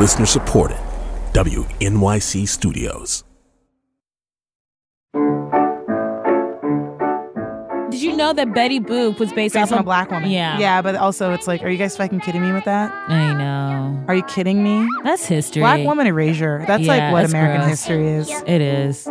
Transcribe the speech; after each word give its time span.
Listener 0.00 0.24
supported. 0.24 0.78
WNYC 1.34 2.48
Studios. 2.48 3.22
Did 7.90 8.00
you 8.02 8.16
know 8.16 8.32
that 8.32 8.54
Betty 8.54 8.80
Boop 8.80 9.18
was 9.18 9.30
based, 9.34 9.52
Based 9.52 9.70
off 9.70 9.72
on 9.72 9.80
a 9.80 9.82
black 9.82 10.10
woman. 10.10 10.30
Yeah. 10.30 10.58
Yeah, 10.58 10.80
but 10.80 10.94
also 10.96 11.32
it's 11.32 11.46
like, 11.46 11.62
are 11.62 11.68
you 11.68 11.76
guys 11.76 11.98
fucking 11.98 12.20
kidding 12.20 12.40
me 12.40 12.50
with 12.50 12.64
that? 12.64 12.90
I 13.10 13.34
know. 13.34 14.02
Are 14.08 14.14
you 14.14 14.22
kidding 14.22 14.64
me? 14.64 14.88
That's 15.04 15.26
history. 15.26 15.60
Black 15.60 15.84
woman 15.84 16.06
erasure. 16.06 16.64
That's 16.66 16.86
like 16.86 17.12
what 17.12 17.20
that's 17.20 17.34
American 17.34 17.66
gross. 17.66 17.84
history 17.84 18.08
is. 18.08 18.30
It 18.46 18.62
is. 18.62 19.06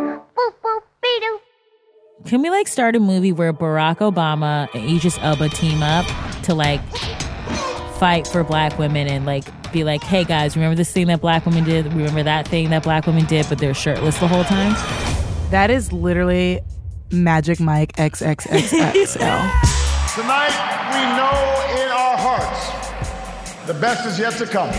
Can 2.26 2.42
we 2.42 2.50
like 2.50 2.66
start 2.66 2.96
a 2.96 3.00
movie 3.00 3.32
where 3.32 3.52
Barack 3.52 3.98
Obama 3.98 4.68
and 4.74 4.90
Idris 4.90 5.18
Elba 5.20 5.50
team 5.50 5.84
up 5.84 6.04
to 6.42 6.54
like 6.54 6.80
fight 8.00 8.26
for 8.26 8.42
black 8.42 8.78
women 8.78 9.06
and 9.06 9.26
like 9.26 9.44
be 9.72 9.84
like, 9.84 10.02
hey 10.02 10.24
guys, 10.24 10.56
remember 10.56 10.74
this 10.74 10.90
thing 10.90 11.06
that 11.08 11.20
black 11.20 11.44
women 11.44 11.64
did? 11.64 11.84
Remember 11.92 12.22
that 12.22 12.48
thing 12.48 12.70
that 12.70 12.82
black 12.82 13.06
women 13.06 13.26
did, 13.26 13.46
but 13.50 13.58
they're 13.58 13.74
shirtless 13.74 14.18
the 14.18 14.26
whole 14.26 14.42
time? 14.42 14.72
That 15.50 15.70
is 15.70 15.92
literally 15.92 16.60
Magic 17.12 17.60
Mike 17.60 17.92
XXXXL. 17.96 19.18
Tonight, 20.14 20.56
we 20.90 21.02
know 21.14 21.84
in 21.84 21.90
our 21.90 22.16
hearts 22.16 23.66
the 23.66 23.74
best 23.74 24.06
is 24.06 24.18
yet 24.18 24.32
to 24.38 24.46
come. 24.46 24.70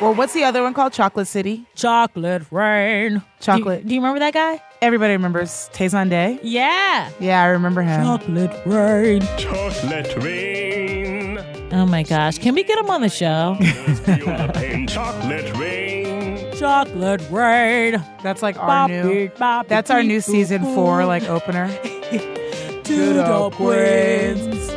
or 0.00 0.12
what's 0.14 0.34
the 0.34 0.44
other 0.44 0.62
one 0.62 0.72
called? 0.72 0.92
Chocolate 0.92 1.26
City. 1.26 1.66
Chocolate 1.74 2.44
rain. 2.52 3.22
Chocolate. 3.40 3.78
Do 3.80 3.82
you, 3.84 3.88
do 3.88 3.94
you 3.96 4.00
remember 4.00 4.20
that 4.20 4.34
guy? 4.34 4.62
Everybody 4.82 5.14
remembers 5.14 5.68
Tay 5.72 5.86
Zonday. 5.86 6.38
Yeah. 6.44 7.10
Yeah, 7.18 7.42
I 7.42 7.46
remember 7.46 7.82
him. 7.82 8.04
Chocolate 8.04 8.66
rain. 8.66 9.22
Chocolate 9.36 10.16
rain. 10.22 10.75
Oh 11.72 11.84
my 11.84 12.02
gosh. 12.02 12.38
Can 12.38 12.54
we 12.54 12.62
get 12.62 12.78
him 12.78 12.90
on 12.90 13.00
the 13.02 13.08
show? 13.08 13.56
Chocolate 14.88 15.52
rain. 15.56 16.52
Chocolate 16.56 17.22
rain. 17.30 18.04
That's 18.22 18.42
like 18.42 18.56
our 18.58 18.88
new. 18.88 19.30
That's 19.68 19.90
our 19.90 20.02
new 20.02 20.20
season 20.20 20.62
four 20.74 21.04
like 21.04 21.24
opener. 21.24 21.68
To 22.86 23.14
the 23.14 23.50
queens. 23.50 24.70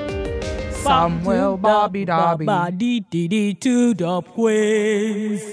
will 1.23 1.57
Bobby 1.57 2.05
Dobby. 2.05 2.47
Dee 2.75 3.01
dee 3.01 3.27
dee 3.27 3.53
to 3.53 3.93
the 3.93 4.21
queens. 4.23 5.43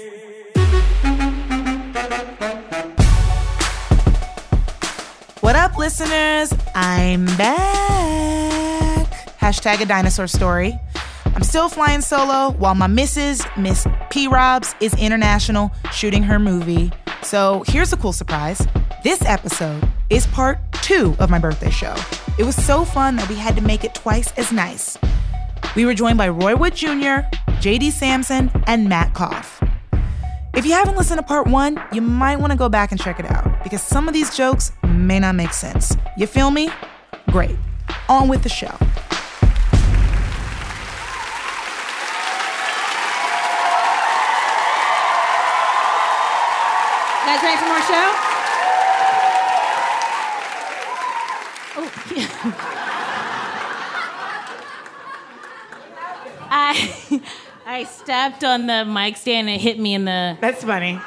What 5.41 5.55
up, 5.55 5.77
listeners? 5.77 6.51
I'm 6.73 7.25
back. 7.37 9.07
Hashtag 9.39 9.81
a 9.81 9.85
dinosaur 9.85 10.25
story. 10.25 10.79
I'm 11.37 11.43
still 11.43 11.69
flying 11.69 12.01
solo 12.01 12.49
while 12.57 12.73
my 12.73 12.87
missus, 12.87 13.43
Miss 13.55 13.85
P. 14.09 14.27
Robs, 14.27 14.73
is 14.79 14.95
international 14.95 15.71
shooting 15.93 16.23
her 16.23 16.39
movie. 16.39 16.91
So 17.21 17.63
here's 17.67 17.93
a 17.93 17.97
cool 17.97 18.11
surprise. 18.11 18.65
This 19.03 19.21
episode 19.23 19.87
is 20.09 20.25
part 20.25 20.57
two 20.81 21.15
of 21.19 21.29
my 21.29 21.37
birthday 21.37 21.69
show. 21.69 21.93
It 22.39 22.43
was 22.43 22.55
so 22.55 22.83
fun 22.83 23.17
that 23.17 23.29
we 23.29 23.35
had 23.35 23.55
to 23.55 23.61
make 23.61 23.83
it 23.83 23.93
twice 23.93 24.31
as 24.31 24.51
nice. 24.51 24.97
We 25.75 25.85
were 25.85 25.93
joined 25.93 26.17
by 26.17 26.29
Roy 26.29 26.55
Wood 26.55 26.73
Jr., 26.73 27.21
JD 27.61 27.91
Samson, 27.91 28.49
and 28.65 28.89
Matt 28.89 29.13
Koff. 29.13 29.61
If 30.55 30.65
you 30.65 30.71
haven't 30.71 30.97
listened 30.97 31.19
to 31.19 31.23
part 31.23 31.45
one, 31.45 31.79
you 31.93 32.01
might 32.01 32.39
want 32.39 32.51
to 32.51 32.57
go 32.57 32.67
back 32.67 32.89
and 32.89 32.99
check 32.99 33.19
it 33.19 33.29
out 33.29 33.61
because 33.61 33.83
some 33.83 34.07
of 34.07 34.15
these 34.15 34.35
jokes 34.35 34.71
may 34.87 35.19
not 35.19 35.35
make 35.35 35.53
sense. 35.53 35.95
You 36.17 36.25
feel 36.25 36.49
me? 36.49 36.71
Great. 37.29 37.57
On 38.09 38.27
with 38.27 38.41
the 38.41 38.49
show. 38.49 38.75
Guys 47.27 47.43
ready 47.43 47.57
for 47.57 47.65
more 47.65 47.81
show? 47.81 48.13
Oh, 51.75 51.91
yeah. 52.15 52.53
I 56.49 57.21
I 57.65 57.83
stepped 57.83 58.45
on 58.45 58.67
the 58.67 58.85
mic 58.85 59.17
stand 59.17 59.49
and 59.49 59.57
it 59.57 59.61
hit 59.61 59.77
me 59.77 59.93
in 59.93 60.05
the. 60.05 60.37
That's 60.39 60.63
funny. 60.63 61.01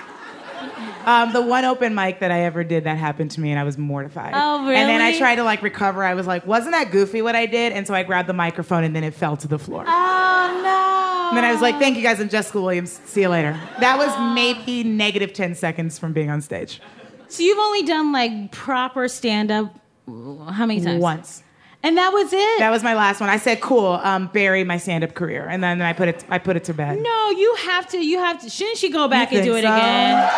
Um, 1.07 1.33
the 1.33 1.41
one 1.41 1.65
open 1.65 1.95
mic 1.95 2.21
that 2.21 2.31
I 2.31 2.41
ever 2.41 2.65
did 2.65 2.85
that 2.85 2.99
happened 2.99 3.31
to 3.31 3.41
me, 3.41 3.51
and 3.51 3.59
I 3.59 3.65
was 3.65 3.79
mortified. 3.79 4.35
Oh, 4.37 4.65
really? 4.65 4.77
And 4.77 4.91
then 4.91 5.01
I 5.01 5.17
tried 5.17 5.37
to 5.37 5.43
like 5.43 5.63
recover. 5.63 6.05
I 6.05 6.13
was 6.13 6.27
like, 6.27 6.47
wasn't 6.47 6.73
that 6.73 6.91
goofy 6.91 7.23
what 7.23 7.35
I 7.35 7.47
did? 7.47 7.73
And 7.73 7.87
so 7.87 7.95
I 7.95 8.03
grabbed 8.03 8.29
the 8.29 8.35
microphone, 8.35 8.85
and 8.85 8.95
then 8.95 9.05
it 9.05 9.15
fell 9.15 9.39
to 9.39 9.49
the 9.49 9.59
floor. 9.59 9.87
Oh 9.89 10.61
no! 10.63 10.90
And 11.31 11.37
then 11.37 11.45
I 11.45 11.53
was 11.53 11.61
like, 11.63 11.79
thank 11.79 11.97
you 11.97 12.03
guys, 12.03 12.21
I'm 12.21 12.29
Jessica 12.29 12.61
Williams. 12.61 12.91
See 13.05 13.23
you 13.23 13.29
later. 13.29 13.59
That 13.81 13.97
was 13.99 14.35
maybe 14.35 14.83
negative 14.85 15.33
10 15.33 15.55
seconds 15.55 15.99
from 15.99 16.13
being 16.13 16.29
on 16.31 16.41
stage. 16.43 16.81
So 17.29 17.43
you've 17.45 17.59
only 17.59 17.83
done 17.83 18.11
like 18.13 18.51
proper 18.53 19.07
stand 19.09 19.51
up 19.53 19.79
how 20.09 20.67
many 20.67 20.81
times? 20.81 21.01
Once. 21.01 21.43
And 21.83 21.97
that 21.97 22.13
was 22.13 22.33
it? 22.33 22.59
That 22.59 22.71
was 22.71 22.83
my 22.83 22.95
last 22.95 23.21
one. 23.21 23.31
I 23.31 23.37
said, 23.39 23.61
cool, 23.61 23.87
um, 24.03 24.27
bury 24.33 24.65
my 24.65 24.77
stand 24.77 25.05
up 25.05 25.15
career. 25.15 25.47
And 25.49 25.63
then 25.63 25.81
I 25.81 25.93
put 25.93 26.09
it 26.09 26.25
I 26.29 26.39
put 26.39 26.57
it 26.57 26.65
to 26.65 26.75
bed. 26.75 26.99
no, 27.01 27.31
you 27.31 27.55
have 27.67 27.89
to. 27.91 28.05
You 28.05 28.19
have 28.19 28.41
to. 28.43 28.51
Shouldn't 28.51 28.77
she 28.79 28.91
go 28.91 29.07
back 29.09 29.31
You 29.33 29.39
and 29.39 29.47
do 29.47 29.55
it 29.55 29.63
so? 29.63 29.73
again? 29.73 30.31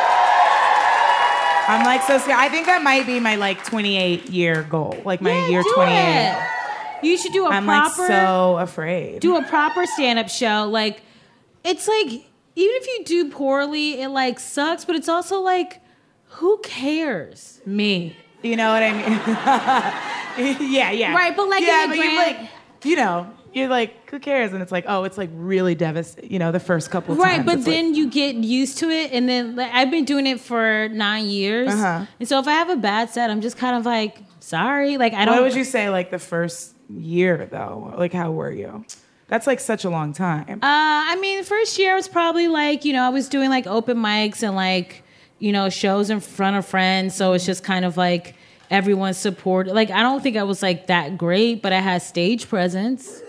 I'm 1.69 1.85
like 1.87 2.03
so 2.03 2.19
scared. 2.19 2.39
I 2.39 2.49
think 2.49 2.67
that 2.67 2.83
might 2.83 3.07
be 3.07 3.19
my 3.19 3.37
like 3.37 3.65
28 3.65 4.29
year 4.31 4.63
goal. 4.65 5.01
Like 5.05 5.21
my 5.21 5.31
Yeah, 5.33 5.49
year 5.49 5.63
do 5.63 5.73
28. 5.75 5.97
it. 5.97 6.37
You 7.03 7.17
should 7.17 7.33
do 7.33 7.47
a 7.47 7.51
I'm 7.51 7.67
like 7.67 7.93
so 7.93 8.59
afraid. 8.59 9.21
do 9.21 9.37
a 9.37 9.43
proper 9.43 9.87
stand 9.87 10.19
up 10.19 10.29
show. 10.29 10.69
Like, 10.71 11.03
it's 11.65 11.87
like, 11.89 12.07
even 12.07 12.25
if 12.55 12.87
you 12.87 13.05
do 13.05 13.31
poorly, 13.31 14.01
it 14.01 14.09
like 14.09 14.39
sucks, 14.41 14.85
but 14.85 14.97
it's 14.97 15.09
also 15.09 15.41
like, 15.41 15.81
who 16.27 16.59
cares? 16.63 17.61
me. 17.67 18.17
You 18.43 18.57
know 18.57 18.73
what 18.73 18.83
I 18.83 18.93
mean? 18.93 19.03
yeah, 20.73 20.91
yeah. 20.91 21.15
Right, 21.15 21.37
but, 21.37 21.49
like, 21.49 21.63
yeah, 21.63 21.87
but 21.89 21.97
you're 21.97 22.17
like, 22.17 22.37
you 22.85 22.97
know, 22.97 23.31
you're 23.53 23.69
like, 23.69 24.11
who 24.11 24.19
cares? 24.19 24.53
And 24.53 24.61
it's 24.63 24.73
like, 24.73 24.85
oh, 24.89 25.05
it's 25.05 25.17
like 25.17 25.31
really 25.35 25.75
devastating. 25.77 26.33
You 26.33 26.39
know, 26.41 26.51
the 26.51 26.59
first 26.59 26.91
couple 26.91 27.13
of 27.13 27.19
Right, 27.21 27.37
times. 27.37 27.47
but 27.47 27.59
it's 27.59 27.67
like- 27.67 27.77
then 27.77 27.95
you 27.95 28.11
get 28.11 28.35
used 28.37 28.79
to 28.79 28.91
it, 28.91 29.13
and 29.13 29.29
then 29.29 29.55
like, 29.57 29.71
I've 29.73 29.91
been 29.93 30.05
doing 30.05 30.27
it 30.27 30.41
for 30.41 30.89
nine 30.89 31.27
years, 31.27 31.69
Uh-huh. 31.73 32.07
and 32.19 32.29
so 32.29 32.39
if 32.41 32.49
I 32.49 32.53
have 32.53 32.71
a 32.71 32.77
bad 32.77 33.11
set, 33.11 33.31
I'm 33.31 33.41
just 33.43 33.57
kind 33.57 33.77
of 33.77 33.87
like, 33.87 34.19
sorry, 34.41 34.97
like 34.97 35.13
I 35.15 35.25
don't. 35.25 35.35
what 35.37 35.45
would 35.45 35.55
you 35.55 35.65
say 35.65 35.89
like 35.91 36.11
the 36.11 36.19
first 36.19 36.75
year 36.99 37.49
though? 37.51 37.95
Like, 37.97 38.13
how 38.13 38.31
were 38.33 38.51
you? 38.51 38.85
That's 39.29 39.47
like 39.47 39.61
such 39.61 39.85
a 39.85 39.91
long 39.91 40.13
time. 40.13 40.47
Uh, 40.51 40.59
I 40.63 41.17
mean, 41.21 41.43
first 41.45 41.79
year 41.79 41.95
was 41.95 42.07
probably 42.09 42.49
like, 42.49 42.85
you 42.85 42.93
know, 42.93 43.03
I 43.05 43.09
was 43.09 43.29
doing 43.29 43.49
like 43.51 43.67
open 43.67 43.97
mics 43.97 44.43
and 44.43 44.55
like, 44.55 45.03
you 45.39 45.53
know, 45.53 45.71
shows 45.71 46.11
in 46.11 46.21
front 46.21 46.57
of 46.57 46.67
friends. 46.67 47.15
So 47.15 47.33
it's 47.33 47.47
just 47.47 47.65
kind 47.65 47.85
of 47.85 47.97
like 47.97 48.35
everyone's 48.71 49.17
support. 49.17 49.69
Like, 49.69 49.91
I 49.91 50.03
don't 50.03 50.23
think 50.23 50.37
I 50.37 50.43
was 50.43 50.63
like 50.63 50.89
that 50.89 51.17
great, 51.17 51.63
but 51.63 51.73
I 51.73 51.81
had 51.81 52.03
stage 52.03 52.49
presence. 52.49 53.23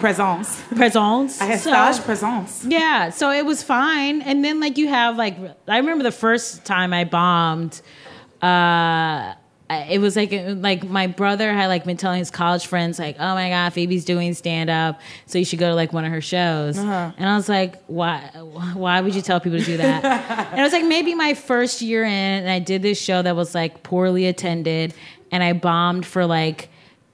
Presence. 0.00 0.62
Presence. 0.76 1.40
I 1.40 1.44
had 1.46 1.60
So- 1.60 1.92
stage 1.92 2.04
presence. 2.04 2.64
Yeah, 2.66 3.10
so 3.10 3.30
it 3.30 3.44
was 3.44 3.62
fine. 3.62 4.22
And 4.22 4.44
then 4.44 4.58
like 4.60 4.78
you 4.78 4.88
have 4.88 5.16
like 5.16 5.36
I 5.68 5.76
remember 5.78 6.04
the 6.04 6.10
first 6.12 6.64
time 6.64 6.92
I 6.94 7.04
bombed, 7.04 7.80
uh 8.42 9.34
it 9.70 10.00
was 10.00 10.16
like 10.16 10.32
like 10.32 10.84
my 10.84 11.06
brother 11.06 11.52
had 11.52 11.68
like 11.68 11.84
been 11.84 11.96
telling 11.96 12.18
his 12.18 12.30
college 12.30 12.66
friends 12.66 12.98
like, 12.98 13.16
"Oh 13.20 13.34
my 13.34 13.48
god, 13.50 13.72
Phoebe's 13.72 14.04
doing 14.04 14.34
stand 14.34 14.68
up, 14.70 15.00
so 15.26 15.38
you 15.38 15.44
should 15.44 15.58
go 15.58 15.68
to 15.68 15.74
like 15.74 15.92
one 15.92 16.04
of 16.04 16.10
her 16.10 16.20
shows." 16.20 16.76
Uh-huh. 16.78 17.12
And 17.16 17.28
I 17.28 17.36
was 17.36 17.48
like, 17.48 17.82
"Why 17.86 18.18
why 18.74 19.00
would 19.00 19.14
you 19.14 19.22
tell 19.22 19.38
people 19.40 19.58
to 19.58 19.64
do 19.64 19.76
that?" 19.76 20.04
and 20.52 20.60
i 20.60 20.64
was 20.64 20.72
like 20.72 20.84
maybe 20.84 21.14
my 21.14 21.34
first 21.34 21.82
year 21.82 22.02
in 22.04 22.10
and 22.10 22.50
I 22.50 22.58
did 22.58 22.82
this 22.82 23.00
show 23.00 23.22
that 23.22 23.36
was 23.36 23.54
like 23.54 23.82
poorly 23.82 24.26
attended 24.26 24.92
and 25.30 25.42
I 25.42 25.52
bombed 25.52 26.04
for 26.04 26.26
like 26.26 26.68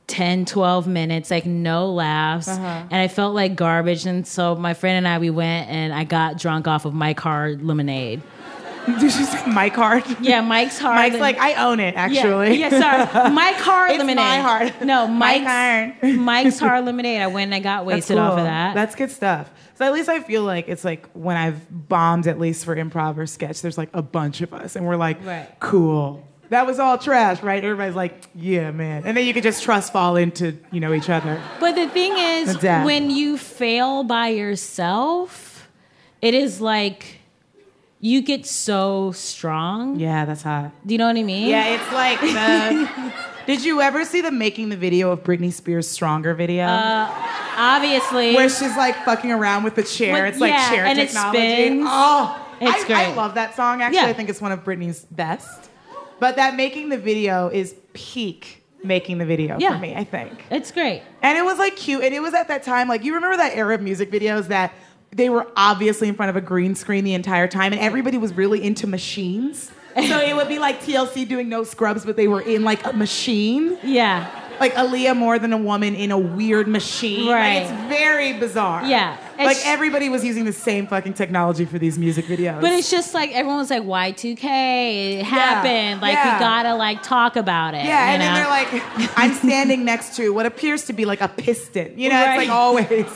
10 0.07 0.45
12 0.47 0.87
minutes 0.87 1.33
like 1.33 1.47
no 1.47 1.91
laughs 1.93 2.47
Uh-huh. 2.47 2.65
and 2.93 2.95
i 2.95 3.09
felt 3.09 3.35
like 3.35 3.57
garbage 3.57 4.07
and 4.07 4.25
so 4.25 4.55
my 4.55 4.73
friend 4.73 4.99
and 4.99 5.09
i 5.09 5.19
we 5.19 5.31
went 5.31 5.69
and 5.69 5.93
i 5.93 6.05
got 6.05 6.39
drunk 6.39 6.69
off 6.69 6.85
of 6.85 6.95
mike 6.95 7.19
hard 7.19 7.61
lemonade 7.61 8.23
Did 9.01 9.03
you 9.03 9.11
say 9.11 9.47
Mike 9.47 9.75
Hard? 9.75 10.05
yeah 10.21 10.41
mike's 10.41 10.79
hard 10.79 10.97
Mike's 10.97 11.19
like, 11.19 11.39
I 11.39 11.55
own 11.55 11.81
it 11.81 11.95
actually. 11.97 12.57
yeah, 12.59 12.71
yeah 12.71 13.09
sorry 13.11 13.31
mike 13.35 13.57
hard 13.57 13.91
It's 13.91 13.99
lemonade 13.99 14.17
my 14.17 14.39
hard. 14.41 14.75
no 14.87 15.07
Mike 15.25 15.43
mike's, 15.43 16.01
Hard. 16.01 16.17
mike's 16.19 16.59
hard 16.59 16.85
lemonade 16.85 17.21
i 17.21 17.27
went 17.27 17.47
and 17.53 17.55
i 17.55 17.61
got 17.61 17.85
wasted 17.87 18.17
off 18.19 18.39
of 18.39 18.45
that 18.45 18.75
That's 18.75 18.95
good 18.95 19.11
stuff. 19.11 19.51
So 19.75 19.85
at 19.85 19.93
least 19.93 20.09
I 20.09 20.21
feel 20.21 20.43
like 20.43 20.69
it's 20.69 20.85
like 20.87 21.07
when 21.13 21.37
I've 21.37 21.89
bombed, 21.89 22.27
at 22.27 22.39
least 22.39 22.65
for 22.65 22.75
improv 22.75 23.19
or 23.19 23.27
sketch, 23.27 23.61
there's 23.61 23.77
like 23.77 23.91
a 23.93 24.01
bunch 24.01 24.41
of 24.41 24.55
us, 24.55 24.75
and 24.75 24.87
we're 24.87 24.97
like, 24.97 25.23
Right. 25.23 25.49
cool. 25.61 26.27
That 26.49 26.65
was 26.67 26.79
all 26.79 26.97
trash, 26.97 27.43
right? 27.43 27.63
Everybody's 27.63 27.95
like, 27.95 28.23
yeah, 28.35 28.71
man. 28.71 29.03
And 29.05 29.15
then 29.15 29.27
you 29.27 29.35
can 29.35 29.43
just 29.43 29.63
trust 29.65 29.93
fall 29.93 30.17
into, 30.17 30.57
you 30.73 30.81
know, 30.81 30.95
each 30.95 31.11
other. 31.11 31.43
But 31.61 31.75
the 31.75 31.89
thing 31.89 32.15
is, 32.17 32.57
when 32.63 33.11
you 33.11 33.37
fail 33.37 34.03
by 34.03 34.29
yourself, 34.29 35.69
it 36.23 36.33
is 36.35 36.61
like 36.61 37.19
you 38.07 38.23
get 38.23 38.47
so 38.47 39.11
strong. 39.13 39.99
Yeah, 39.99 40.25
that's 40.25 40.43
hot. 40.43 40.71
Do 40.87 40.95
you 40.95 40.99
know 40.99 41.07
what 41.07 41.17
I 41.17 41.23
mean? 41.23 41.49
Yeah, 41.49 41.75
it's 41.75 41.93
like 41.93 42.21
the 42.21 43.13
Did 43.47 43.65
you 43.65 43.81
ever 43.81 44.05
see 44.05 44.21
the 44.21 44.31
making 44.33 44.69
the 44.71 44.77
video 44.77 45.11
of 45.11 45.23
Britney 45.23 45.53
Spears' 45.53 45.89
Stronger 45.89 46.35
video? 46.35 46.65
Uh, 46.67 47.09
Obviously. 47.57 48.35
where 48.35 48.49
she's 48.49 48.77
like 48.77 48.97
fucking 49.05 49.31
around 49.31 49.63
with 49.65 49.75
the 49.77 49.83
chair. 49.83 50.25
With- 50.25 50.33
it's 50.35 50.41
like 50.41 50.51
yeah, 50.53 50.69
chair 50.71 50.85
and 50.87 50.99
it 50.99 51.07
technology. 51.07 51.39
spins. 51.39 51.85
Oh, 51.89 52.49
It's 52.61 52.91
I, 52.91 53.11
I 53.13 53.15
love 53.15 53.35
that 53.35 53.55
song. 53.57 53.83
Actually, 53.83 53.99
Yeah. 54.03 54.07
I 54.09 54.13
think 54.13 54.29
it's 54.31 54.41
one 54.41 54.53
of 54.53 54.65
Britney's 54.65 55.05
best. 55.07 55.71
But 56.19 56.37
that 56.37 56.55
making 56.57 56.89
the 56.89 56.99
video 56.99 57.49
is 57.49 57.75
peak 57.93 58.63
making 58.83 59.19
the 59.19 59.27
video 59.27 59.59
Yeah. 59.59 59.73
for 59.75 59.79
me. 59.81 59.95
I 59.97 60.05
think. 60.05 60.45
it's 60.51 60.71
great. 60.71 61.03
And 61.23 61.37
it 61.39 61.45
was 61.45 61.59
like 61.59 61.77
cute. 61.77 62.03
And 62.05 62.15
it 62.15 62.21
was 62.21 62.35
at 62.35 62.49
that 62.49 62.63
time, 62.63 62.89
like, 62.89 63.05
you 63.05 63.15
remember 63.15 63.37
that 63.37 63.57
era 63.57 63.75
of 63.75 63.81
music 63.83 64.11
videos 64.13 64.49
that 64.49 64.73
they 65.17 65.31
were 65.31 65.47
obviously 65.57 66.09
in 66.09 66.15
front 66.15 66.31
of 66.31 66.37
a 66.37 66.41
green 66.41 66.75
screen 66.75 67.05
the 67.05 67.15
entire 67.15 67.49
time 67.49 67.73
and 67.73 67.81
everybody 67.81 68.19
was 68.19 68.33
really 68.35 68.63
into 68.63 68.87
machines? 68.87 69.73
so 69.97 70.21
it 70.21 70.37
would 70.37 70.49
be 70.49 70.59
like 70.59 70.83
TLC 70.83 71.27
doing 71.27 71.49
no 71.49 71.65
scrubs, 71.65 72.05
but 72.05 72.17
they 72.17 72.29
were 72.29 72.43
in 72.43 72.63
like 72.65 72.85
a 72.85 72.93
machine. 72.93 73.79
Yeah. 73.83 74.46
Like 74.61 74.75
Aaliyah 74.75 75.17
more 75.17 75.39
than 75.39 75.53
a 75.53 75.59
woman 75.59 75.95
in 75.95 76.11
a 76.11 76.19
weird 76.19 76.67
machine. 76.69 77.29
Right. 77.31 77.63
Like, 77.65 77.71
it's 77.71 77.89
very 77.89 78.33
bizarre. 78.35 78.85
Yeah. 78.87 79.17
Like 79.39 79.51
It's- 79.59 79.63
everybody 79.67 80.09
was 80.09 80.25
using 80.25 80.45
the 80.47 80.53
same 80.53 80.87
fucking 80.87 81.13
technology 81.15 81.65
for 81.67 81.79
these 81.79 81.99
music 81.99 82.25
videos. 82.25 82.61
But 82.63 82.73
it's 82.73 82.91
just 82.91 83.13
like 83.13 83.33
everyone 83.33 83.59
was 83.59 83.71
like 83.71 83.83
Y2K, 83.83 85.19
it 85.21 85.25
happened. 85.25 86.01
Like 86.01 86.15
yeah. 86.15 86.35
we 86.35 86.41
gotta 86.41 86.75
like 86.75 87.03
talk 87.03 87.37
about 87.37 87.75
it. 87.75 87.85
Yeah, 87.85 88.13
and 88.13 88.23
then 88.23 88.35
they're 88.35 88.49
like, 88.49 89.19
I'm 89.19 89.35
standing 89.35 89.85
next 89.85 90.17
to 90.17 90.31
what 90.33 90.47
appears 90.47 90.85
to 90.87 90.93
be 90.93 91.05
like 91.05 91.21
a 91.21 91.29
piston. 91.29 91.99
You 91.99 92.09
know, 92.11 92.15
Right. 92.25 92.41
it's 92.41 92.49
like 92.49 92.57
always. 92.57 93.07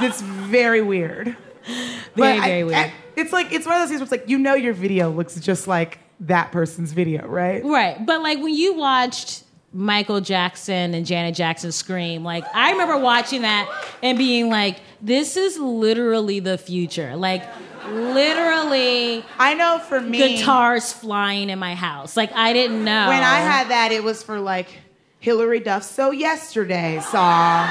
It's 0.00 0.20
very 0.20 0.80
weird. 0.82 1.36
very, 1.66 1.96
But 2.16 2.24
I- 2.38 2.40
very 2.48 2.64
weird. 2.64 2.76
I- 2.76 2.92
it's 3.14 3.32
like 3.32 3.52
it's 3.52 3.66
one 3.66 3.76
of 3.76 3.82
those 3.82 3.88
things 3.90 4.00
where 4.00 4.04
it's 4.04 4.10
like 4.12 4.28
you 4.28 4.38
know 4.38 4.54
your 4.54 4.72
video 4.72 5.10
looks 5.10 5.34
just 5.38 5.68
like 5.68 5.98
that 6.20 6.50
person's 6.50 6.92
video, 6.92 7.26
right? 7.26 7.62
Right. 7.64 8.04
But 8.04 8.22
like 8.22 8.38
when 8.38 8.54
you 8.54 8.74
watched 8.74 9.44
Michael 9.72 10.20
Jackson 10.20 10.94
and 10.94 11.06
Janet 11.06 11.34
Jackson 11.34 11.72
scream, 11.72 12.24
like 12.24 12.44
I 12.54 12.72
remember 12.72 12.98
watching 12.98 13.42
that 13.42 13.68
and 14.02 14.18
being 14.18 14.50
like, 14.50 14.78
this 15.00 15.36
is 15.36 15.58
literally 15.58 16.40
the 16.40 16.58
future. 16.58 17.16
Like 17.16 17.42
literally 17.88 19.24
I 19.38 19.54
know 19.54 19.78
for 19.78 20.00
me, 20.00 20.36
guitars 20.36 20.92
flying 20.92 21.50
in 21.50 21.58
my 21.58 21.74
house. 21.74 22.16
Like 22.16 22.32
I 22.32 22.52
didn't 22.52 22.84
know. 22.84 23.08
when 23.08 23.22
I 23.22 23.38
had 23.38 23.68
that, 23.68 23.92
it 23.92 24.04
was 24.04 24.22
for 24.22 24.38
like 24.40 24.68
Hilary 25.20 25.60
Duff's 25.60 25.90
"So 25.90 26.10
Yesterday" 26.10 27.00
song, 27.00 27.66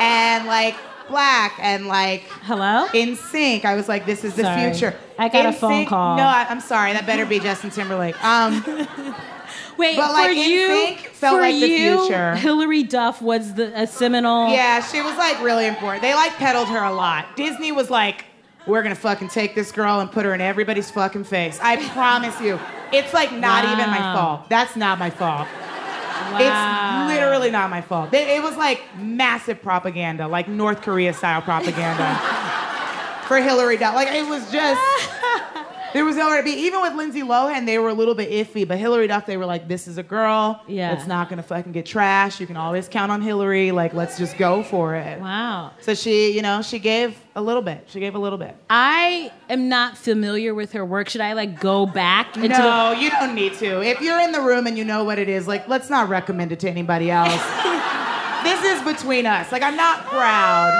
and 0.00 0.46
like 0.46 0.74
Black, 1.08 1.54
and 1.60 1.86
like 1.86 2.22
Hello? 2.42 2.88
NSYNC. 2.88 3.64
I 3.64 3.74
was 3.76 3.88
like, 3.88 4.06
this 4.06 4.24
is 4.24 4.34
the 4.34 4.42
Sorry. 4.42 4.70
future. 4.72 4.96
I 5.18 5.28
got 5.28 5.46
a 5.46 5.52
phone 5.52 5.86
call. 5.86 6.16
No, 6.16 6.24
I, 6.24 6.46
I'm 6.48 6.60
sorry. 6.60 6.92
That 6.92 7.06
better 7.06 7.24
be 7.24 7.38
Justin 7.38 7.70
Timberlake. 7.70 8.22
Um, 8.24 8.64
Wait, 9.78 9.96
But, 9.96 10.12
like, 10.12 10.26
for 10.26 10.32
you, 10.32 10.68
NSYNC 10.68 10.98
felt 11.08 11.34
for 11.36 11.40
like 11.42 11.54
the 11.54 11.66
you, 11.68 11.98
future. 12.00 12.34
Hilary 12.36 12.82
Duff 12.82 13.20
was 13.20 13.54
the 13.54 13.78
a 13.78 13.86
seminal. 13.86 14.48
yeah, 14.48 14.80
she 14.82 15.00
was 15.02 15.16
like 15.16 15.40
really 15.42 15.66
important. 15.66 16.02
They 16.02 16.14
like 16.14 16.32
peddled 16.36 16.68
her 16.68 16.82
a 16.82 16.92
lot. 16.92 17.36
Disney 17.36 17.72
was 17.72 17.90
like, 17.90 18.24
we're 18.66 18.82
gonna 18.82 18.94
fucking 18.94 19.28
take 19.28 19.54
this 19.54 19.70
girl 19.72 20.00
and 20.00 20.10
put 20.10 20.24
her 20.24 20.34
in 20.34 20.40
everybody's 20.40 20.90
fucking 20.90 21.24
face. 21.24 21.58
I 21.62 21.76
promise 21.90 22.40
you. 22.40 22.58
It's 22.92 23.12
like 23.12 23.32
not 23.32 23.64
even 23.64 23.90
my 23.90 24.14
fault. 24.14 24.48
That's 24.48 24.76
not 24.76 24.98
my 24.98 25.10
fault. 25.10 25.46
Wow. 26.32 26.38
It's 27.08 27.14
literally 27.14 27.50
not 27.50 27.70
my 27.70 27.80
fault. 27.80 28.12
It, 28.12 28.26
it 28.28 28.42
was 28.42 28.56
like 28.56 28.82
massive 28.98 29.62
propaganda, 29.62 30.26
like 30.26 30.48
North 30.48 30.82
Korea 30.82 31.12
style 31.12 31.42
propaganda 31.42 32.16
for 33.28 33.36
Hilary 33.38 33.76
Duff. 33.76 33.94
Like 33.94 34.08
it 34.08 34.26
was 34.26 34.50
just. 34.50 34.80
There 35.92 36.04
was 36.04 36.16
nowhere 36.16 36.38
to 36.38 36.44
be. 36.44 36.50
Even 36.50 36.80
with 36.80 36.94
Lindsay 36.94 37.22
Lohan, 37.22 37.66
they 37.66 37.78
were 37.78 37.88
a 37.88 37.94
little 37.94 38.14
bit 38.14 38.30
iffy. 38.30 38.66
But 38.66 38.78
Hilary 38.78 39.06
Duff, 39.06 39.26
they 39.26 39.36
were 39.36 39.46
like, 39.46 39.68
"This 39.68 39.88
is 39.88 39.98
a 39.98 40.02
girl. 40.02 40.62
Yeah. 40.66 40.92
It's 40.92 41.06
not 41.06 41.28
gonna 41.28 41.42
fucking 41.42 41.72
get 41.72 41.86
trashed. 41.86 42.40
You 42.40 42.46
can 42.46 42.56
always 42.56 42.88
count 42.88 43.10
on 43.12 43.22
Hilary. 43.22 43.72
Like, 43.72 43.94
let's 43.94 44.18
just 44.18 44.36
go 44.36 44.62
for 44.62 44.94
it." 44.94 45.20
Wow. 45.20 45.72
So 45.80 45.94
she, 45.94 46.32
you 46.32 46.42
know, 46.42 46.62
she 46.62 46.78
gave 46.78 47.16
a 47.34 47.42
little 47.42 47.62
bit. 47.62 47.84
She 47.88 48.00
gave 48.00 48.14
a 48.14 48.18
little 48.18 48.38
bit. 48.38 48.56
I 48.70 49.30
am 49.48 49.68
not 49.68 49.96
familiar 49.96 50.54
with 50.54 50.72
her 50.72 50.84
work. 50.84 51.08
Should 51.08 51.20
I 51.20 51.32
like 51.34 51.60
go 51.60 51.86
back 51.86 52.36
into 52.36 52.48
No, 52.48 52.92
you 52.92 53.10
don't 53.10 53.34
need 53.34 53.54
to. 53.54 53.82
If 53.82 54.00
you're 54.00 54.20
in 54.20 54.32
the 54.32 54.40
room 54.40 54.66
and 54.66 54.76
you 54.76 54.84
know 54.84 55.04
what 55.04 55.18
it 55.18 55.28
is, 55.28 55.46
like, 55.46 55.68
let's 55.68 55.90
not 55.90 56.08
recommend 56.08 56.52
it 56.52 56.60
to 56.60 56.68
anybody 56.70 57.10
else. 57.10 57.32
this 58.44 58.62
is 58.64 58.82
between 58.82 59.26
us. 59.26 59.50
Like, 59.52 59.62
I'm 59.62 59.76
not 59.76 60.06
proud, 60.06 60.72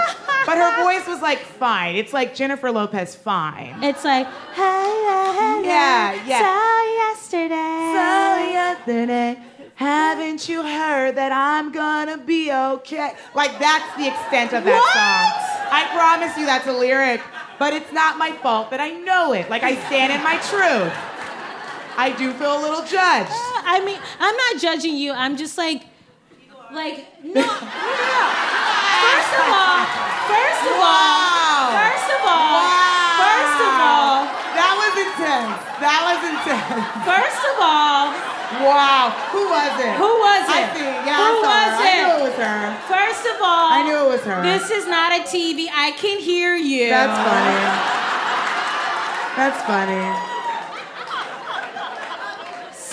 but 0.46 0.56
her 0.56 0.82
voice 0.82 1.06
was 1.06 1.20
like 1.20 1.38
fine. 1.38 1.96
It's 1.96 2.12
like 2.12 2.34
Jennifer 2.34 2.70
Lopez 2.70 3.14
fine. 3.14 3.82
It's 3.82 4.04
like 4.04 4.26
Yeah, 4.56 6.14
yeah. 6.26 6.38
So 6.38 6.94
yesterday. 7.02 7.92
So 7.94 8.52
yesterday, 8.52 9.38
haven't 9.74 10.48
you 10.48 10.62
heard 10.62 11.16
that 11.16 11.32
I'm 11.32 11.72
gonna 11.72 12.18
be 12.18 12.52
okay? 12.52 13.12
Like 13.34 13.58
that's 13.58 13.96
the 13.96 14.06
extent 14.08 14.52
of 14.52 14.64
that 14.64 14.78
What? 14.78 14.94
song. 14.94 15.32
I 15.72 15.86
promise 15.92 16.36
you 16.38 16.46
that's 16.46 16.66
a 16.66 16.72
lyric, 16.72 17.20
but 17.58 17.72
it's 17.74 17.92
not 17.92 18.16
my 18.18 18.32
fault 18.32 18.70
that 18.70 18.80
I 18.80 18.90
know 18.90 19.32
it. 19.32 19.50
Like 19.50 19.62
I 19.64 19.74
stand 19.86 20.12
in 20.12 20.22
my 20.22 20.36
truth. 20.38 20.94
I 21.98 22.14
do 22.16 22.32
feel 22.34 22.58
a 22.58 22.60
little 22.60 22.82
judged. 22.82 23.30
Uh, 23.30 23.62
I 23.64 23.82
mean, 23.84 23.98
I'm 24.20 24.36
not 24.36 24.60
judging 24.60 24.94
you. 24.96 25.12
I'm 25.12 25.36
just 25.36 25.56
like, 25.58 25.82
like 26.72 27.06
no. 27.24 27.40
no. 27.40 27.42
First 29.06 29.32
of 29.32 29.44
all, 29.48 30.15
first 30.30 30.62
of 30.66 30.76
all, 30.76 30.82
Wow. 30.82 31.74
first 31.80 32.08
of 32.16 32.20
all, 32.26 32.52
Wow. 32.58 33.22
first 33.26 33.58
of 33.66 33.74
all, 33.86 34.16
That 34.56 34.72
was 34.80 34.92
intense. 35.06 35.58
That 35.84 36.00
was 36.08 36.20
intense. 36.32 36.84
first 37.06 37.42
of 37.50 37.56
all, 37.60 38.02
Wow. 38.62 39.10
Who 39.34 39.42
was 39.50 39.72
it? 39.82 39.94
who 39.98 40.06
was 40.22 40.42
it? 40.46 40.54
I 40.54 40.62
see. 40.74 40.86
Yeah, 40.86 41.18
who 41.18 41.22
I 41.22 41.42
saw 41.42 41.50
was 41.50 41.74
her. 41.74 41.82
it? 41.82 41.90
I 41.90 41.92
knew 41.98 42.14
it 42.14 42.22
was 42.30 42.36
her. 42.38 42.60
First 42.86 43.24
of 43.26 43.36
all, 43.42 43.68
I 43.74 43.82
knew 43.82 43.96
it 44.06 44.08
was 44.08 44.22
her. 44.22 44.40
This 44.42 44.70
is 44.70 44.86
not 44.86 45.10
a 45.12 45.20
TV. 45.26 45.68
I 45.74 45.90
can 45.92 46.18
hear 46.20 46.54
you. 46.54 46.88
That's 46.88 47.18
funny. 47.26 47.58
That's 49.36 49.60
funny. 49.66 50.35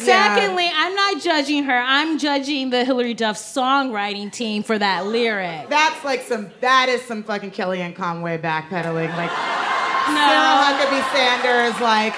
Yeah. 0.01 0.35
Secondly, 0.35 0.69
I'm 0.73 0.95
not 0.95 1.21
judging 1.21 1.63
her. 1.65 1.77
I'm 1.77 2.17
judging 2.17 2.69
the 2.69 2.83
Hilary 2.85 3.13
Duff 3.13 3.37
songwriting 3.37 4.31
team 4.31 4.63
for 4.63 4.77
that 4.79 5.05
lyric. 5.07 5.69
That's 5.69 6.03
like 6.03 6.21
some. 6.23 6.51
That 6.61 6.89
is 6.89 7.01
some 7.03 7.23
fucking 7.23 7.51
Kellyanne 7.51 7.95
Conway 7.95 8.37
backpedaling. 8.37 9.09
Like 9.15 9.31
Sarah 9.31 10.15
No. 10.15 10.63
Huckabee 10.65 11.03
Sanders. 11.13 11.79
Like, 11.81 12.13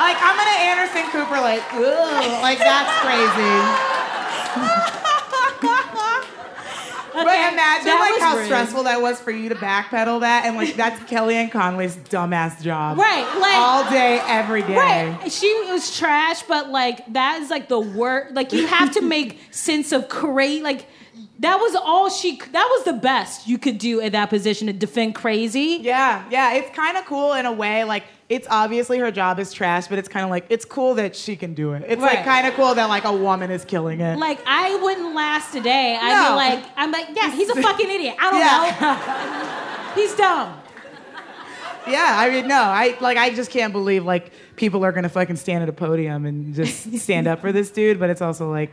like 0.00 0.18
I'm 0.20 0.36
gonna 0.36 0.58
Anderson 0.60 1.04
Cooper. 1.10 1.40
Like, 1.40 1.62
ugh. 1.74 2.42
Like 2.42 2.58
that's 2.58 2.92
crazy. 3.00 4.88
But 7.14 7.26
imagine 7.26 7.84
that 7.86 8.10
like 8.12 8.20
how 8.22 8.36
rude. 8.36 8.46
stressful 8.46 8.84
that 8.84 9.00
was 9.02 9.20
for 9.20 9.30
you 9.30 9.48
to 9.50 9.54
backpedal 9.54 10.20
that, 10.20 10.44
and 10.46 10.56
like 10.56 10.74
that's 10.76 10.98
Kellyanne 11.10 11.50
Conway's 11.50 11.96
dumbass 11.96 12.60
job. 12.62 12.98
Right, 12.98 13.24
like- 13.40 13.54
all 13.54 13.88
day, 13.90 14.20
every 14.26 14.62
day. 14.62 14.76
Right. 14.76 15.30
She 15.32 15.52
was 15.68 15.96
trash, 15.96 16.42
but 16.42 16.70
like 16.70 17.12
that 17.12 17.40
is 17.42 17.50
like 17.50 17.68
the 17.68 17.80
word. 17.80 18.34
Like 18.34 18.52
you 18.52 18.66
have 18.66 18.92
to 18.92 19.02
make 19.02 19.38
sense 19.50 19.92
of 19.92 20.08
crazy. 20.08 20.62
Like 20.62 20.86
that 21.40 21.56
was 21.58 21.74
all 21.74 22.08
she. 22.10 22.36
That 22.52 22.68
was 22.76 22.84
the 22.84 22.92
best 22.94 23.46
you 23.46 23.58
could 23.58 23.78
do 23.78 24.00
at 24.00 24.12
that 24.12 24.30
position 24.30 24.66
to 24.68 24.72
defend 24.72 25.14
crazy. 25.14 25.78
Yeah, 25.82 26.24
yeah, 26.30 26.54
it's 26.54 26.74
kind 26.74 26.96
of 26.96 27.04
cool 27.04 27.32
in 27.34 27.44
a 27.46 27.52
way. 27.52 27.84
Like, 27.84 28.04
it's 28.28 28.46
obviously 28.50 28.98
her 28.98 29.10
job 29.10 29.38
is 29.38 29.52
trash, 29.52 29.88
but 29.88 29.98
it's 29.98 30.08
kind 30.08 30.24
of 30.24 30.30
like 30.30 30.46
it's 30.48 30.64
cool 30.64 30.94
that 30.94 31.14
she 31.14 31.36
can 31.36 31.52
do 31.54 31.72
it. 31.74 31.84
It's 31.86 32.00
like 32.00 32.24
kind 32.24 32.46
of 32.46 32.54
cool 32.54 32.74
that 32.74 32.86
like 32.86 33.04
a 33.04 33.12
woman 33.12 33.50
is 33.50 33.64
killing 33.64 34.00
it. 34.00 34.18
Like 34.18 34.40
I 34.46 34.76
wouldn't 34.76 35.14
last 35.14 35.54
a 35.54 35.60
day. 35.60 35.98
I'd 36.00 36.12
No. 36.14 36.30
be 36.30 36.34
like, 36.36 36.64
I'm 36.76 36.90
like, 36.92 37.08
yeah, 37.14 37.30
he's 37.30 37.50
a 37.50 37.60
fucking 37.60 37.90
idiot. 37.90 38.16
I 38.18 38.30
don't 38.30 38.40
Yeah. 38.40 39.94
know. 39.94 40.02
He's 40.02 40.14
dumb. 40.14 40.58
yeah, 41.86 42.14
I 42.18 42.30
mean, 42.30 42.48
no, 42.48 42.60
I 42.62 42.96
like 43.00 43.18
I 43.18 43.34
just 43.34 43.50
can't 43.50 43.72
believe 43.74 44.04
like 44.06 44.32
people 44.56 44.84
are 44.84 44.92
gonna 44.92 45.08
fucking 45.10 45.36
stand 45.36 45.62
at 45.62 45.68
a 45.68 45.72
podium 45.72 46.24
and 46.24 46.54
just 46.54 46.96
stand 46.98 47.26
up 47.26 47.40
for 47.40 47.52
this 47.52 47.70
dude. 47.70 47.98
But 48.00 48.08
it's 48.08 48.22
also 48.22 48.50
like, 48.50 48.70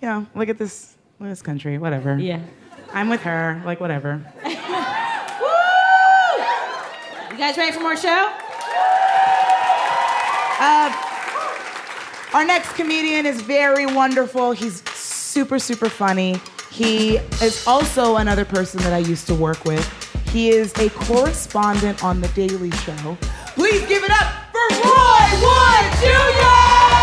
you 0.00 0.08
know, 0.08 0.26
look 0.34 0.48
at 0.48 0.56
this, 0.58 0.96
this 1.28 1.42
country, 1.42 1.78
whatever. 1.78 2.18
Yeah. 2.18 2.40
I'm 2.92 3.08
with 3.08 3.22
her, 3.22 3.62
like 3.64 3.80
whatever. 3.80 4.20
Woo! 4.44 4.52
You 7.30 7.38
guys 7.38 7.56
ready 7.56 7.72
for 7.72 7.80
more 7.80 7.96
show? 7.96 8.32
Uh, 10.60 10.92
our 12.34 12.44
next 12.44 12.72
comedian 12.74 13.26
is 13.26 13.40
very 13.40 13.86
wonderful. 13.86 14.52
He's 14.52 14.82
super, 14.90 15.58
super 15.58 15.88
funny. 15.88 16.40
He 16.70 17.16
is 17.42 17.66
also 17.66 18.16
another 18.16 18.44
person 18.44 18.80
that 18.82 18.92
I 18.92 18.98
used 18.98 19.26
to 19.26 19.34
work 19.34 19.64
with. 19.64 19.86
He 20.30 20.48
is 20.50 20.72
a 20.78 20.88
correspondent 20.90 22.02
on 22.02 22.20
The 22.20 22.28
Daily 22.28 22.70
Show. 22.70 23.18
Please 23.54 23.86
give 23.86 24.02
it 24.02 24.10
up 24.10 24.32
for 24.50 24.66
Roy 24.80 25.28
Wood 25.42 25.92
Jr. 26.00 27.01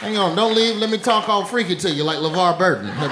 Hang 0.00 0.16
on, 0.16 0.36
don't 0.36 0.54
leave. 0.54 0.76
Let 0.76 0.90
me 0.90 0.98
talk 0.98 1.28
all 1.28 1.44
freaky 1.44 1.74
to 1.76 1.90
you 1.90 2.04
like 2.04 2.18
LeVar 2.18 2.56
Burton. 2.58 2.86
Fuck 2.86 3.10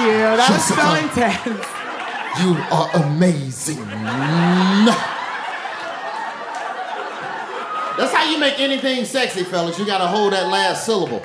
you. 0.00 0.18
That 0.36 0.50
was 0.50 0.64
so 0.64 0.94
intense. 0.94 1.66
You 2.40 2.56
are 2.70 2.90
amazing. 3.06 3.84
That's 7.96 8.12
how 8.12 8.30
you 8.30 8.38
make 8.38 8.60
anything 8.60 9.04
sexy, 9.04 9.42
fellas. 9.42 9.78
You 9.78 9.86
gotta 9.86 10.06
hold 10.06 10.32
that 10.32 10.48
last 10.48 10.84
syllable. 10.86 11.22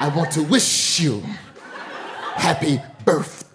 I 0.00 0.08
want 0.14 0.30
to 0.32 0.42
wish 0.44 1.00
you 1.00 1.22
happy 2.36 2.80
birthday. 3.04 3.47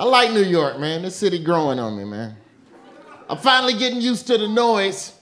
I 0.00 0.04
like 0.04 0.32
New 0.32 0.44
York, 0.44 0.78
man. 0.78 1.02
This 1.02 1.14
city 1.14 1.38
growing 1.38 1.78
on 1.78 1.94
me, 1.94 2.04
man. 2.04 2.34
I'm 3.28 3.36
finally 3.36 3.74
getting 3.74 4.00
used 4.00 4.26
to 4.28 4.38
the 4.38 4.48
noise. 4.48 5.12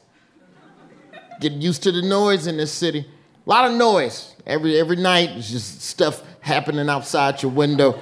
Getting 1.41 1.61
used 1.61 1.83
to 1.83 1.91
the 1.91 2.01
noise 2.01 2.47
in 2.47 2.57
this 2.57 2.73
city. 2.73 3.01
A 3.45 3.51
lot 3.51 3.69
of 3.69 3.77
noise. 3.77 4.37
Every 4.47 4.79
every 4.79 4.95
night, 4.95 5.31
it's 5.31 5.51
just 5.51 5.81
stuff 5.81 6.23
happening 6.39 6.89
outside 6.89 7.43
your 7.43 7.51
window. 7.51 8.01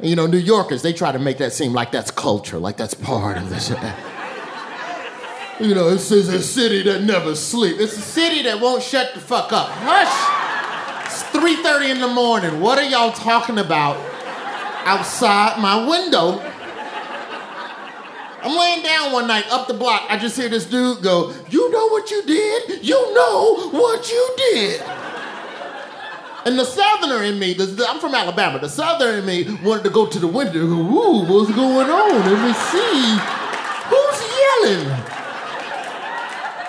You 0.00 0.16
know, 0.16 0.26
New 0.26 0.38
Yorkers, 0.38 0.80
they 0.80 0.94
try 0.94 1.12
to 1.12 1.18
make 1.18 1.36
that 1.36 1.52
seem 1.52 1.74
like 1.74 1.92
that's 1.92 2.10
culture, 2.10 2.58
like 2.58 2.78
that's 2.78 2.94
part 2.94 3.36
of 3.36 3.50
this. 3.50 3.68
You 5.60 5.74
know, 5.74 5.90
this 5.90 6.10
is 6.10 6.30
a 6.30 6.42
city 6.42 6.82
that 6.84 7.02
never 7.02 7.34
sleeps. 7.34 7.80
It's 7.80 7.98
a 7.98 8.00
city 8.00 8.44
that 8.44 8.62
won't 8.62 8.82
shut 8.82 9.12
the 9.12 9.20
fuck 9.20 9.52
up. 9.52 9.68
Hush! 9.68 10.35
It's 11.38 11.62
3.30 11.62 11.90
in 11.90 12.00
the 12.00 12.08
morning. 12.08 12.60
What 12.62 12.78
are 12.78 12.84
y'all 12.88 13.12
talking 13.12 13.58
about 13.58 13.98
outside 14.86 15.60
my 15.60 15.86
window? 15.86 16.40
I'm 18.42 18.56
laying 18.58 18.82
down 18.82 19.12
one 19.12 19.26
night 19.26 19.44
up 19.50 19.68
the 19.68 19.74
block. 19.74 20.04
I 20.08 20.16
just 20.16 20.34
hear 20.34 20.48
this 20.48 20.64
dude 20.64 21.02
go, 21.02 21.34
You 21.50 21.70
know 21.70 21.88
what 21.88 22.10
you 22.10 22.22
did? 22.22 22.82
You 22.82 23.14
know 23.14 23.68
what 23.68 24.08
you 24.10 24.34
did. 24.38 24.80
And 26.46 26.58
the 26.58 26.64
southerner 26.64 27.22
in 27.22 27.38
me, 27.38 27.52
the, 27.52 27.66
the- 27.66 27.86
I'm 27.86 28.00
from 28.00 28.14
Alabama, 28.14 28.58
the 28.58 28.70
southerner 28.70 29.18
in 29.18 29.26
me 29.26 29.58
wanted 29.62 29.84
to 29.84 29.90
go 29.90 30.06
to 30.06 30.18
the 30.18 30.28
window 30.28 30.60
Ooh, 30.60 31.24
what's 31.26 31.54
going 31.54 31.90
on? 31.90 32.32
Let 32.32 32.46
me 32.46 32.54
see. 32.54 33.18
Who's 33.90 34.80
yelling? 34.80 35.05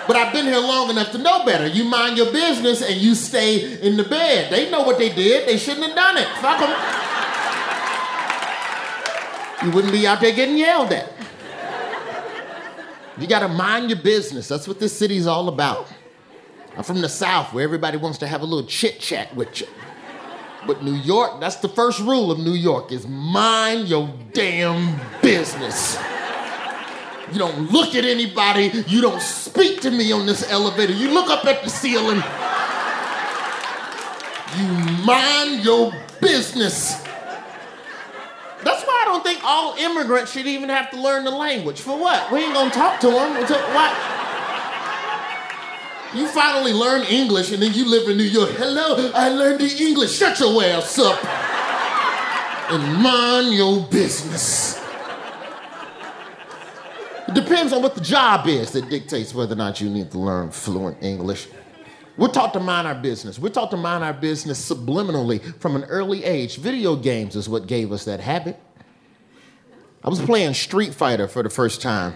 But 0.08 0.16
I've 0.16 0.32
been 0.32 0.46
here 0.46 0.58
long 0.58 0.88
enough 0.88 1.12
to 1.12 1.18
know 1.18 1.44
better. 1.44 1.66
You 1.66 1.84
mind 1.84 2.16
your 2.16 2.32
business 2.32 2.80
and 2.80 2.98
you 2.98 3.14
stay 3.14 3.78
in 3.82 3.98
the 3.98 4.04
bed. 4.04 4.50
They 4.50 4.70
know 4.70 4.82
what 4.82 4.96
they 4.96 5.10
did. 5.10 5.46
They 5.46 5.58
shouldn't 5.58 5.86
have 5.86 5.94
done 5.94 6.16
it. 6.16 6.26
Fuck 6.38 6.60
them. 6.60 6.70
You 9.66 9.70
wouldn't 9.72 9.92
be 9.92 10.06
out 10.06 10.22
there 10.22 10.32
getting 10.32 10.56
yelled 10.56 10.92
at. 10.92 11.12
You 13.18 13.26
gotta 13.26 13.48
mind 13.48 13.90
your 13.90 13.98
business. 13.98 14.48
That's 14.48 14.66
what 14.66 14.80
this 14.80 14.96
city's 14.96 15.26
all 15.26 15.48
about. 15.48 15.88
I'm 16.74 16.84
from 16.84 17.02
the 17.02 17.08
South 17.08 17.52
where 17.52 17.64
everybody 17.64 17.98
wants 17.98 18.16
to 18.18 18.26
have 18.26 18.40
a 18.40 18.46
little 18.46 18.66
chit 18.66 19.00
chat 19.00 19.34
with 19.36 19.60
you. 19.60 19.66
But 20.66 20.82
New 20.82 20.94
York, 20.94 21.40
that's 21.40 21.56
the 21.56 21.68
first 21.68 22.00
rule 22.00 22.30
of 22.30 22.38
New 22.38 22.52
York 22.54 22.92
is 22.92 23.06
mind 23.06 23.88
your 23.88 24.08
damn 24.32 24.98
business. 25.20 25.98
You 27.32 27.38
don't 27.38 27.70
look 27.70 27.94
at 27.94 28.04
anybody, 28.04 28.72
you 28.86 29.00
don't 29.00 29.20
speak 29.20 29.82
to 29.82 29.90
me 29.90 30.12
on 30.12 30.24
this 30.24 30.50
elevator. 30.50 30.92
You 30.92 31.12
look 31.12 31.30
up 31.30 31.44
at 31.44 31.62
the 31.62 31.70
ceiling. 31.70 32.22
You 34.56 35.04
mind 35.04 35.62
your 35.62 35.92
business. 36.20 37.02
That's 38.64 38.82
why 38.84 39.02
I 39.02 39.04
don't 39.04 39.22
think 39.22 39.40
all 39.44 39.74
immigrants 39.76 40.32
should 40.32 40.46
even 40.46 40.68
have 40.70 40.90
to 40.90 41.00
learn 41.00 41.24
the 41.24 41.30
language. 41.30 41.80
For 41.80 41.98
what? 41.98 42.32
We 42.32 42.40
ain't 42.40 42.54
gonna 42.54 42.70
talk 42.70 42.98
to 43.00 43.08
them. 43.08 43.36
Until, 43.36 43.58
what? 43.58 43.92
You 46.14 46.26
finally 46.28 46.72
learn 46.72 47.02
English 47.02 47.52
and 47.52 47.62
then 47.62 47.74
you 47.74 47.84
live 47.84 48.08
in 48.08 48.16
New 48.16 48.24
York. 48.24 48.50
Hello, 48.52 49.10
I 49.14 49.28
learned 49.28 49.60
the 49.60 49.84
English. 49.84 50.16
Shut 50.16 50.40
your 50.40 50.62
ass 50.64 50.98
up. 50.98 51.22
And 52.72 53.02
mind 53.02 53.54
your 53.54 53.82
business. 53.84 54.80
It 57.28 57.34
depends 57.34 57.74
on 57.74 57.82
what 57.82 57.94
the 57.94 58.00
job 58.00 58.46
is 58.46 58.72
that 58.72 58.88
dictates 58.88 59.34
whether 59.34 59.52
or 59.52 59.56
not 59.56 59.82
you 59.82 59.90
need 59.90 60.10
to 60.12 60.18
learn 60.18 60.50
fluent 60.50 61.02
English. 61.02 61.46
We're 62.16 62.28
taught 62.28 62.54
to 62.54 62.60
mind 62.60 62.88
our 62.88 62.94
business. 62.94 63.38
We're 63.38 63.50
taught 63.50 63.70
to 63.70 63.76
mind 63.76 64.02
our 64.02 64.14
business 64.14 64.66
subliminally 64.66 65.42
from 65.60 65.76
an 65.76 65.84
early 65.84 66.24
age. 66.24 66.56
Video 66.56 66.96
games 66.96 67.36
is 67.36 67.48
what 67.48 67.66
gave 67.66 67.92
us 67.92 68.06
that 68.06 68.20
habit. 68.20 68.58
I 70.02 70.08
was 70.08 70.20
playing 70.20 70.54
Street 70.54 70.94
Fighter 70.94 71.28
for 71.28 71.42
the 71.42 71.50
first 71.50 71.82
time 71.82 72.14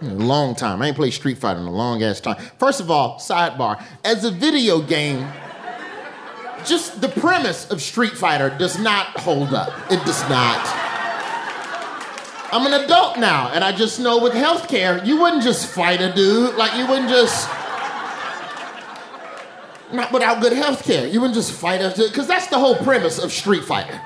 in 0.00 0.10
a 0.10 0.14
long 0.14 0.54
time. 0.54 0.82
I 0.82 0.88
ain't 0.88 0.96
played 0.96 1.12
Street 1.12 1.38
Fighter 1.38 1.60
in 1.60 1.66
a 1.66 1.70
long 1.70 2.02
ass 2.02 2.20
time. 2.20 2.36
First 2.58 2.80
of 2.80 2.90
all, 2.90 3.20
sidebar, 3.20 3.82
as 4.04 4.24
a 4.24 4.30
video 4.30 4.80
game, 4.80 5.26
just 6.64 7.00
the 7.00 7.08
premise 7.08 7.70
of 7.70 7.80
Street 7.80 8.12
Fighter 8.12 8.54
does 8.58 8.78
not 8.78 9.06
hold 9.20 9.54
up. 9.54 9.72
It 9.90 10.04
does 10.04 10.28
not. 10.28 10.95
I'm 12.56 12.64
an 12.72 12.84
adult 12.84 13.18
now, 13.18 13.50
and 13.52 13.62
I 13.62 13.70
just 13.70 14.00
know 14.00 14.18
with 14.18 14.32
healthcare, 14.32 15.04
you 15.04 15.20
wouldn't 15.20 15.42
just 15.42 15.66
fight 15.66 16.00
a 16.00 16.10
dude. 16.10 16.54
Like, 16.54 16.74
you 16.78 16.86
wouldn't 16.86 17.10
just. 17.10 17.46
Not 19.92 20.10
without 20.10 20.40
good 20.40 20.54
healthcare. 20.54 21.12
You 21.12 21.20
wouldn't 21.20 21.34
just 21.34 21.52
fight 21.52 21.82
a 21.82 21.92
dude. 21.94 22.10
Because 22.10 22.26
that's 22.26 22.46
the 22.46 22.58
whole 22.58 22.74
premise 22.76 23.18
of 23.18 23.30
Street 23.30 23.62
Fighter. 23.62 24.00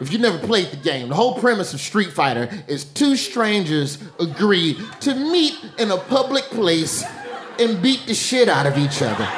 If 0.00 0.10
you 0.10 0.18
never 0.18 0.38
played 0.38 0.70
the 0.70 0.78
game, 0.78 1.10
the 1.10 1.14
whole 1.14 1.38
premise 1.38 1.74
of 1.74 1.82
Street 1.82 2.12
Fighter 2.12 2.48
is 2.66 2.86
two 2.86 3.14
strangers 3.14 3.98
agree 4.18 4.78
to 5.00 5.14
meet 5.14 5.52
in 5.78 5.90
a 5.90 5.98
public 5.98 6.44
place 6.44 7.04
and 7.60 7.82
beat 7.82 8.06
the 8.06 8.14
shit 8.14 8.48
out 8.48 8.64
of 8.64 8.78
each 8.78 9.02
other. 9.02 9.28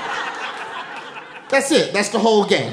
That's 1.48 1.72
it. 1.72 1.92
That's 1.92 2.10
the 2.10 2.20
whole 2.20 2.44
game. 2.44 2.72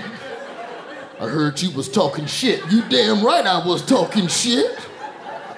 I 1.19 1.27
heard 1.27 1.59
you 1.59 1.71
was 1.71 1.89
talking 1.89 2.27
shit. 2.27 2.61
You 2.71 2.87
damn 2.87 3.25
right 3.25 3.47
I 3.47 3.65
was 3.65 3.83
talking 3.83 4.27
shit. 4.27 4.79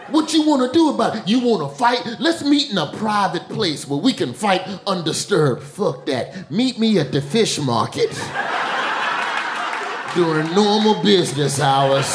What 0.10 0.34
you 0.34 0.48
want 0.48 0.72
to 0.72 0.78
do 0.78 0.90
about 0.90 1.16
it? 1.16 1.28
You 1.28 1.40
want 1.40 1.70
to 1.70 1.78
fight? 1.78 2.06
Let's 2.20 2.44
meet 2.44 2.70
in 2.70 2.78
a 2.78 2.92
private 2.94 3.50
place 3.50 3.88
where 3.88 4.00
we 4.00 4.14
can 4.14 4.34
fight 4.34 4.62
undisturbed. 4.86 5.64
Fuck 5.64 6.06
that. 6.06 6.52
Meet 6.52 6.78
me 6.78 7.00
at 7.00 7.12
the 7.12 7.22
fish 7.22 7.58
market 7.60 8.12
during 10.14 10.54
normal 10.54 11.02
business 11.02 11.60
hours, 11.60 12.06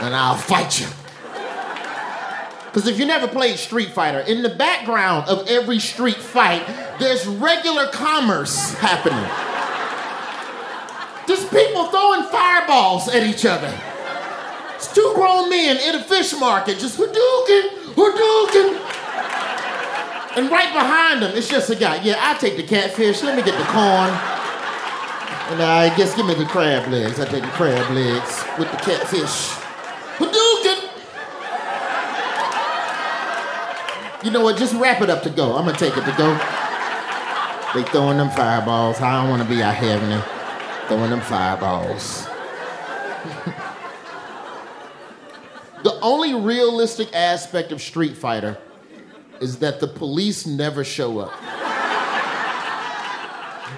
and 0.00 0.14
I'll 0.14 0.36
fight 0.36 0.80
you. 0.80 0.86
Because 2.66 2.86
if 2.88 2.98
you 2.98 3.06
never 3.06 3.26
played 3.26 3.58
Street 3.58 3.88
Fighter, 3.88 4.20
in 4.20 4.42
the 4.42 4.50
background 4.50 5.30
of 5.30 5.48
every 5.48 5.78
street 5.78 6.16
fight, 6.16 6.62
there's 6.98 7.26
regular 7.26 7.86
commerce 7.88 8.74
happening. 8.74 9.26
There's 11.26 11.48
people 11.48 11.86
throwing 11.86 12.24
fireballs 12.24 13.08
at 13.08 13.26
each 13.26 13.46
other. 13.46 13.74
It's 14.86 14.94
two 14.94 15.12
grown 15.16 15.50
men 15.50 15.78
in 15.78 15.96
a 15.96 16.04
fish 16.04 16.32
market 16.38 16.78
just 16.78 16.96
Hadouken, 16.96 17.94
Hadouken. 17.96 18.78
And 20.36 20.48
right 20.48 20.72
behind 20.72 21.22
them, 21.22 21.36
it's 21.36 21.48
just 21.48 21.70
a 21.70 21.74
guy. 21.74 22.00
Yeah, 22.02 22.14
I 22.20 22.34
take 22.38 22.56
the 22.56 22.62
catfish. 22.62 23.20
Let 23.24 23.36
me 23.36 23.42
get 23.42 23.58
the 23.58 23.64
corn. 23.64 24.10
And 25.50 25.60
I 25.60 25.92
guess 25.96 26.14
give 26.14 26.24
me 26.24 26.34
the 26.34 26.44
crab 26.44 26.88
legs. 26.88 27.18
I 27.18 27.24
take 27.24 27.42
the 27.42 27.48
crab 27.48 27.90
legs 27.92 28.44
with 28.60 28.70
the 28.70 28.76
catfish. 28.76 29.56
Hadouken. 30.18 30.88
You 34.24 34.30
know 34.30 34.44
what? 34.44 34.56
Just 34.56 34.74
wrap 34.74 35.02
it 35.02 35.10
up 35.10 35.24
to 35.24 35.30
go. 35.30 35.56
I'm 35.56 35.64
gonna 35.64 35.76
take 35.76 35.96
it 35.96 36.04
to 36.04 36.14
go. 36.16 36.32
They 37.74 37.82
throwing 37.90 38.18
them 38.18 38.30
fireballs. 38.30 39.00
I 39.00 39.20
don't 39.20 39.30
want 39.30 39.42
to 39.42 39.48
be 39.48 39.64
out 39.64 39.74
having 39.74 40.10
them 40.10 40.22
throwing 40.86 41.10
them 41.10 41.20
fireballs. 41.22 42.28
the 45.86 46.00
only 46.00 46.34
realistic 46.34 47.14
aspect 47.14 47.70
of 47.70 47.80
Street 47.80 48.16
Fighter 48.16 48.58
is 49.40 49.60
that 49.60 49.78
the 49.78 49.86
police 49.86 50.44
never 50.44 50.82
show 50.82 51.20
up. 51.20 51.30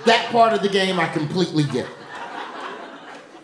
that 0.06 0.26
part 0.32 0.54
of 0.54 0.62
the 0.62 0.70
game 0.70 0.98
I 0.98 1.06
completely 1.08 1.64
get. 1.64 1.86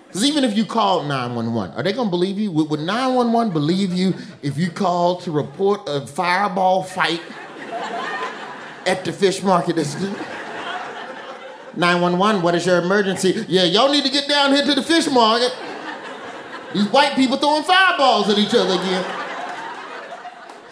Because 0.07 0.25
even 0.25 0.45
if 0.45 0.57
you 0.57 0.65
called 0.65 1.07
911, 1.07 1.77
are 1.77 1.83
they 1.83 1.93
gonna 1.93 2.09
believe 2.09 2.39
you? 2.39 2.51
Would 2.53 2.81
911 2.81 3.53
believe 3.53 3.93
you 3.93 4.15
if 4.41 4.57
you 4.57 4.71
called 4.71 5.21
to 5.25 5.31
report 5.31 5.83
a 5.87 6.07
fireball 6.07 6.85
fight 6.85 7.21
at 8.87 9.05
the 9.05 9.13
fish 9.13 9.43
market? 9.43 9.77
911, 11.77 12.41
what 12.41 12.55
is 12.55 12.65
your 12.65 12.79
emergency? 12.79 13.45
Yeah, 13.47 13.65
y'all 13.65 13.93
need 13.93 14.05
to 14.05 14.11
get 14.11 14.27
down 14.27 14.53
here 14.53 14.65
to 14.65 14.75
the 14.75 14.83
fish 14.83 15.11
market. 15.11 15.55
These 16.75 16.89
white 16.89 17.15
people 17.15 17.39
throwing 17.39 17.63
fireballs 17.63 18.29
at 18.29 18.37
each 18.37 18.55
other 18.55 18.75
again. 18.75 19.05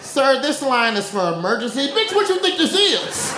Sir, 0.01 0.43
this 0.43 0.61
line 0.61 0.97
is 0.97 1.09
for 1.09 1.33
emergency. 1.33 1.89
Bitch, 1.89 2.15
what 2.15 2.29
you 2.29 2.39
think 2.41 2.59
this 2.59 2.75
is? 2.75 3.35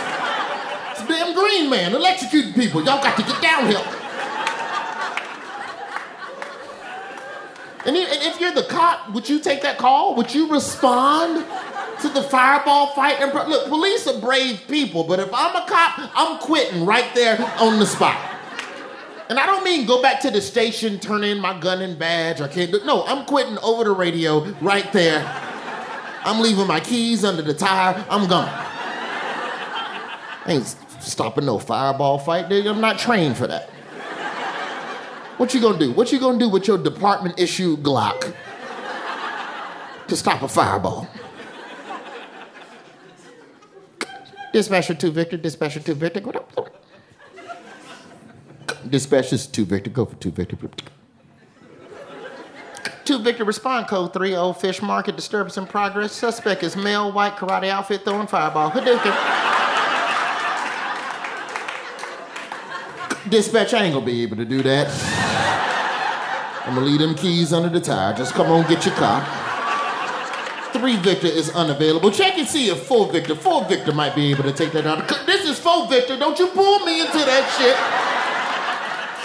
It's 0.90 1.06
damn 1.06 1.34
green 1.34 1.70
man 1.70 1.92
electrocuting 1.92 2.54
people. 2.54 2.82
Y'all 2.82 3.02
got 3.02 3.16
to 3.16 3.22
get 3.22 3.40
down 3.40 3.68
here. 3.68 3.78
And 7.86 7.94
if 7.96 8.40
you're 8.40 8.50
the 8.50 8.64
cop, 8.64 9.12
would 9.12 9.28
you 9.28 9.38
take 9.38 9.60
that 9.62 9.76
call? 9.76 10.14
Would 10.16 10.34
you 10.34 10.50
respond 10.50 11.44
to 12.00 12.08
the 12.10 12.22
fireball 12.22 12.88
fight. 12.88 13.20
And 13.20 13.32
look, 13.32 13.68
police 13.68 14.06
are 14.06 14.20
brave 14.20 14.62
people, 14.68 15.04
but 15.04 15.20
if 15.20 15.32
I'm 15.32 15.56
a 15.56 15.66
cop, 15.66 16.10
I'm 16.14 16.38
quitting 16.38 16.84
right 16.84 17.14
there 17.14 17.40
on 17.58 17.78
the 17.78 17.86
spot. 17.86 18.33
And 19.28 19.38
I 19.38 19.46
don't 19.46 19.64
mean 19.64 19.86
go 19.86 20.02
back 20.02 20.20
to 20.20 20.30
the 20.30 20.40
station, 20.40 20.98
turn 20.98 21.24
in 21.24 21.40
my 21.40 21.58
gun 21.58 21.80
and 21.80 21.98
badge. 21.98 22.40
I 22.40 22.48
can't 22.48 22.70
do. 22.70 22.80
No, 22.84 23.04
I'm 23.06 23.24
quitting 23.24 23.58
over 23.58 23.84
the 23.84 23.92
radio 23.92 24.44
right 24.60 24.92
there. 24.92 25.24
I'm 26.24 26.40
leaving 26.40 26.66
my 26.66 26.80
keys 26.80 27.24
under 27.24 27.42
the 27.42 27.54
tire. 27.54 28.04
I'm 28.10 28.28
gone. 28.28 28.48
I 28.48 30.44
ain't 30.46 30.76
stopping 31.00 31.46
no 31.46 31.58
fireball 31.58 32.18
fight, 32.18 32.48
dude. 32.48 32.66
I'm 32.66 32.80
not 32.80 32.98
trained 32.98 33.36
for 33.36 33.46
that. 33.46 33.70
What 35.36 35.52
you 35.52 35.60
gonna 35.60 35.78
do? 35.78 35.90
What 35.92 36.12
you 36.12 36.20
gonna 36.20 36.38
do 36.38 36.48
with 36.48 36.68
your 36.68 36.78
department 36.78 37.40
issued 37.40 37.82
Glock 37.82 38.34
to 40.06 40.16
stop 40.16 40.42
a 40.42 40.48
fireball? 40.48 41.08
Dispatcher 44.52 44.94
2 44.94 45.10
Victor, 45.10 45.36
Dispatcher 45.36 45.80
2 45.80 45.94
Victor, 45.94 46.20
Dispatchers 48.86 49.50
2 49.50 49.64
Victor, 49.64 49.90
go 49.90 50.04
for 50.04 50.16
2 50.16 50.30
Victor. 50.30 50.56
2 53.04 53.18
Victor, 53.18 53.44
respond 53.44 53.86
code 53.86 54.12
3 54.12 54.34
Old 54.34 54.60
Fish 54.60 54.80
Market, 54.80 55.16
disturbance 55.16 55.56
in 55.56 55.66
progress. 55.66 56.12
Suspect 56.12 56.62
is 56.62 56.76
male, 56.76 57.12
white, 57.12 57.36
karate 57.36 57.68
outfit, 57.68 58.04
throwing 58.04 58.26
fireball. 58.26 58.70
Hadouken. 58.70 59.12
Dispatch, 63.30 63.72
I 63.74 63.84
ain't 63.84 63.94
gonna 63.94 64.04
be 64.04 64.22
able 64.22 64.36
to 64.36 64.44
do 64.44 64.62
that. 64.62 64.88
I'm 66.66 66.74
gonna 66.74 66.86
leave 66.86 66.98
them 66.98 67.14
keys 67.14 67.52
under 67.52 67.68
the 67.68 67.80
tire. 67.80 68.14
Just 68.14 68.34
come 68.34 68.50
on, 68.50 68.66
get 68.68 68.86
your 68.86 68.94
car. 68.94 69.22
Three 70.72 70.96
Victor 70.96 71.28
is 71.28 71.50
unavailable. 71.50 72.10
Check 72.10 72.36
and 72.38 72.48
see 72.48 72.68
if 72.68 72.82
four 72.86 73.10
Victor, 73.12 73.34
four 73.34 73.64
Victor 73.66 73.92
might 73.92 74.14
be 74.14 74.30
able 74.30 74.44
to 74.44 74.52
take 74.52 74.72
that 74.72 74.86
out. 74.86 75.08
This 75.26 75.48
is 75.48 75.58
four 75.58 75.88
Victor. 75.88 76.18
Don't 76.18 76.38
you 76.38 76.48
pull 76.48 76.80
me 76.80 77.00
into 77.00 77.18
that 77.18 77.48
shit. 77.56 78.13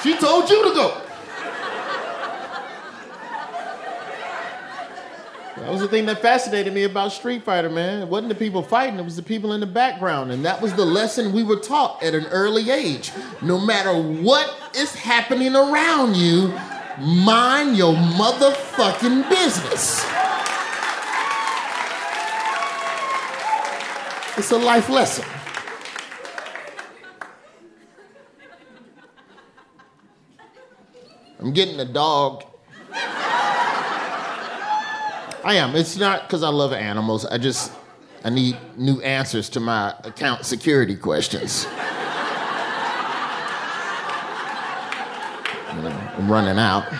She 0.03 0.17
told 0.17 0.49
you 0.49 0.63
to 0.69 0.73
go. 0.73 1.01
That 5.57 5.73
was 5.73 5.81
the 5.81 5.87
thing 5.87 6.05
that 6.05 6.21
fascinated 6.21 6.73
me 6.73 6.85
about 6.85 7.11
Street 7.11 7.43
Fighter, 7.43 7.69
man. 7.69 8.01
It 8.01 8.07
wasn't 8.07 8.29
the 8.29 8.35
people 8.35 8.63
fighting, 8.63 8.97
it 8.97 9.03
was 9.03 9.17
the 9.17 9.21
people 9.21 9.53
in 9.53 9.59
the 9.59 9.67
background. 9.67 10.31
And 10.31 10.43
that 10.45 10.61
was 10.61 10.73
the 10.73 10.85
lesson 10.85 11.33
we 11.33 11.43
were 11.43 11.57
taught 11.57 12.01
at 12.01 12.15
an 12.15 12.25
early 12.27 12.71
age. 12.71 13.11
No 13.41 13.59
matter 13.59 13.93
what 13.93 14.51
is 14.75 14.95
happening 14.95 15.55
around 15.55 16.15
you, 16.15 16.53
mind 16.97 17.77
your 17.77 17.93
motherfucking 17.93 19.29
business. 19.29 20.05
It's 24.37 24.51
a 24.51 24.57
life 24.57 24.89
lesson. 24.89 25.25
I'm 31.39 31.53
getting 31.53 31.79
a 31.79 31.85
dog. 31.85 32.43
I 35.41 35.55
am. 35.55 35.75
It's 35.75 35.95
not 35.95 36.23
because 36.23 36.43
I 36.43 36.49
love 36.49 36.73
animals. 36.73 37.25
I 37.25 37.37
just 37.37 37.71
I 38.25 38.29
need 38.29 38.57
new 38.75 39.01
answers 39.01 39.47
to 39.51 39.61
my 39.61 39.95
account 40.03 40.45
security 40.45 40.97
questions. 40.97 41.65
You 45.73 45.81
know, 45.81 46.11
I'm 46.17 46.29
running 46.29 46.59
out. 46.59 46.91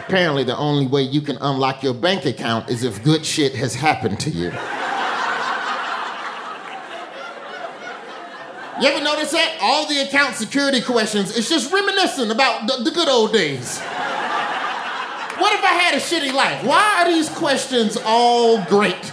Apparently, 0.00 0.44
the 0.44 0.56
only 0.56 0.86
way 0.86 1.02
you 1.02 1.22
can 1.22 1.38
unlock 1.38 1.82
your 1.82 1.94
bank 1.94 2.26
account 2.26 2.68
is 2.68 2.84
if 2.84 3.02
good 3.02 3.24
shit 3.24 3.54
has 3.54 3.74
happened 3.74 4.20
to 4.20 4.30
you. 4.30 4.52
You 8.80 8.88
ever 8.88 9.02
notice 9.02 9.30
that? 9.30 9.56
All 9.62 9.88
the 9.88 10.00
account 10.00 10.36
security 10.36 10.82
questions, 10.82 11.34
it's 11.34 11.48
just 11.48 11.72
reminiscent 11.72 12.30
about 12.30 12.66
the, 12.66 12.84
the 12.84 12.90
good 12.90 13.08
old 13.08 13.32
days. 13.32 13.78
What 13.78 15.54
if 15.54 15.64
I 15.64 15.72
had 15.72 15.94
a 15.94 15.98
shitty 15.98 16.32
life? 16.32 16.62
Why 16.62 17.02
are 17.02 17.10
these 17.10 17.30
questions 17.30 17.96
all 18.04 18.62
great? 18.64 19.12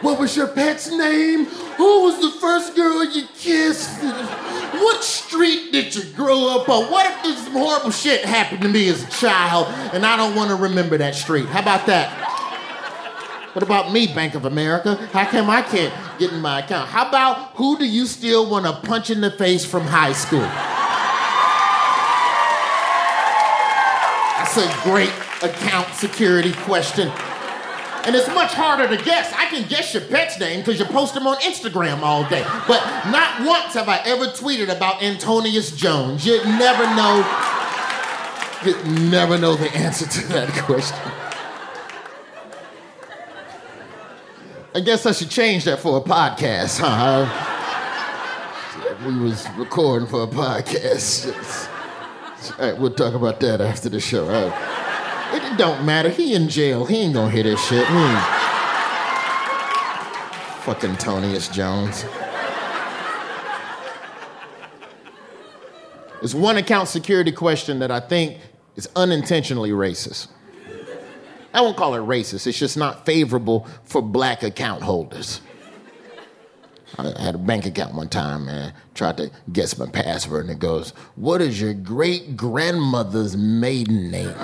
What 0.00 0.18
was 0.18 0.36
your 0.36 0.48
pet's 0.48 0.90
name? 0.90 1.44
Who 1.44 2.02
was 2.02 2.20
the 2.20 2.40
first 2.40 2.74
girl 2.74 3.04
you 3.04 3.26
kissed? 3.38 4.02
What 4.02 5.04
street 5.04 5.70
did 5.70 5.94
you 5.94 6.02
grow 6.12 6.60
up 6.60 6.68
on? 6.68 6.90
What 6.90 7.06
if 7.06 7.22
this 7.22 7.48
horrible 7.48 7.92
shit 7.92 8.24
happened 8.24 8.62
to 8.62 8.68
me 8.68 8.88
as 8.88 9.04
a 9.04 9.10
child 9.12 9.68
and 9.94 10.04
I 10.04 10.16
don't 10.16 10.34
want 10.34 10.50
to 10.50 10.56
remember 10.56 10.98
that 10.98 11.14
street? 11.14 11.46
How 11.46 11.60
about 11.62 11.86
that? 11.86 12.23
What 13.54 13.62
about 13.62 13.92
me, 13.92 14.12
Bank 14.12 14.34
of 14.34 14.46
America? 14.46 14.96
How 15.12 15.26
come 15.26 15.48
I 15.48 15.62
can't 15.62 15.94
get 16.18 16.32
in 16.32 16.40
my 16.40 16.58
account? 16.58 16.88
How 16.88 17.08
about 17.08 17.52
who 17.54 17.78
do 17.78 17.86
you 17.86 18.04
still 18.04 18.50
want 18.50 18.66
to 18.66 18.72
punch 18.72 19.10
in 19.10 19.20
the 19.20 19.30
face 19.30 19.64
from 19.64 19.84
high 19.84 20.12
school? 20.12 20.40
That's 24.40 24.56
a 24.56 24.82
great 24.82 25.12
account 25.48 25.94
security 25.94 26.52
question. 26.64 27.12
And 28.06 28.16
it's 28.16 28.26
much 28.34 28.52
harder 28.54 28.88
to 28.88 29.02
guess. 29.04 29.32
I 29.32 29.46
can 29.46 29.68
guess 29.68 29.94
your 29.94 30.02
pet's 30.02 30.38
name 30.40 30.58
because 30.58 30.80
you 30.80 30.84
post 30.86 31.14
them 31.14 31.28
on 31.28 31.36
Instagram 31.36 32.02
all 32.02 32.28
day. 32.28 32.44
But 32.66 32.82
not 33.06 33.46
once 33.46 33.74
have 33.74 33.88
I 33.88 33.98
ever 34.04 34.26
tweeted 34.26 34.68
about 34.68 35.00
Antonius 35.00 35.70
Jones. 35.70 36.26
You'd 36.26 36.44
never 36.44 36.82
know. 36.96 37.24
You'd 38.64 39.10
never 39.12 39.38
know 39.38 39.54
the 39.54 39.72
answer 39.76 40.06
to 40.06 40.26
that 40.32 40.48
question. 40.64 40.98
I 44.74 44.80
guess 44.80 45.06
I 45.06 45.12
should 45.12 45.30
change 45.30 45.64
that 45.64 45.78
for 45.78 45.98
a 45.98 46.00
podcast, 46.00 46.80
huh? 46.82 47.26
We 49.06 49.16
was 49.18 49.46
recording 49.56 50.08
for 50.08 50.24
a 50.24 50.26
podcast. 50.26 51.30
All 52.58 52.66
right, 52.70 52.78
we'll 52.78 52.92
talk 52.92 53.14
about 53.14 53.40
that 53.40 53.60
after 53.60 53.88
the 53.88 54.00
show. 54.00 54.28
It, 55.32 55.58
don't 55.58 55.84
matter. 55.84 56.08
He 56.08 56.34
in 56.34 56.48
jail. 56.48 56.84
He 56.86 56.96
ain't 57.02 57.14
gonna 57.14 57.30
hear 57.30 57.42
this 57.44 57.64
shit. 57.66 57.88
Ain't- 57.88 58.24
Fucking 60.64 60.96
Tonius 60.96 61.52
Jones. 61.52 62.04
There's 66.20 66.34
one 66.34 66.56
account 66.56 66.88
security 66.88 67.32
question 67.32 67.78
that 67.80 67.90
I 67.90 68.00
think 68.00 68.38
is 68.76 68.88
unintentionally 68.96 69.70
racist. 69.70 70.28
I 71.54 71.60
won't 71.60 71.76
call 71.76 71.94
it 71.94 72.00
racist. 72.00 72.48
It's 72.48 72.58
just 72.58 72.76
not 72.76 73.06
favorable 73.06 73.68
for 73.84 74.02
black 74.02 74.42
account 74.42 74.82
holders. 74.82 75.40
I 76.98 77.12
had 77.20 77.36
a 77.36 77.38
bank 77.38 77.64
account 77.64 77.94
one 77.94 78.08
time, 78.08 78.46
man. 78.46 78.72
Tried 78.94 79.18
to 79.18 79.30
guess 79.52 79.78
my 79.78 79.86
password, 79.86 80.46
and 80.46 80.50
it 80.50 80.58
goes, 80.58 80.90
What 81.14 81.40
is 81.40 81.60
your 81.60 81.72
great 81.72 82.36
grandmother's 82.36 83.36
maiden 83.36 84.10
name? 84.10 84.34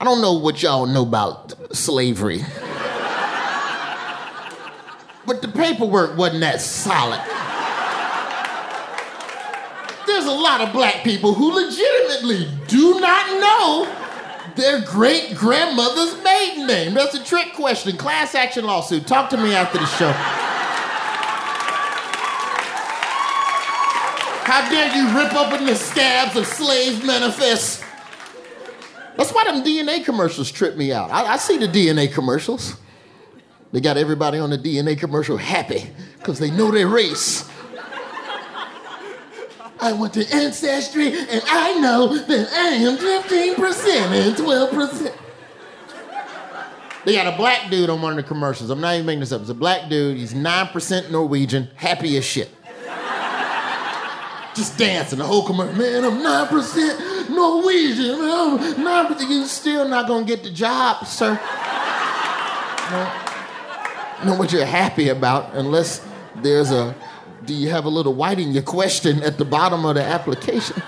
I 0.00 0.04
don't 0.04 0.20
know 0.20 0.34
what 0.34 0.62
y'all 0.62 0.86
know 0.86 1.02
about 1.02 1.74
slavery, 1.74 2.40
but 5.26 5.40
the 5.40 5.48
paperwork 5.48 6.18
wasn't 6.18 6.40
that 6.40 6.60
solid. 6.60 7.20
There's 10.06 10.26
a 10.26 10.32
lot 10.32 10.60
of 10.60 10.72
black 10.72 11.02
people 11.04 11.32
who 11.34 11.52
legitimately 11.52 12.48
do 12.66 13.00
not 13.00 13.40
know 13.40 14.01
their 14.56 14.80
great 14.82 15.34
grandmother's 15.34 16.22
maiden 16.22 16.66
name. 16.66 16.94
That's 16.94 17.14
a 17.14 17.24
trick 17.24 17.54
question. 17.54 17.96
Class 17.96 18.34
action 18.34 18.64
lawsuit. 18.64 19.06
Talk 19.06 19.30
to 19.30 19.36
me 19.36 19.54
after 19.54 19.78
the 19.78 19.86
show. 19.86 20.12
How 24.44 24.68
dare 24.68 24.94
you 24.94 25.16
rip 25.16 25.32
open 25.34 25.66
the 25.66 25.76
scabs 25.76 26.36
of 26.36 26.46
slave 26.46 27.06
manifests? 27.06 27.82
That's 29.16 29.32
why 29.32 29.44
them 29.44 29.62
DNA 29.62 30.04
commercials 30.04 30.50
trip 30.50 30.76
me 30.76 30.92
out. 30.92 31.10
I, 31.10 31.34
I 31.34 31.36
see 31.36 31.58
the 31.58 31.68
DNA 31.68 32.12
commercials. 32.12 32.76
They 33.72 33.80
got 33.80 33.96
everybody 33.96 34.38
on 34.38 34.50
the 34.50 34.58
DNA 34.58 34.98
commercial 34.98 35.36
happy 35.36 35.90
because 36.18 36.38
they 36.38 36.50
know 36.50 36.70
their 36.70 36.88
race. 36.88 37.48
I 39.82 39.92
went 39.92 40.14
to 40.14 40.24
Ancestry 40.32 41.08
and 41.08 41.42
I 41.46 41.76
know 41.80 42.16
that 42.16 42.52
I 42.52 42.68
am 42.68 42.96
15% 42.96 43.58
and 44.12 44.36
12%. 44.36 45.14
They 47.04 47.14
got 47.14 47.26
a 47.26 47.36
black 47.36 47.68
dude 47.68 47.90
on 47.90 48.00
one 48.00 48.12
of 48.12 48.16
the 48.16 48.22
commercials. 48.22 48.70
I'm 48.70 48.80
not 48.80 48.94
even 48.94 49.06
making 49.06 49.20
this 49.20 49.32
up. 49.32 49.40
It's 49.40 49.50
a 49.50 49.54
black 49.54 49.88
dude. 49.88 50.18
He's 50.18 50.34
9% 50.34 51.10
Norwegian, 51.10 51.68
happy 51.74 52.16
as 52.16 52.24
shit. 52.24 52.48
Just 54.54 54.78
dancing 54.78 55.18
the 55.18 55.24
whole 55.24 55.44
commercial. 55.44 55.74
Man, 55.74 56.04
I'm 56.04 56.18
9% 56.18 57.30
Norwegian. 57.30 58.20
I'm 58.20 58.58
9%. 58.58 59.28
You 59.28 59.46
still 59.46 59.88
not 59.88 60.06
gonna 60.06 60.24
get 60.24 60.44
the 60.44 60.50
job, 60.50 61.06
sir. 61.08 61.34
No. 62.90 63.12
Know 64.26 64.38
what 64.38 64.52
you're 64.52 64.64
happy 64.64 65.08
about 65.08 65.54
unless 65.54 66.06
there's 66.36 66.70
a 66.70 66.94
do 67.46 67.54
you 67.54 67.70
have 67.70 67.84
a 67.84 67.88
little 67.88 68.14
white 68.14 68.38
in 68.38 68.52
your 68.52 68.62
question 68.62 69.22
at 69.22 69.38
the 69.38 69.44
bottom 69.44 69.84
of 69.84 69.94
the 69.96 70.02
application? 70.02 70.82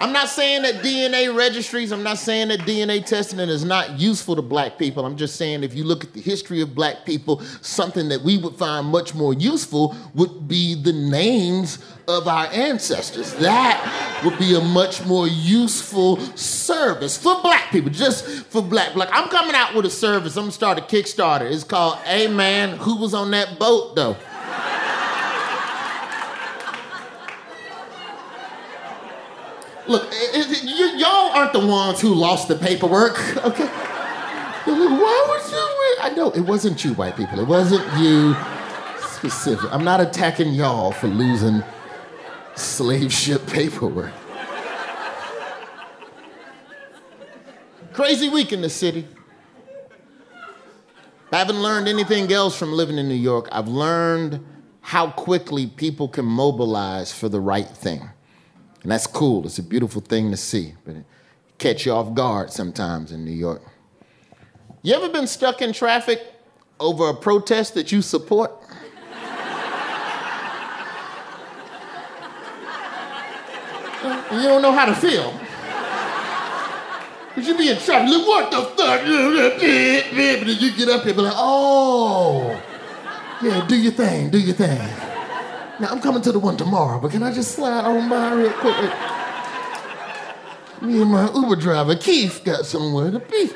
I'm 0.00 0.14
not 0.14 0.30
saying 0.30 0.62
that 0.62 0.76
DNA 0.76 1.36
registries, 1.36 1.92
I'm 1.92 2.02
not 2.02 2.16
saying 2.16 2.48
that 2.48 2.60
DNA 2.60 3.04
testing 3.04 3.38
is 3.38 3.66
not 3.66 4.00
useful 4.00 4.34
to 4.34 4.40
black 4.40 4.78
people. 4.78 5.04
I'm 5.04 5.14
just 5.14 5.36
saying 5.36 5.62
if 5.62 5.74
you 5.74 5.84
look 5.84 6.04
at 6.04 6.14
the 6.14 6.22
history 6.22 6.62
of 6.62 6.74
black 6.74 7.04
people, 7.04 7.40
something 7.60 8.08
that 8.08 8.22
we 8.22 8.38
would 8.38 8.56
find 8.56 8.86
much 8.86 9.14
more 9.14 9.34
useful 9.34 9.94
would 10.14 10.48
be 10.48 10.74
the 10.74 10.94
names 10.94 11.84
of 12.08 12.28
our 12.28 12.46
ancestors. 12.46 13.34
That 13.34 14.22
would 14.24 14.38
be 14.38 14.54
a 14.54 14.60
much 14.62 15.04
more 15.04 15.28
useful 15.28 16.16
service 16.34 17.18
for 17.18 17.38
black 17.42 17.70
people, 17.70 17.90
just 17.90 18.24
for 18.46 18.62
black. 18.62 18.96
Like 18.96 19.10
I'm 19.12 19.28
coming 19.28 19.54
out 19.54 19.74
with 19.74 19.84
a 19.84 19.90
service. 19.90 20.34
I'm 20.38 20.44
gonna 20.44 20.52
start 20.52 20.78
a 20.78 20.80
Kickstarter. 20.80 21.42
It's 21.42 21.62
called 21.62 21.98
Hey 21.98 22.26
Man, 22.26 22.78
Who 22.78 22.96
Was 22.96 23.12
on 23.12 23.32
That 23.32 23.58
Boat 23.58 23.96
Though? 23.96 24.16
Look, 29.90 30.04
eh, 30.04 30.16
eh, 30.34 30.44
it, 30.46 30.62
you, 30.62 30.86
y'all 30.98 31.32
aren't 31.32 31.52
the 31.52 31.66
ones 31.66 32.00
who 32.00 32.14
lost 32.14 32.46
the 32.46 32.54
paperwork, 32.54 33.18
okay? 33.44 33.66
Why 33.66 35.26
was 35.28 35.50
you? 35.50 35.96
I 36.00 36.12
know 36.14 36.30
it 36.30 36.42
wasn't 36.42 36.84
you, 36.84 36.94
white 36.94 37.16
people. 37.16 37.40
It 37.40 37.48
wasn't 37.48 37.82
you 37.98 38.36
specific. 39.00 39.68
I'm 39.72 39.82
not 39.82 40.00
attacking 40.00 40.52
y'all 40.52 40.92
for 40.92 41.08
losing 41.08 41.64
slave 42.54 43.12
ship 43.12 43.44
paperwork. 43.48 44.12
Crazy 47.92 48.28
week 48.28 48.52
in 48.52 48.62
the 48.62 48.70
city. 48.70 49.08
I 51.32 51.38
haven't 51.38 51.60
learned 51.60 51.88
anything 51.88 52.32
else 52.32 52.56
from 52.56 52.72
living 52.72 52.96
in 52.96 53.08
New 53.08 53.14
York. 53.14 53.48
I've 53.50 53.66
learned 53.66 54.46
how 54.82 55.10
quickly 55.10 55.66
people 55.66 56.06
can 56.06 56.26
mobilize 56.26 57.12
for 57.12 57.28
the 57.28 57.40
right 57.40 57.68
thing. 57.68 58.08
And 58.82 58.90
that's 58.90 59.06
cool. 59.06 59.44
It's 59.44 59.58
a 59.58 59.62
beautiful 59.62 60.00
thing 60.00 60.30
to 60.30 60.36
see, 60.36 60.74
but 60.84 60.96
it 60.96 61.04
catch 61.60 61.86
you 61.86 61.92
off 61.92 62.14
guard 62.14 62.50
sometimes 62.50 63.12
in 63.12 63.24
New 63.24 63.30
York. 63.30 63.62
You 64.82 64.94
ever 64.94 65.10
been 65.10 65.26
stuck 65.26 65.60
in 65.60 65.74
traffic 65.74 66.22
over 66.80 67.10
a 67.10 67.14
protest 67.14 67.74
that 67.74 67.92
you 67.92 68.00
support? 68.00 68.50
you 74.32 74.42
don't 74.42 74.62
know 74.62 74.72
how 74.72 74.86
to 74.86 74.94
feel. 74.94 75.38
But 77.34 77.44
you 77.44 77.56
be 77.58 77.68
in 77.68 77.76
traffic, 77.76 78.08
look, 78.08 78.26
what 78.26 78.50
the 78.50 78.62
fuck? 78.62 79.02
But 79.40 79.60
then 79.60 80.48
you 80.58 80.72
get 80.72 80.88
up 80.88 81.04
here, 81.04 81.12
be 81.14 81.20
like, 81.20 81.34
oh, 81.36 82.60
yeah, 83.42 83.66
do 83.66 83.76
your 83.76 83.92
thing, 83.92 84.30
do 84.30 84.38
your 84.38 84.54
thing. 84.54 84.80
Now 85.80 85.88
I'm 85.88 86.00
coming 86.00 86.20
to 86.22 86.32
the 86.32 86.38
one 86.38 86.58
tomorrow, 86.58 87.00
but 87.00 87.10
can 87.10 87.22
I 87.22 87.32
just 87.32 87.52
slide 87.52 87.86
on 87.86 88.10
by 88.10 88.34
real 88.34 88.52
quick? 88.52 88.76
Me 90.82 91.00
and 91.00 91.10
my 91.10 91.32
Uber 91.32 91.56
driver, 91.56 91.96
Keith, 91.96 92.42
got 92.44 92.66
somewhere 92.66 93.10
to 93.10 93.18
be. 93.18 93.50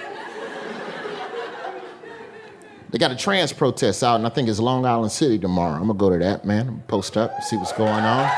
They 2.91 2.99
got 2.99 3.11
a 3.11 3.17
trans 3.17 3.53
protest 3.53 4.03
out, 4.03 4.17
and 4.17 4.27
I 4.27 4.31
think 4.31 4.49
it's 4.49 4.59
Long 4.59 4.87
Island 4.87 5.13
City 5.13 5.39
tomorrow. 5.39 5.75
I'm 5.75 5.89
gonna 5.89 5.99
go 5.99 6.11
to 6.11 6.19
that, 6.19 6.45
man. 6.47 6.69
I'm 6.69 6.81
post 6.83 7.17
up, 7.17 7.43
see 7.43 7.57
what's 7.57 7.73
going 7.73 7.91
on. 7.91 8.31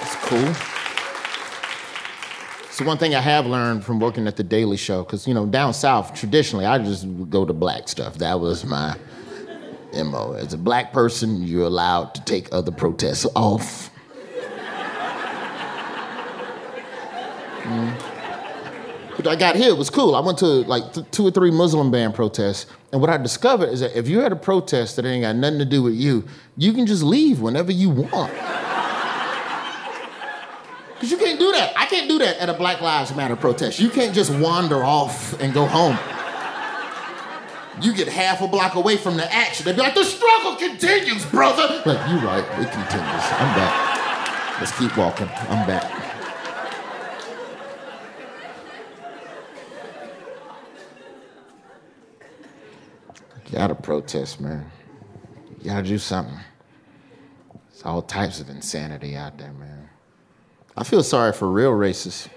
It's 0.00 0.16
cool. 0.24 0.54
So 2.72 2.84
one 2.84 2.98
thing 2.98 3.14
I 3.14 3.20
have 3.20 3.46
learned 3.46 3.84
from 3.84 4.00
working 4.00 4.26
at 4.26 4.36
the 4.36 4.42
Daily 4.42 4.76
Show, 4.76 5.04
because 5.04 5.28
you 5.28 5.34
know 5.34 5.46
down 5.46 5.72
south 5.72 6.14
traditionally 6.14 6.66
I 6.66 6.78
just 6.78 7.06
go 7.30 7.44
to 7.44 7.52
black 7.52 7.88
stuff. 7.88 8.18
That 8.18 8.40
was 8.40 8.64
my 8.64 8.96
mo. 10.04 10.32
As 10.32 10.52
a 10.52 10.58
black 10.58 10.92
person, 10.92 11.42
you're 11.42 11.66
allowed 11.66 12.14
to 12.14 12.24
take 12.24 12.52
other 12.52 12.72
protests 12.72 13.26
off. 13.34 13.90
Mm. 17.62 18.16
But 19.16 19.26
I 19.26 19.36
got 19.36 19.56
here, 19.56 19.70
it 19.70 19.76
was 19.76 19.90
cool. 19.90 20.14
I 20.14 20.20
went 20.20 20.38
to 20.38 20.46
like 20.46 20.92
th- 20.92 21.06
two 21.10 21.26
or 21.26 21.30
three 21.30 21.50
Muslim 21.50 21.90
band 21.90 22.14
protests, 22.14 22.66
and 22.92 23.00
what 23.00 23.10
I 23.10 23.16
discovered 23.16 23.70
is 23.70 23.80
that 23.80 23.98
if 23.98 24.08
you're 24.08 24.22
at 24.24 24.30
a 24.30 24.36
protest 24.36 24.96
that 24.96 25.04
ain't 25.04 25.22
got 25.22 25.34
nothing 25.36 25.58
to 25.58 25.64
do 25.64 25.82
with 25.82 25.94
you, 25.94 26.24
you 26.56 26.72
can 26.72 26.86
just 26.86 27.02
leave 27.02 27.40
whenever 27.40 27.72
you 27.72 27.90
want. 27.90 28.32
Because 30.94 31.10
you 31.10 31.18
can't 31.18 31.38
do 31.38 31.50
that. 31.52 31.72
I 31.76 31.86
can't 31.86 32.08
do 32.08 32.18
that 32.18 32.38
at 32.38 32.48
a 32.48 32.54
Black 32.54 32.80
Lives 32.80 33.14
Matter 33.14 33.36
protest. 33.36 33.80
You 33.80 33.90
can't 33.90 34.14
just 34.14 34.30
wander 34.30 34.84
off 34.84 35.38
and 35.40 35.52
go 35.52 35.66
home. 35.66 35.98
You 37.80 37.94
get 37.94 38.08
half 38.08 38.40
a 38.40 38.48
block 38.48 38.74
away 38.74 38.96
from 38.96 39.16
the 39.16 39.32
action. 39.32 39.64
They'd 39.66 39.76
be 39.76 39.82
like, 39.82 39.94
the 39.94 40.04
struggle 40.04 40.56
continues, 40.56 41.26
brother. 41.26 41.82
Like, 41.84 42.08
you're 42.08 42.20
right, 42.20 42.44
it 42.58 42.72
continues. 42.72 43.24
I'm 43.32 43.54
back. 43.54 44.60
Let's 44.60 44.78
keep 44.78 44.96
walking. 44.96 45.28
I'm 45.50 45.66
back. 45.66 46.04
You 53.46 53.52
gotta 53.52 53.74
protest, 53.74 54.40
man. 54.40 54.70
You 55.58 55.70
gotta 55.70 55.86
do 55.86 55.98
something. 55.98 56.38
It's 57.70 57.84
all 57.84 58.00
types 58.00 58.40
of 58.40 58.48
insanity 58.48 59.16
out 59.16 59.36
there, 59.36 59.52
man. 59.52 59.90
I 60.76 60.84
feel 60.84 61.02
sorry 61.02 61.34
for 61.34 61.50
real 61.50 61.72
racists. 61.72 62.28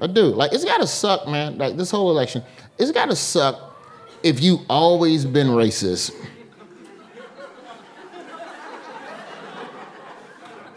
I 0.00 0.06
do. 0.06 0.24
Like, 0.24 0.52
it's 0.52 0.64
gotta 0.64 0.86
suck, 0.86 1.28
man. 1.28 1.58
Like, 1.58 1.76
this 1.76 1.90
whole 1.90 2.10
election, 2.10 2.42
it's 2.78 2.90
gotta 2.90 3.16
suck 3.16 3.76
if 4.22 4.40
you 4.40 4.60
always 4.68 5.24
been 5.24 5.48
racist. 5.48 6.12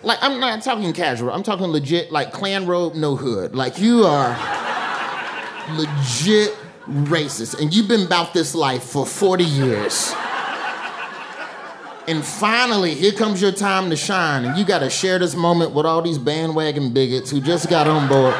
Like, 0.03 0.19
I'm 0.21 0.39
not 0.39 0.61
talking 0.61 0.93
casual, 0.93 1.31
I'm 1.31 1.43
talking 1.43 1.67
legit, 1.67 2.11
like, 2.11 2.31
Klan 2.31 2.65
robe, 2.65 2.95
no 2.95 3.15
hood. 3.15 3.55
Like, 3.55 3.79
you 3.79 4.05
are 4.05 4.29
legit 5.75 6.55
racist, 6.87 7.59
and 7.59 7.73
you've 7.73 7.87
been 7.87 8.05
about 8.05 8.33
this 8.33 8.55
life 8.55 8.83
for 8.83 9.05
40 9.05 9.43
years. 9.43 10.13
And 12.07 12.23
finally, 12.23 12.93
here 12.93 13.11
comes 13.11 13.41
your 13.41 13.51
time 13.51 13.89
to 13.89 13.97
shine, 13.97 14.45
and 14.45 14.57
you 14.57 14.63
gotta 14.63 14.89
share 14.89 15.19
this 15.19 15.35
moment 15.35 15.71
with 15.71 15.85
all 15.85 16.01
these 16.01 16.17
bandwagon 16.17 16.93
bigots 16.93 17.29
who 17.29 17.41
just 17.41 17.69
got 17.69 17.85
on 17.87 18.07
board. 18.07 18.35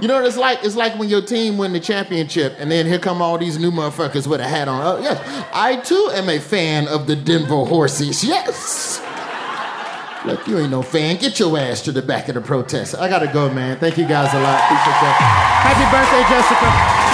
You 0.00 0.08
know 0.08 0.14
what 0.14 0.24
it's 0.24 0.36
like? 0.36 0.64
It's 0.64 0.76
like 0.76 0.98
when 0.98 1.08
your 1.08 1.20
team 1.20 1.58
win 1.58 1.72
the 1.74 1.80
championship, 1.80 2.56
and 2.58 2.70
then 2.70 2.86
here 2.86 2.98
come 2.98 3.20
all 3.20 3.36
these 3.36 3.58
new 3.58 3.70
motherfuckers 3.70 4.26
with 4.26 4.40
a 4.40 4.48
hat 4.48 4.66
on. 4.66 4.80
Oh, 4.82 4.98
yes, 5.00 5.18
I 5.52 5.76
too 5.76 6.10
am 6.14 6.28
a 6.28 6.38
fan 6.38 6.88
of 6.88 7.06
the 7.06 7.16
Denver 7.16 7.64
Horses. 7.64 8.24
Yes. 8.24 9.02
Look, 10.24 10.46
you 10.46 10.58
ain't 10.58 10.70
no 10.70 10.82
fan. 10.82 11.16
Get 11.16 11.38
your 11.38 11.58
ass 11.58 11.80
to 11.82 11.92
the 11.92 12.02
back 12.02 12.28
of 12.28 12.34
the 12.34 12.40
protest. 12.40 12.94
I 12.94 13.08
gotta 13.08 13.26
go, 13.32 13.52
man. 13.52 13.78
Thank 13.78 13.98
you 13.98 14.06
guys 14.06 14.32
a 14.34 14.40
lot. 14.40 14.60
Happy 14.60 15.84
birthday, 15.90 16.22
Jessica. 16.28 17.09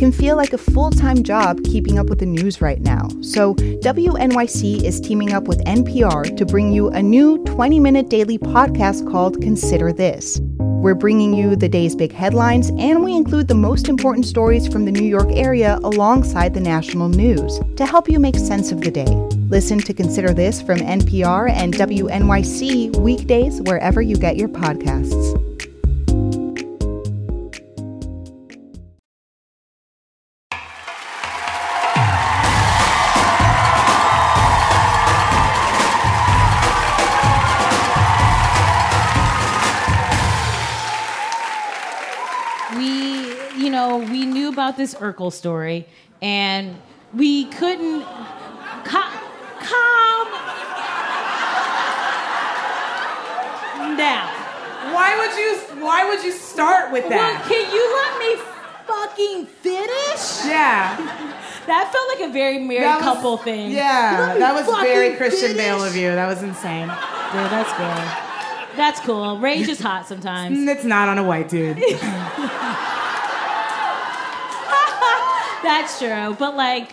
Can 0.00 0.10
feel 0.10 0.34
like 0.34 0.54
a 0.54 0.58
full 0.58 0.90
time 0.90 1.22
job 1.22 1.62
keeping 1.62 1.98
up 1.98 2.08
with 2.08 2.20
the 2.20 2.26
news 2.26 2.62
right 2.62 2.80
now. 2.80 3.06
So, 3.20 3.54
WNYC 3.54 4.82
is 4.82 4.98
teaming 4.98 5.34
up 5.34 5.46
with 5.46 5.62
NPR 5.66 6.38
to 6.38 6.46
bring 6.46 6.72
you 6.72 6.88
a 6.88 7.02
new 7.02 7.44
20 7.44 7.78
minute 7.78 8.08
daily 8.08 8.38
podcast 8.38 9.08
called 9.10 9.42
Consider 9.42 9.92
This. 9.92 10.40
We're 10.58 10.94
bringing 10.94 11.34
you 11.34 11.54
the 11.54 11.68
day's 11.68 11.94
big 11.94 12.12
headlines, 12.12 12.70
and 12.78 13.04
we 13.04 13.14
include 13.14 13.48
the 13.48 13.54
most 13.54 13.90
important 13.90 14.24
stories 14.24 14.66
from 14.66 14.86
the 14.86 14.90
New 14.90 15.04
York 15.04 15.28
area 15.32 15.78
alongside 15.84 16.54
the 16.54 16.60
national 16.60 17.10
news 17.10 17.60
to 17.76 17.84
help 17.84 18.08
you 18.08 18.18
make 18.18 18.36
sense 18.36 18.72
of 18.72 18.80
the 18.80 18.90
day. 18.90 19.04
Listen 19.50 19.78
to 19.80 19.92
Consider 19.92 20.32
This 20.32 20.62
from 20.62 20.78
NPR 20.78 21.50
and 21.50 21.74
WNYC 21.74 22.96
weekdays 22.96 23.60
wherever 23.60 24.00
you 24.00 24.16
get 24.16 24.38
your 24.38 24.48
podcasts. 24.48 25.49
About 44.70 44.78
this 44.78 44.94
Urkel 44.94 45.32
story, 45.32 45.84
and 46.22 46.76
we 47.12 47.46
couldn't 47.46 48.02
ca- 48.84 49.20
calm 49.58 50.28
down. 53.96 54.28
Why 54.94 55.16
would 55.18 55.36
you? 55.36 55.82
Why 55.84 56.08
would 56.08 56.22
you 56.24 56.30
start 56.32 56.92
with 56.92 57.02
Well, 57.08 57.18
that? 57.18 57.42
can 57.48 57.66
you 57.74 57.84
let 58.00 58.18
me 58.20 58.36
fucking 58.86 59.46
finish? 59.60 60.46
Yeah. 60.46 61.26
That 61.66 61.92
felt 61.92 62.08
like 62.20 62.30
a 62.30 62.32
very 62.32 62.58
married 62.58 62.82
was- 62.96 63.02
couple 63.02 63.36
thing. 63.36 63.70
Yeah, 63.70 64.34
that 64.38 64.54
was 64.54 64.66
very 64.82 65.14
Christian 65.16 65.50
finish. 65.50 65.56
Bale 65.62 65.84
of 65.84 65.94
you. 65.94 66.10
That 66.10 66.26
was 66.26 66.42
insane. 66.42 66.88
Dude, 66.88 67.50
that's 67.50 67.70
good. 67.74 68.76
That's 68.76 68.98
cool. 69.00 69.38
Rage 69.38 69.68
is 69.68 69.78
hot 69.78 70.08
sometimes. 70.08 70.58
It's 70.68 70.84
not 70.84 71.08
on 71.08 71.18
a 71.18 71.22
white 71.22 71.48
dude. 71.48 71.76
That's 75.62 75.98
true. 75.98 76.36
But 76.38 76.56
like, 76.56 76.92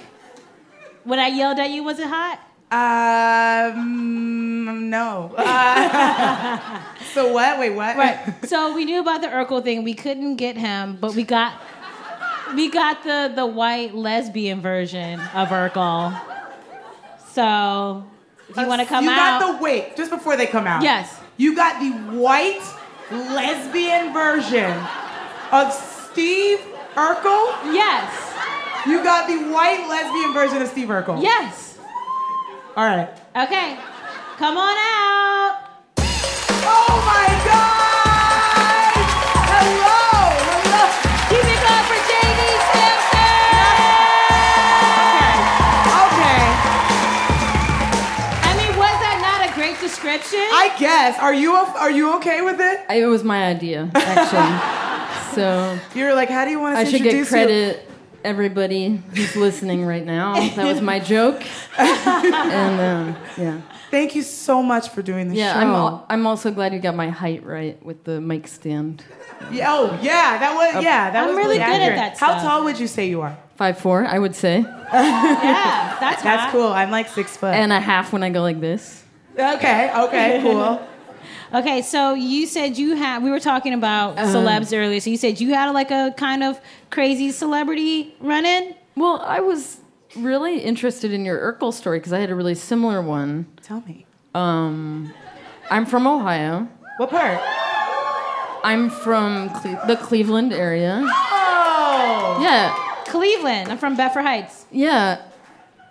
when 1.04 1.20
I 1.20 1.28
yelled 1.28 1.60
at 1.60 1.70
you, 1.70 1.84
was 1.84 2.00
it 2.00 2.08
hot? 2.08 2.40
Um, 2.70 4.90
no. 4.90 5.34
Uh, 5.38 6.82
so 7.14 7.32
what? 7.32 7.60
Wait, 7.60 7.70
what? 7.70 7.96
Right. 7.96 8.34
so 8.46 8.76
we 8.76 8.84
knew 8.84 9.00
about 9.00 9.22
the 9.22 9.28
Urkel 9.28 9.64
thing. 9.64 9.84
We 9.84 9.94
couldn't 9.94 10.36
get 10.36 10.58
him, 10.58 10.98
but 11.00 11.16
we 11.16 11.24
got 11.24 11.62
we 12.56 12.70
got 12.70 13.04
the 13.04 13.32
the 13.34 13.46
white 13.46 13.96
lesbian 13.96 14.62
version 14.62 15.20
of 15.34 15.48
Urkel. 15.50 16.20
So 17.32 18.04
if 18.50 18.58
you 18.58 18.68
want 18.68 18.82
to 18.82 18.88
come 18.88 19.06
you 19.06 19.12
out, 19.12 19.40
you 19.40 19.48
got 19.48 19.58
the 19.58 19.64
wait 19.64 19.96
just 19.96 20.12
before 20.12 20.36
they 20.36 20.48
come 20.48 20.68
out. 20.68 20.84
Yes. 20.84 21.18
You 21.38 21.56
got 21.56 21.80
the 21.80 21.92
white 22.18 22.62
lesbian 23.12 24.12
version 24.12 24.76
of 25.52 25.72
Steve 25.72 26.60
Urkel. 26.96 27.74
yes, 27.74 28.27
You 28.88 29.04
got 29.04 29.28
the 29.28 29.38
white 29.52 29.86
lesbian 29.90 30.34
version 30.34 30.62
of 30.62 30.68
Steve 30.70 30.88
Urkel. 30.88 31.22
yes. 31.22 31.78
All 32.76 32.86
right. 32.86 33.10
Okay, 33.36 33.76
come 34.38 34.56
on 34.56 34.76
out. 34.78 35.58
Oh 36.70 37.04
my 37.06 37.28
God! 37.44 38.94
Hello, 39.50 39.92
hello. 40.48 40.84
Keep 41.28 41.46
it 41.52 41.60
going 41.68 41.86
for 41.90 42.00
JD 42.08 42.44
Samson. 42.72 43.42
Okay. 46.06 46.06
Okay. 46.06 46.44
I 48.46 48.52
mean, 48.56 48.72
was 48.78 48.96
that 49.04 49.18
not 49.26 49.50
a 49.50 49.54
great 49.56 49.80
description? 49.82 50.40
I 50.40 50.74
guess. 50.80 51.18
Are 51.20 51.34
you 51.34 51.54
are 51.56 51.92
you 51.92 52.16
okay 52.18 52.42
with 52.42 52.60
it? 52.62 52.86
It 52.90 53.06
was 53.08 53.24
my 53.24 53.48
idea, 53.48 53.90
actually. 53.96 55.36
so 55.36 55.78
You 55.96 56.06
were 56.06 56.14
like, 56.14 56.30
how 56.30 56.46
do 56.46 56.52
you 56.52 56.60
want 56.60 56.76
to 56.76 56.80
I 56.80 56.84
should 56.84 57.02
get 57.04 57.08
introduce 57.14 57.30
credit, 57.30 57.87
everybody 58.24 59.02
who's 59.14 59.36
listening 59.36 59.86
right 59.86 60.06
now. 60.06 60.34
That 60.56 60.66
was 60.66 60.82
my 60.82 61.00
joke. 61.00 61.44
and 61.78 62.80
um, 62.82 63.18
yeah. 63.38 63.62
Thank 63.90 64.16
you 64.16 64.22
so 64.24 64.62
much 64.62 64.90
for 64.90 65.02
doing 65.02 65.30
the 65.30 65.36
yeah. 65.36 65.54
show. 65.54 65.60
I'm 65.60 65.70
al- 65.70 66.06
I'm 66.10 66.28
also 66.28 66.52
glad 66.52 66.74
you 66.74 66.80
got 66.80 66.96
my 66.96 67.10
height 67.10 67.46
right 67.46 67.82
with 67.86 68.04
the 68.04 68.20
mic 68.20 68.48
stand. 68.48 69.04
Yeah, 69.52 69.68
oh 69.74 70.00
yeah, 70.02 70.38
that 70.40 70.54
was 70.56 70.84
yeah, 70.84 71.12
that 71.12 71.24
I'm 71.24 71.30
was 71.30 71.38
really 71.38 71.58
good 71.58 71.64
at 71.64 71.82
accurate. 71.82 71.96
that 71.98 72.18
How 72.18 72.40
tall 72.42 72.64
would 72.66 72.80
you 72.80 72.88
say 72.88 73.08
you 73.08 73.22
are? 73.22 73.38
Five 73.56 73.78
four, 73.80 74.06
I 74.06 74.20
would 74.20 74.36
say, 74.36 74.60
yeah, 74.60 75.98
that's 76.00 76.22
That's 76.24 76.44
hot. 76.44 76.52
cool. 76.52 76.68
I'm 76.68 76.92
like 76.92 77.08
six 77.08 77.38
foot. 77.38 77.54
and 77.54 77.72
a 77.72 77.80
half 77.80 78.12
when 78.14 78.24
I 78.24 78.30
go 78.30 78.42
like 78.42 78.60
this. 78.60 79.04
okay, 79.38 79.92
okay, 79.96 80.40
cool. 80.42 80.86
Okay, 81.54 81.82
so 81.82 82.14
you 82.14 82.46
said 82.46 82.78
you 82.78 82.96
had. 82.96 83.24
We 83.24 83.30
were 83.30 83.40
talking 83.40 83.74
about 83.74 84.18
celebs 84.18 84.78
earlier. 84.78 85.00
So 85.00 85.10
you 85.10 85.18
said 85.18 85.40
you 85.40 85.54
had 85.54 85.70
like 85.72 85.92
a 85.92 86.14
kind 86.18 86.44
of 86.44 86.60
crazy 86.90 87.32
celebrity 87.32 88.16
run-in. 88.20 88.76
Well, 88.96 89.22
I 89.26 89.40
was 89.40 89.78
really 90.16 90.60
interested 90.60 91.12
in 91.14 91.24
your 91.26 91.38
Urkel 91.54 91.72
story 91.74 92.00
because 92.00 92.12
I 92.14 92.20
had 92.20 92.30
a 92.30 92.36
really 92.36 92.56
similar 92.56 93.02
one. 93.02 93.46
Tell 93.62 93.82
me. 93.82 94.06
Um, 94.36 95.14
I'm 95.70 95.86
from 95.86 96.06
Ohio. 96.08 96.68
What 96.98 97.10
part? 97.10 97.40
I'm 98.64 98.90
from 98.90 99.50
Cle- 99.62 99.80
the 99.88 99.96
Cleveland 99.96 100.52
area. 100.52 101.02
Oh. 101.04 102.40
Yeah, 102.42 102.76
Cleveland. 103.06 103.72
I'm 103.72 103.78
from 103.78 103.96
Bedford 103.96 104.24
Heights. 104.24 104.66
yeah. 104.72 105.22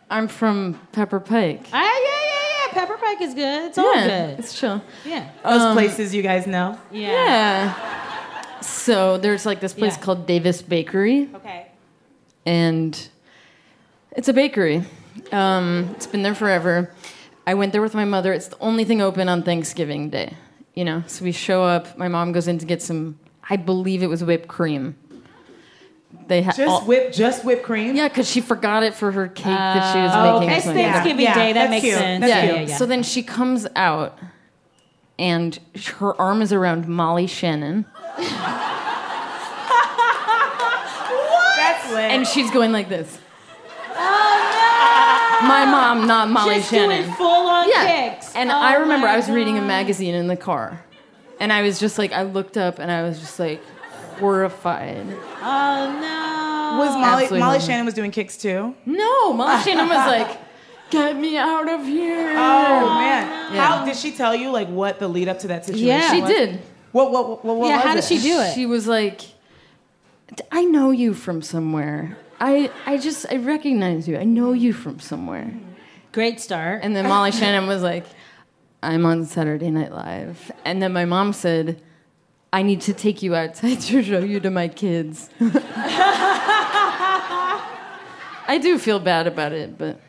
I'm 0.09 0.29
from 0.29 0.79
Pepper 0.93 1.19
Pike. 1.19 1.67
Ah, 1.73 1.83
yeah, 1.83 1.91
yeah. 1.99 2.46
Pepper 2.77 2.99
Pike 2.99 3.23
is 3.23 3.33
good. 3.35 3.65
It's 3.69 3.79
all 3.79 3.95
yeah, 3.95 4.07
good. 4.27 4.39
it's 4.41 4.59
chill. 4.59 4.83
Yeah. 5.07 5.29
Those 5.43 5.63
Um, 5.63 5.73
places 5.75 6.15
you 6.15 6.23
guys 6.23 6.47
know. 6.47 6.79
Yeah. 6.93 7.11
Yeah. 7.11 8.61
So 8.61 9.17
there's 9.17 9.47
like 9.47 9.61
this 9.61 9.73
place 9.73 9.97
Yeah. 9.97 10.03
called 10.03 10.27
Davis 10.27 10.61
Bakery, 10.61 11.31
Okay. 11.35 11.67
and 12.45 13.09
it's 14.13 14.29
a 14.29 14.33
bakery. 14.33 14.83
Um, 15.33 15.89
it's 15.97 16.07
been 16.07 16.23
there 16.23 16.35
forever. 16.35 16.91
I 17.47 17.55
went 17.55 17.73
there 17.73 17.81
with 17.83 17.95
my 17.95 18.05
mother. 18.05 18.33
It's 18.35 18.49
the 18.49 18.59
only 18.61 18.85
thing 18.85 19.01
open 19.01 19.29
on 19.29 19.43
Thanksgiving 19.43 20.11
Day. 20.11 20.35
You 20.75 20.85
know, 20.85 21.03
so 21.07 21.25
we 21.25 21.33
show 21.33 21.65
up. 21.65 21.97
My 21.97 22.09
mom 22.09 22.33
goes 22.33 22.47
in 22.49 22.59
to 22.59 22.67
get 22.67 22.83
some. 22.83 23.19
I 23.49 23.57
believe 23.57 24.03
it 24.03 24.09
was 24.09 24.23
whipped 24.23 24.49
cream. 24.49 24.97
They 26.29 26.43
had 26.43 26.57
Just 26.57 26.87
whip, 26.87 27.13
just 27.13 27.45
whipped 27.45 27.63
cream. 27.63 27.95
Yeah, 27.95 28.09
because 28.09 28.29
she 28.29 28.41
forgot 28.41 28.83
it 28.83 28.95
for 28.95 29.13
her 29.13 29.29
cake 29.29 29.45
that 29.45 29.93
she 29.93 30.01
was 30.01 30.11
Oh, 30.13 30.41
making. 30.41 30.49
okay. 30.49 30.53
or 30.53 30.57
It's 30.57 30.65
something. 30.65 30.85
Thanksgiving 30.85 31.23
Yeah, 31.25 31.35
Day. 31.35 31.53
That 31.53 31.59
that's 31.61 31.71
makes 31.71 31.85
cute. 31.85 31.95
sense. 31.99 32.21
That's 32.21 32.31
yeah, 32.33 32.41
cute. 32.47 32.57
yeah, 32.57 32.67
yeah. 32.69 32.77
So 32.77 32.87
then 32.87 33.03
she 33.05 33.23
comes 33.23 33.67
out, 33.77 34.19
and 35.21 35.59
her 35.99 36.21
arm 36.21 36.43
is 36.43 36.53
around 36.53 36.89
Molly 36.89 37.27
Shannon, 37.29 37.87
That's 41.57 41.91
lit. 41.93 42.11
and 42.11 42.27
she's 42.27 42.51
going 42.51 42.73
like 42.73 42.89
this. 42.89 43.19
oh 43.95 45.39
no! 45.43 45.49
My 45.49 45.65
mom, 45.65 46.07
not 46.07 46.29
no! 46.29 46.35
Molly 46.35 46.57
Just 46.57 46.71
Shannon. 46.71 47.03
doing 47.05 47.15
full-on 47.15 47.69
yeah. 47.69 48.11
kicks. 48.15 48.35
And 48.35 48.51
Oh 48.51 48.55
I 48.57 48.75
remember 48.77 49.07
I 49.07 49.17
was 49.17 49.31
reading 49.31 49.59
a 49.59 49.63
magazine 49.63 50.15
in 50.15 50.27
the 50.27 50.37
car, 50.37 50.85
and 51.41 51.53
I 51.53 51.63
was 51.63 51.79
just 51.79 51.99
like, 51.99 52.13
I 52.13 52.23
looked 52.23 52.57
up 52.57 52.79
and 52.79 52.91
I 52.91 53.03
was 53.03 53.19
just 53.21 53.39
like 53.39 53.61
horrified. 54.19 55.07
Oh 55.43 55.99
no! 56.01 56.79
was 56.79 56.91
Molly 56.91 57.23
Absolutely 57.25 57.39
Molly 57.41 57.59
not. 57.59 57.67
Shannon 57.67 57.85
was 57.87 57.95
doing 57.95 58.11
kicks 58.11 58.37
too? 58.37 58.75
No, 58.85 59.33
Molly 59.33 59.63
Shannon 59.63 59.89
was 59.89 59.97
like, 59.97 60.39
get 60.91 61.17
me 61.17 61.37
out 61.37 61.69
of 61.69 61.85
here. 61.87 62.31
Oh 62.31 62.95
man. 62.99 63.55
Yeah. 63.55 63.67
How 63.67 63.85
did 63.85 63.97
she 63.97 64.13
tell 64.13 64.35
you 64.35 64.51
like 64.51 64.69
what 64.69 64.99
the 64.99 65.09
lead 65.09 65.29
up 65.29 65.39
to 65.41 65.49
that 65.49 65.65
situation? 65.65 65.89
Yeah. 65.89 66.11
she 66.13 66.21
was? 66.23 66.31
did. 66.31 66.61
What 66.93 67.13
what 67.13 67.45
what, 67.45 67.57
what 67.57 67.69
Yeah, 67.69 67.77
was 67.77 67.85
how 67.85 67.93
it? 67.93 67.95
did 67.97 68.05
she 68.05 68.19
do 68.19 68.41
it? 68.41 68.55
She 68.55 68.67
was 68.67 68.87
like, 68.87 69.23
I 70.51 70.65
know 70.65 70.91
you 70.91 71.15
from 71.15 71.43
somewhere. 71.43 72.17
I, 72.39 72.71
I 72.85 72.99
just, 72.99 73.25
I 73.33 73.37
recognize 73.37 74.07
you. 74.07 74.19
I 74.19 74.25
know 74.25 74.53
you 74.53 74.75
from 74.75 75.01
somewhere. 75.01 75.55
Great 76.13 76.39
start. 76.39 76.81
And 76.83 76.95
then 76.95 77.09
Molly 77.09 77.33
Shannon 77.33 77.67
was 77.67 77.83
like, 77.83 78.05
I'm 78.83 79.07
on 79.07 79.25
Saturday 79.25 79.71
Night 79.71 79.91
Live. 79.93 80.53
And 80.65 80.83
then 80.83 80.93
my 80.93 81.07
mom 81.07 81.33
said, 81.33 81.81
I 82.57 82.63
need 82.63 82.81
to 82.83 82.95
take 82.95 83.23
you 83.23 83.35
outside 83.35 83.81
to 83.91 84.03
show 84.03 84.21
you 84.21 84.41
to 84.41 84.51
my 84.51 84.69
kids. 84.69 85.29
I 88.49 88.59
do 88.63 88.79
feel 88.79 88.99
bad 88.99 89.27
about 89.27 89.53
it, 89.53 89.77
but 89.77 90.01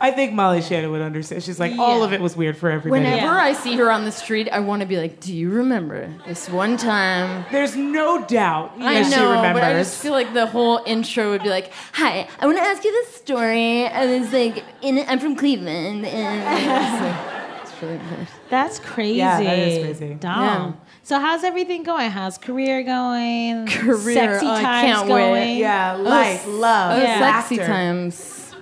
I 0.00 0.10
think 0.10 0.32
Molly 0.32 0.60
Shannon 0.60 0.90
would 0.90 1.02
understand. 1.02 1.44
She's 1.44 1.60
like, 1.60 1.78
all 1.78 2.02
of 2.02 2.12
it 2.12 2.20
was 2.20 2.36
weird 2.36 2.56
for 2.56 2.68
everybody. 2.68 3.02
whenever 3.04 3.26
Yeah. 3.26 3.32
I 3.32 3.52
see 3.52 3.76
her 3.76 3.92
on 3.92 4.04
the 4.04 4.10
street, 4.10 4.48
I 4.50 4.58
want 4.58 4.80
to 4.82 4.86
be 4.86 4.96
like, 4.96 5.20
Do 5.20 5.32
you 5.32 5.50
remember 5.50 6.12
this 6.26 6.48
one 6.50 6.76
time? 6.76 7.44
There's 7.52 7.76
no 7.76 8.24
doubt 8.24 8.72
I 8.80 9.02
that 9.02 9.10
know, 9.10 9.16
she 9.16 9.22
remembers. 9.22 9.60
but 9.60 9.62
I 9.62 9.74
just 9.74 10.02
feel 10.02 10.12
like 10.12 10.32
the 10.34 10.46
whole 10.46 10.80
intro 10.84 11.30
would 11.30 11.44
be 11.44 11.48
like, 11.50 11.70
"Hi, 11.92 12.28
I 12.40 12.46
want 12.46 12.58
to 12.58 12.64
ask 12.64 12.82
you 12.82 12.90
this 12.90 13.14
story. 13.14 13.84
And 13.86 14.10
it's 14.10 14.32
like, 14.32 14.64
in, 14.82 15.04
I'm 15.06 15.20
from 15.20 15.36
Cleveland, 15.36 16.06
and 16.06 17.37
it's, 17.80 17.82
really 17.82 18.16
good. 18.16 18.28
That's 18.50 18.78
crazy. 18.78 19.18
Yeah, 19.18 19.40
that 19.42 19.58
is 19.58 19.98
crazy. 19.98 20.14
Dumb. 20.14 20.40
Yeah. 20.42 20.72
So 21.02 21.18
how's 21.18 21.44
everything 21.44 21.82
going? 21.84 22.10
How's 22.10 22.36
career 22.38 22.82
going? 22.82 23.66
Career, 23.66 24.14
Sexy 24.14 24.46
oh, 24.46 24.52
I 24.52 24.62
times 24.62 24.96
can't 24.98 25.08
wait. 25.08 25.58
yeah, 25.58 25.92
life, 25.94 26.44
love, 26.46 26.98
Oh, 26.98 27.02
Yeah. 27.02 27.18
sexy 27.18 27.56
laughter. 27.56 27.72
times. 27.72 28.54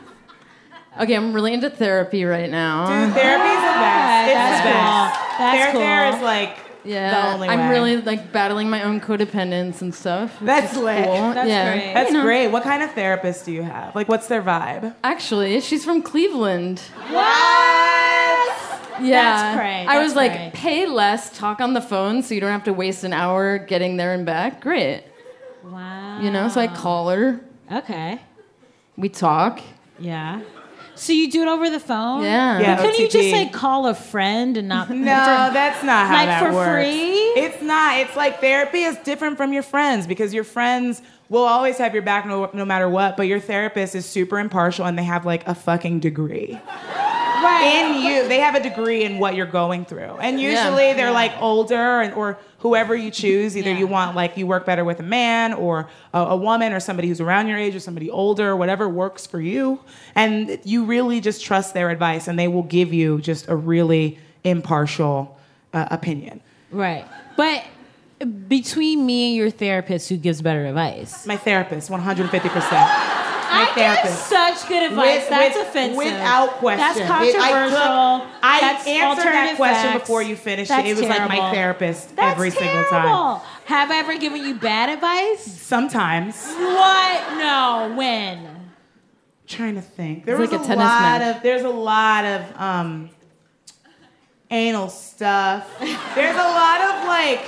Okay, 1.00 1.14
I'm 1.14 1.34
really 1.34 1.52
into 1.52 1.68
therapy 1.68 2.24
right 2.24 2.48
now. 2.50 2.86
Dude, 2.86 3.14
therapy's 3.14 3.56
the 3.56 3.76
best. 3.76 4.28
It's 4.28 4.34
That's 4.34 4.62
the 4.62 4.70
cool. 4.70 4.72
best. 4.72 5.38
That's 5.38 5.64
Ther- 5.66 5.72
cool. 5.72 5.80
There 5.80 6.08
is 6.16 6.22
like 6.22 6.58
yeah, 6.84 7.10
the 7.10 7.34
only 7.34 7.48
I'm 7.48 7.58
way. 7.58 7.68
really 7.70 7.96
like 8.00 8.32
battling 8.32 8.70
my 8.70 8.82
own 8.84 9.00
codependence 9.00 9.82
and 9.82 9.94
stuff. 9.94 10.36
That's. 10.40 10.72
Cool. 10.72 10.84
That's 10.84 11.48
yeah. 11.48 11.72
great. 11.76 11.94
That's 11.94 12.10
You 12.10 12.16
know, 12.18 12.22
great. 12.22 12.48
What 12.48 12.62
kind 12.62 12.82
of 12.82 12.92
therapist 12.92 13.44
do 13.44 13.52
you 13.52 13.62
have? 13.62 13.94
Like, 13.94 14.08
what's 14.08 14.28
their 14.28 14.40
vibe? 14.42 14.94
Actually, 15.02 15.60
she's 15.60 15.84
from 15.84 16.00
Cleveland. 16.00 16.78
What? 17.10 17.65
Yeah. 19.00 19.22
That's 19.22 19.56
great. 19.56 19.86
I 19.86 19.98
was 20.02 20.14
That's 20.14 20.16
like, 20.16 20.32
great. 20.32 20.52
pay 20.54 20.86
less, 20.86 21.36
talk 21.36 21.60
on 21.60 21.74
the 21.74 21.80
phone 21.80 22.22
so 22.22 22.34
you 22.34 22.40
don't 22.40 22.50
have 22.52 22.64
to 22.64 22.72
waste 22.72 23.04
an 23.04 23.12
hour 23.12 23.58
getting 23.58 23.96
there 23.96 24.12
and 24.14 24.24
back. 24.26 24.60
Great. 24.60 25.04
Wow. 25.64 26.20
You 26.20 26.30
know, 26.30 26.48
so 26.48 26.60
I 26.60 26.68
call 26.68 27.10
her, 27.10 27.40
Okay. 27.72 28.20
we 28.96 29.08
talk. 29.08 29.60
Yeah. 29.98 30.40
So 30.94 31.12
you 31.12 31.30
do 31.30 31.42
it 31.42 31.48
over 31.48 31.68
the 31.68 31.80
phone? 31.80 32.22
Yeah. 32.22 32.58
Yeah. 32.58 32.76
Couldn't 32.76 32.98
you 32.98 33.08
just 33.08 33.30
like 33.30 33.52
call 33.52 33.86
a 33.86 33.94
friend 33.94 34.56
and 34.56 34.68
not? 34.68 34.88
No, 34.88 35.04
that's 35.04 35.82
not 35.84 36.06
how 36.06 36.14
Like, 36.14 36.26
that 36.28 36.42
for 36.48 36.54
works. 36.54 36.70
free? 36.72 37.12
It's 37.42 37.60
not. 37.62 37.98
It's 37.98 38.16
like 38.16 38.40
therapy 38.40 38.82
is 38.82 38.96
different 38.98 39.36
from 39.36 39.52
your 39.52 39.62
friends 39.62 40.06
because 40.06 40.32
your 40.32 40.44
friends 40.44 41.02
will 41.28 41.44
always 41.44 41.76
have 41.78 41.92
your 41.92 42.02
back 42.02 42.24
no, 42.24 42.48
no 42.54 42.64
matter 42.64 42.88
what, 42.88 43.16
but 43.16 43.26
your 43.26 43.40
therapist 43.40 43.94
is 43.94 44.06
super 44.06 44.38
impartial 44.38 44.86
and 44.86 44.96
they 44.98 45.02
have 45.04 45.26
like 45.26 45.46
a 45.46 45.54
fucking 45.54 46.00
degree. 46.00 46.58
In 47.44 48.02
you. 48.02 48.28
They 48.28 48.40
have 48.40 48.54
a 48.54 48.62
degree 48.62 49.04
in 49.04 49.18
what 49.18 49.34
you're 49.34 49.46
going 49.46 49.84
through, 49.84 50.18
and 50.18 50.40
usually 50.40 50.92
they're 50.94 51.12
like 51.12 51.32
older, 51.40 52.00
and 52.00 52.14
or 52.14 52.38
whoever 52.58 52.94
you 52.94 53.10
choose. 53.10 53.56
Either 53.56 53.72
you 53.72 53.86
want 53.86 54.16
like 54.16 54.36
you 54.36 54.46
work 54.46 54.66
better 54.66 54.84
with 54.84 55.00
a 55.00 55.04
man 55.04 55.52
or 55.52 55.88
a, 56.12 56.18
a 56.18 56.36
woman 56.36 56.72
or 56.72 56.80
somebody 56.80 57.08
who's 57.08 57.20
around 57.20 57.48
your 57.48 57.58
age 57.58 57.74
or 57.74 57.80
somebody 57.80 58.10
older, 58.10 58.56
whatever 58.56 58.88
works 58.88 59.26
for 59.26 59.40
you, 59.40 59.80
and 60.14 60.58
you 60.64 60.84
really 60.84 61.20
just 61.20 61.44
trust 61.44 61.74
their 61.74 61.90
advice, 61.90 62.28
and 62.28 62.38
they 62.38 62.48
will 62.48 62.62
give 62.62 62.92
you 62.92 63.20
just 63.20 63.48
a 63.48 63.56
really 63.56 64.18
impartial 64.44 65.38
uh, 65.72 65.88
opinion. 65.90 66.40
Right. 66.70 67.06
But 67.36 67.64
between 68.48 69.04
me 69.04 69.28
and 69.28 69.36
your 69.36 69.50
therapist, 69.50 70.08
who 70.08 70.16
gives 70.16 70.40
better 70.40 70.66
advice? 70.66 71.26
My 71.26 71.36
therapist, 71.36 71.90
150 71.90 72.48
percent. 72.48 73.25
My 73.56 73.70
I 73.82 74.02
give 74.02 74.12
such 74.12 74.68
good 74.68 74.82
advice. 74.90 75.20
With- 75.20 75.28
That's 75.30 75.56
with- 75.56 75.68
offensive. 75.68 75.96
Without 75.96 76.48
question. 76.58 76.78
That's 76.78 76.98
controversial. 77.08 77.78
I, 77.78 78.18
took- 78.20 78.42
I 78.42 78.60
That's 78.60 78.86
answered 78.86 79.24
that 79.32 79.56
question 79.56 79.92
facts. 79.92 80.00
before 80.00 80.22
you 80.22 80.36
finished 80.36 80.68
That's 80.68 80.86
it. 80.86 80.90
It 80.90 80.96
was 81.00 81.08
like 81.08 81.28
my 81.28 81.50
therapist 81.52 82.14
That's 82.16 82.32
every 82.32 82.50
single 82.50 82.84
time. 82.84 83.40
Have 83.66 83.90
I 83.90 83.98
ever 83.98 84.16
given 84.18 84.44
you 84.44 84.54
bad 84.54 84.88
advice? 84.90 85.42
Sometimes. 85.44 86.46
What? 86.54 87.38
No. 87.38 87.94
When? 87.96 88.54
trying 89.48 89.76
to 89.76 89.80
think. 89.80 90.24
There 90.24 90.34
It's 90.42 90.50
was 90.50 90.60
like 90.60 90.68
a, 90.68 90.74
a 90.74 90.76
lot 90.76 91.20
match. 91.20 91.36
of 91.36 91.42
there's 91.44 91.62
a 91.62 91.68
lot 91.68 92.24
of 92.24 92.60
um 92.60 93.10
anal 94.50 94.88
stuff. 94.88 95.68
There's 96.14 96.34
a 96.34 96.38
lot 96.38 96.80
of 96.80 97.06
like 97.08 97.40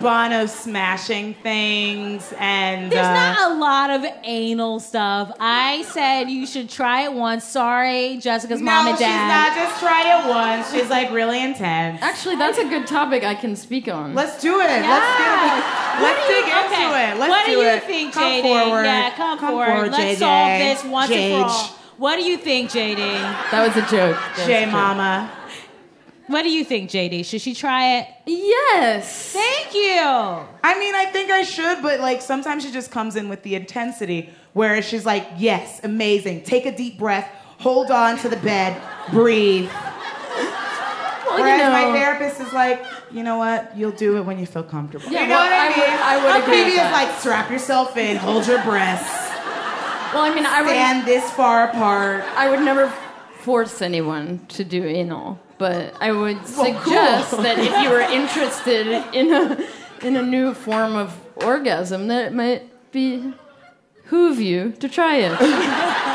Bono 0.00 0.46
smashing 0.46 1.34
things 1.34 2.32
and 2.38 2.90
There's 2.92 3.06
uh, 3.06 3.12
not 3.12 3.50
a 3.50 3.54
lot 3.54 3.90
of 3.90 4.04
anal 4.22 4.78
stuff. 4.80 5.32
I 5.40 5.82
said 5.90 6.24
you 6.30 6.46
should 6.46 6.68
try 6.70 7.02
it 7.02 7.12
once. 7.12 7.44
Sorry, 7.44 8.18
Jessica's 8.18 8.60
no, 8.60 8.66
mom 8.66 8.88
and 8.88 8.98
dad. 8.98 9.08
she's 9.08 9.56
not 9.56 9.68
just 9.68 9.80
tried 9.80 10.06
it 10.06 10.28
once. 10.28 10.72
She's 10.72 10.88
like 10.90 11.10
really 11.10 11.42
intense. 11.42 12.00
Actually, 12.02 12.36
that's 12.36 12.58
a 12.58 12.64
good 12.68 12.86
topic 12.86 13.24
I 13.24 13.34
can 13.34 13.56
speak 13.56 13.88
on. 13.88 14.14
Let's 14.14 14.40
do 14.40 14.60
it. 14.60 14.64
Let's 14.64 15.18
get 15.18 16.00
What 16.00 16.02
Let's 16.02 16.26
do 16.28 16.32
you- 16.32 16.44
dig 16.44 16.54
into 16.54 16.66
okay, 16.74 17.10
it. 17.12 17.18
Let's 17.18 17.30
what 17.30 17.46
do, 17.46 17.52
do 17.52 17.58
you 17.58 17.66
it. 17.68 17.82
think, 17.84 18.12
come 18.14 18.22
JD? 18.22 18.42
Forward. 18.42 18.84
Yeah, 18.84 19.10
come, 19.16 19.38
forward. 19.38 19.90
Let's 19.90 19.96
JJ. 19.96 20.16
solve 20.18 20.58
this 20.60 20.84
once 20.84 21.10
and 21.10 21.44
for 21.44 21.50
all. 21.50 21.74
What 21.96 22.16
do 22.16 22.22
you 22.24 22.36
think, 22.36 22.70
JD? 22.70 22.96
that 23.50 23.66
was 23.66 23.76
a 23.76 23.80
joke. 23.90 24.16
That 24.16 24.34
was 24.36 24.44
a 24.44 24.46
J. 24.46 24.66
Mama. 24.66 25.32
What 26.28 26.42
do 26.42 26.50
you 26.50 26.62
think, 26.64 26.90
JD? 26.90 27.24
Should 27.24 27.40
she 27.40 27.54
try 27.54 27.96
it? 27.98 28.08
Yes. 28.26 29.32
Thank 29.32 29.74
you. 29.74 29.98
I 30.62 30.78
mean, 30.78 30.94
I 30.94 31.06
think 31.12 31.30
I 31.30 31.42
should, 31.42 31.82
but 31.82 32.00
like 32.00 32.20
sometimes 32.22 32.64
she 32.64 32.70
just 32.70 32.90
comes 32.90 33.16
in 33.16 33.28
with 33.28 33.42
the 33.42 33.54
intensity 33.54 34.30
where 34.52 34.80
she's 34.82 35.04
like, 35.06 35.26
yes, 35.38 35.80
amazing. 35.84 36.42
Take 36.44 36.66
a 36.66 36.76
deep 36.76 36.98
breath, 36.98 37.28
hold 37.58 37.90
on 37.90 38.18
to 38.18 38.28
the 38.28 38.36
bed, 38.36 38.80
breathe. 39.10 39.70
Well, 39.70 41.38
you 41.38 41.44
Whereas 41.44 41.72
my 41.72 41.92
therapist 41.98 42.40
is 42.40 42.52
like, 42.52 42.84
you 43.10 43.22
know 43.22 43.36
what? 43.36 43.76
You'll 43.76 43.90
do 43.92 44.16
it 44.18 44.22
when 44.24 44.38
you 44.38 44.46
feel 44.46 44.62
comfortable. 44.62 45.10
Yeah, 45.10 45.22
you 45.22 45.28
know 45.28 45.34
well, 45.36 45.44
what 45.44 45.52
I 45.52 45.66
I 45.66 46.16
would- 46.18 46.30
I 46.30 46.36
would 46.36 46.42
agree 46.44 46.56
with 46.64 46.66
baby 46.74 46.76
is 46.80 46.92
like, 46.92 47.18
strap 47.20 47.50
yourself 47.50 47.96
in, 47.96 48.16
hold 48.16 48.46
your 48.46 48.62
breasts, 48.62 49.30
Well, 50.14 50.24
I 50.24 50.34
mean, 50.34 50.46
I 50.46 50.62
would. 50.62 50.70
stand 50.70 51.06
this 51.06 51.30
far 51.32 51.68
apart. 51.68 52.24
I 52.36 52.48
would 52.50 52.60
never 52.60 52.92
force 53.40 53.80
anyone 53.82 54.40
to 54.48 54.64
do 54.64 54.84
anal, 54.84 55.38
but 55.58 55.94
I 56.00 56.12
would 56.12 56.36
Well, 56.36 56.46
suggest 56.46 57.30
cool. 57.30 57.42
that 57.42 57.58
if 57.58 57.82
you 57.82 57.90
were 57.90 58.00
interested 58.00 58.86
in 59.14 59.32
a 59.32 59.66
in 60.06 60.16
a 60.16 60.22
new 60.22 60.54
form 60.54 60.94
of 60.96 61.14
orgasm, 61.44 62.06
that 62.08 62.26
it 62.26 62.32
might 62.32 62.62
be 62.92 63.32
hoove 64.10 64.38
you 64.38 64.72
to 64.80 64.88
try 64.88 65.16
it. 65.16 65.38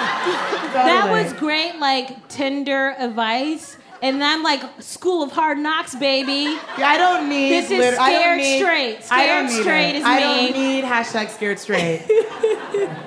That 0.73 1.12
was 1.12 1.34
great, 1.34 1.77
like 1.79 2.27
Tinder 2.29 2.95
advice. 2.97 3.77
And 4.01 4.23
I'm 4.23 4.41
like, 4.41 4.63
School 4.82 5.21
of 5.23 5.32
Hard 5.32 5.58
Knocks, 5.60 5.93
baby. 5.95 6.58
I 6.77 6.97
don't 6.97 7.29
need. 7.29 7.51
This 7.51 7.71
is 7.71 7.77
lit- 7.77 7.99
I 7.99 8.12
don't 8.12 8.21
scared 8.21 8.38
need- 8.39 8.60
straight. 8.60 9.12
I 9.12 9.25
don't 9.27 9.49
Scared 9.49 9.56
need 9.56 9.62
straight 9.62 9.89
it. 9.89 9.95
is 9.97 10.03
I 10.03 10.17
me. 10.17 10.23
I 10.23 10.51
don't 10.51 10.53
need 10.58 10.84
hashtag 10.84 11.29
scared 11.29 11.60
straight. 11.60 12.01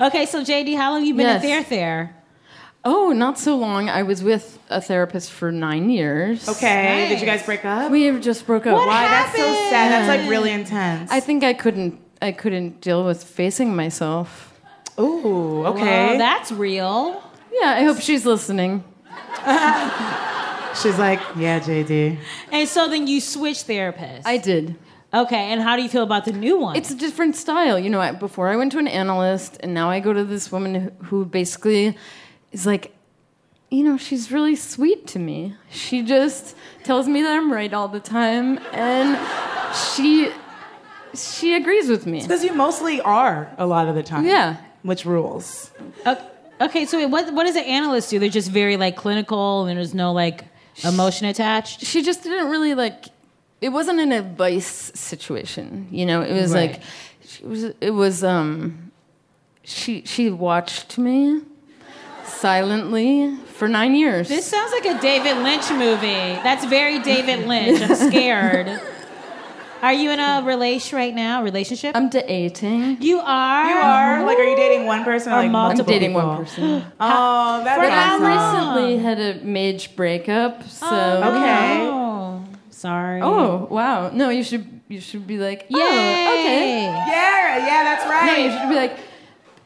Okay, 0.00 0.26
so 0.26 0.42
JD, 0.42 0.76
how 0.76 0.90
long 0.92 1.04
you 1.06 1.14
been 1.14 1.26
Yes. 1.26 1.44
at 1.44 1.66
Ther 1.66 1.76
Ther? 1.76 2.14
Oh, 2.84 3.12
not 3.12 3.38
so 3.38 3.56
long. 3.56 3.88
I 3.88 4.02
was 4.02 4.22
with 4.22 4.58
a 4.68 4.80
therapist 4.80 5.30
for 5.32 5.50
nine 5.50 5.88
years. 5.88 6.48
Okay, 6.48 7.08
did 7.08 7.20
you 7.20 7.26
guys 7.26 7.42
break 7.42 7.64
up? 7.64 7.90
We 7.90 8.18
just 8.20 8.46
broke 8.46 8.66
up. 8.66 8.74
What 8.74 8.86
Why? 8.86 9.08
That's 9.08 9.32
so 9.32 9.54
sad. 9.70 9.90
That's 9.90 10.08
like 10.08 10.30
really 10.30 10.50
intense. 10.50 11.10
I 11.10 11.20
think 11.20 11.44
I 11.44 11.54
couldn't. 11.54 12.00
I 12.20 12.32
couldn't 12.32 12.80
deal 12.80 13.04
with 13.04 13.24
facing 13.24 13.74
myself. 13.74 14.58
Oh, 14.96 15.64
okay. 15.66 16.06
Well, 16.08 16.18
that's 16.18 16.52
real. 16.52 17.22
Yeah, 17.52 17.74
I 17.78 17.84
hope 17.84 18.00
she's 18.00 18.24
listening. 18.24 18.84
She's 20.82 20.98
like, 20.98 21.20
yeah, 21.36 21.60
JD. 21.60 22.18
And 22.50 22.68
so 22.68 22.88
then 22.88 23.06
you 23.06 23.20
switched 23.20 23.68
therapists. 23.68 24.22
I 24.24 24.38
did. 24.38 24.76
Okay, 25.12 25.52
and 25.52 25.62
how 25.62 25.76
do 25.76 25.82
you 25.82 25.88
feel 25.88 26.02
about 26.02 26.24
the 26.24 26.32
new 26.32 26.58
one? 26.58 26.74
It's 26.74 26.90
a 26.90 26.96
different 26.96 27.36
style. 27.36 27.78
You 27.78 27.90
know, 27.90 28.00
I, 28.00 28.10
before 28.10 28.48
I 28.48 28.56
went 28.56 28.72
to 28.72 28.78
an 28.78 28.88
analyst, 28.88 29.56
and 29.60 29.72
now 29.72 29.88
I 29.88 30.00
go 30.00 30.12
to 30.12 30.24
this 30.24 30.50
woman 30.50 30.74
who, 30.74 30.90
who 31.04 31.24
basically 31.24 31.96
is 32.54 32.64
like, 32.66 32.94
you 33.70 33.82
know, 33.84 33.96
she's 33.96 34.30
really 34.30 34.56
sweet 34.56 35.06
to 35.08 35.18
me. 35.18 35.54
She 35.70 36.02
just 36.02 36.56
tells 36.84 37.08
me 37.08 37.22
that 37.22 37.32
I'm 37.36 37.52
right 37.52 37.72
all 37.74 37.88
the 37.88 38.00
time, 38.00 38.58
and 38.72 39.18
she 39.92 40.30
she 41.14 41.54
agrees 41.54 41.88
with 41.88 42.06
me. 42.06 42.20
Because 42.22 42.44
you 42.44 42.54
mostly 42.54 43.00
are 43.00 43.52
a 43.58 43.66
lot 43.66 43.88
of 43.88 43.94
the 43.94 44.02
time. 44.02 44.24
Yeah. 44.26 44.56
Which 44.82 45.04
rules? 45.04 45.70
O- 46.06 46.30
okay, 46.60 46.84
so 46.86 46.98
wait, 46.98 47.06
what 47.06 47.32
what 47.34 47.44
does 47.44 47.56
an 47.56 47.64
analyst 47.64 48.10
do? 48.10 48.18
They're 48.18 48.28
just 48.28 48.50
very 48.50 48.76
like 48.76 48.96
clinical, 48.96 49.66
and 49.66 49.76
there's 49.78 49.94
no 49.94 50.12
like 50.12 50.44
emotion 50.84 51.26
attached. 51.26 51.80
She 51.84 52.02
just 52.02 52.22
didn't 52.22 52.50
really 52.50 52.74
like. 52.74 53.06
It 53.60 53.70
wasn't 53.70 53.98
an 54.00 54.12
advice 54.12 54.92
situation, 54.94 55.88
you 55.90 56.04
know. 56.06 56.20
It 56.22 56.34
was 56.34 56.52
Right. 56.52 56.72
like, 56.72 56.82
she 57.26 57.44
was. 57.44 57.64
It 57.80 57.90
was. 57.94 58.22
Um, 58.22 58.92
she 59.62 60.02
she 60.04 60.30
watched 60.30 60.98
me 60.98 61.40
silently 62.26 63.36
for 63.54 63.68
nine 63.68 63.94
years. 63.94 64.28
This 64.28 64.46
sounds 64.46 64.72
like 64.72 64.84
a 64.86 65.00
David 65.00 65.36
Lynch 65.42 65.70
movie. 65.70 66.40
That's 66.42 66.64
very 66.64 66.98
David 67.00 67.46
Lynch. 67.46 67.80
I'm 67.82 67.94
scared. 68.10 68.80
Are 69.82 69.92
you 69.92 70.10
in 70.10 70.18
a 70.18 70.42
relation 70.46 70.96
right 70.96 71.14
now? 71.14 71.42
Relationship? 71.42 71.94
I'm 71.94 72.08
dating. 72.08 73.02
you 73.02 73.18
are. 73.18 73.68
You 73.68 73.76
are? 73.76 74.24
Like, 74.24 74.38
are 74.38 74.44
you 74.44 74.56
dating 74.56 74.86
one 74.86 75.04
person 75.04 75.30
or, 75.30 75.34
Or 75.34 75.38
like 75.40 75.44
I'm 75.46 75.52
multiple 75.52 75.92
multiple 75.92 75.92
dating 75.92 76.10
people? 76.14 76.26
one 76.28 76.38
person. 76.38 76.84
Oh, 77.00 77.62
that's 77.64 77.82
For 77.82 77.90
how 77.90 78.14
awesome. 78.14 78.22
long? 78.22 78.74
Recently 78.88 78.98
had 79.04 79.20
a 79.20 79.44
mage 79.44 79.94
breakup, 79.94 80.62
so 80.62 80.86
oh, 80.90 81.36
Okay. 81.36 81.80
Oh, 81.82 82.44
sorry. 82.70 83.20
Oh 83.20 83.68
wow! 83.70 84.08
No, 84.08 84.30
you 84.30 84.42
should 84.42 84.80
you 84.88 85.00
should 85.00 85.26
be 85.26 85.36
like, 85.36 85.66
Yay. 85.68 85.76
oh, 85.78 86.40
okay. 86.40 86.84
Yeah, 86.84 87.56
yeah, 87.66 87.82
that's 87.84 88.06
right. 88.06 88.24
No, 88.26 88.34
you 88.42 88.50
should 88.58 88.68
be 88.70 88.74
like, 88.76 88.98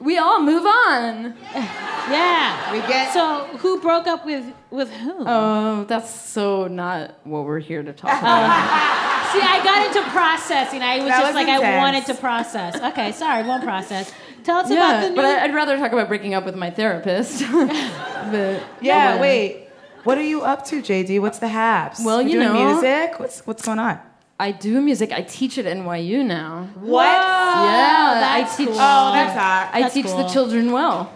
we 0.01 0.17
all 0.19 0.41
move 0.43 0.65
on. 0.67 1.35
Yeah. 2.09 2.73
We 2.73 2.79
get- 2.89 3.13
So 3.13 3.45
who 3.59 3.83
broke 3.83 4.07
up 4.07 4.25
with 4.25 4.43
with 4.71 4.91
whom? 4.91 5.27
Oh, 5.29 5.85
that's 5.85 6.09
so 6.09 6.67
not 6.69 7.19
what 7.25 7.45
we're 7.45 7.59
here 7.59 7.83
to 7.83 7.93
talk 7.93 8.09
about. 8.19 8.49
See, 9.33 9.41
I 9.43 9.61
got 9.63 9.87
into 9.95 10.11
processing. 10.11 10.81
I 10.83 11.01
was 11.01 11.09
That 11.09 11.19
just 11.19 11.25
was 11.27 11.35
like 11.35 11.49
I 11.49 11.57
intense. 11.57 11.77
wanted 11.83 12.07
to 12.07 12.15
process. 12.15 12.77
Okay, 12.93 13.13
sorry, 13.13 13.47
won't 13.47 13.63
process. 13.63 14.11
Tell 14.43 14.57
us 14.57 14.69
about 14.71 14.75
yeah, 14.79 15.01
the 15.03 15.11
new. 15.11 15.17
but 15.17 15.25
I- 15.27 15.45
I'd 15.45 15.55
rather 15.55 15.77
talk 15.77 15.93
about 15.93 16.09
breaking 16.09 16.33
up 16.33 16.47
with 16.47 16.57
my 16.57 16.71
therapist. 16.71 17.43
but 17.53 18.63
Yeah, 18.81 19.17
no, 19.17 19.21
wait. 19.21 19.69
What 20.05 20.17
are 20.17 20.23
you 20.23 20.41
up 20.41 20.65
to, 20.69 20.81
JD? 20.81 21.21
What's 21.21 21.41
the 21.41 21.49
haps? 21.49 22.03
Well, 22.03 22.23
You're 22.23 22.41
you 22.43 22.49
doing 22.49 22.55
know- 22.55 22.73
music. 22.81 23.21
What's 23.21 23.47
what's 23.47 23.63
going 23.63 23.79
on? 23.81 24.01
I 24.41 24.53
do 24.53 24.81
music. 24.81 25.11
I 25.13 25.23
teach 25.23 25.59
at 25.59 25.65
NYU 25.65 26.25
now. 26.25 26.69
What? 26.77 27.03
yeah, 27.05 28.19
that's 28.21 28.55
I 28.55 28.57
teach. 28.57 28.69
cool. 28.69 28.77
Oh, 28.77 29.13
that's 29.13 29.35
hot. 29.39 29.71
I 29.73 29.81
That's 29.83 29.95
teach 29.95 30.07
cool. 30.07 30.17
the 30.19 30.29
children 30.29 30.71
well. 30.73 31.13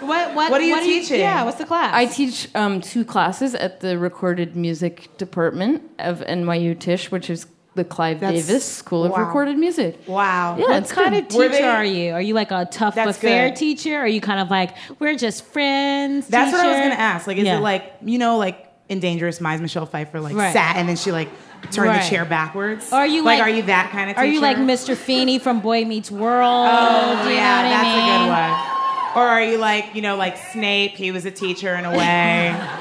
what, 0.00 0.34
what, 0.34 0.50
What 0.50 0.60
are 0.60 0.64
you 0.64 0.80
teaching? 0.82 1.20
yeah, 1.20 1.44
what's 1.44 1.58
the 1.58 1.64
class? 1.66 1.92
I 1.94 2.06
teach 2.06 2.48
um, 2.56 2.80
two 2.80 3.04
classes 3.04 3.54
at 3.54 3.80
the 3.80 3.96
recorded 3.98 4.56
music 4.56 5.16
department 5.18 5.82
of 6.00 6.18
NYU 6.20 6.78
Tisch, 6.78 7.10
which 7.12 7.30
is 7.30 7.46
the 7.74 7.84
Clive 7.84 8.18
That's- 8.18 8.46
Davis 8.46 8.64
School 8.64 9.04
of. 9.04 9.16
Recorded 9.16 9.56
Music. 9.56 9.96
Wow. 10.08 10.56
Yeah, 10.58 10.66
What 10.80 10.88
kind 10.88 11.14
good. 11.14 11.22
of 11.24 11.28
teacher 11.28 11.48
they- 11.48 11.62
are 11.62 11.84
you? 11.84 12.12
Are 12.12 12.20
you 12.22 12.34
like 12.34 12.50
a 12.50 12.64
tough 12.68 12.96
but 12.96 13.14
fair 13.14 13.50
good. 13.50 13.56
teacher? 13.56 13.94
Or 13.98 14.00
are 14.00 14.06
you 14.08 14.20
kind 14.20 14.40
of 14.40 14.50
like 14.50 14.74
we're 14.98 15.14
just 15.16 15.44
friends? 15.44 16.26
That's 16.26 16.50
what 16.52 16.60
I 16.60 16.68
was 16.72 16.76
gonna 16.80 16.94
ask. 17.00 17.28
Like, 17.28 17.36
is 17.36 17.44
Yeah. 17.44 17.58
it 17.58 17.60
like 17.60 17.92
you 18.04 18.18
know, 18.18 18.36
like 18.36 18.64
in 18.88 18.98
Dangerous 18.98 19.40
Minds, 19.40 19.62
Michelle 19.62 19.86
Pfeiffer 19.86 20.18
like 20.18 20.34
Right. 20.34 20.52
sat 20.52 20.74
and 20.76 20.88
then 20.88 20.96
she 20.96 21.12
like 21.12 21.28
turned 21.70 21.88
Right. 21.90 22.02
the 22.02 22.08
chair 22.08 22.24
backwards? 22.24 22.92
Or 22.92 22.96
are 22.96 23.06
you 23.06 23.22
like, 23.22 23.38
like- 23.40 23.48
are 23.48 23.50
you 23.54 23.62
that 23.64 23.90
kind 23.90 24.10
of? 24.10 24.16
Are 24.18 24.24
you 24.26 24.40
like? 24.40 24.56
Mr. 24.58 24.96
Feeney 24.96 25.38
from 25.38 25.60
Boy 25.60 25.84
Meets 25.84 26.10
World? 26.24 26.68
Oh, 26.70 27.28
you 27.28 27.34
yeah, 27.34 27.62
that's 27.62 27.84
I 27.84 27.96
mean? 27.96 28.04
a 28.04 28.18
good 28.18 28.28
one. 28.30 29.24
Or 29.24 29.28
are 29.28 29.42
you 29.42 29.58
like, 29.58 29.94
you 29.94 30.02
know, 30.02 30.16
like 30.16 30.36
Snape? 30.36 30.92
He 30.92 31.10
was 31.10 31.24
a 31.24 31.30
teacher 31.30 31.74
in 31.74 31.84
a 31.84 31.90
way. 31.90 32.54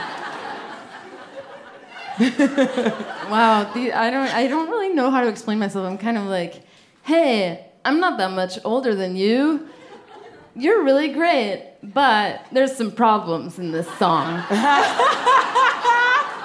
Wow, 3.30 3.72
the, 3.74 3.92
I 3.94 4.10
don't 4.10 4.34
I 4.34 4.48
don't 4.48 4.70
really 4.70 4.90
know 4.90 5.12
how 5.12 5.22
to 5.22 5.28
explain 5.28 5.60
myself. 5.60 5.86
I'm 5.86 5.98
kind 5.98 6.18
of 6.18 6.24
like, 6.26 6.64
hey, 7.04 7.66
I'm 7.86 8.00
not 8.00 8.18
that 8.18 8.32
much 8.32 8.58
older 8.64 8.96
than 8.96 9.16
you. 9.16 9.68
you're 10.56 10.82
really 10.84 11.10
great, 11.10 11.74
but 11.84 12.46
there's 12.52 12.76
some 12.76 12.92
problems 12.92 13.60
in 13.60 13.72
this 13.72 13.88
song. 14.00 14.42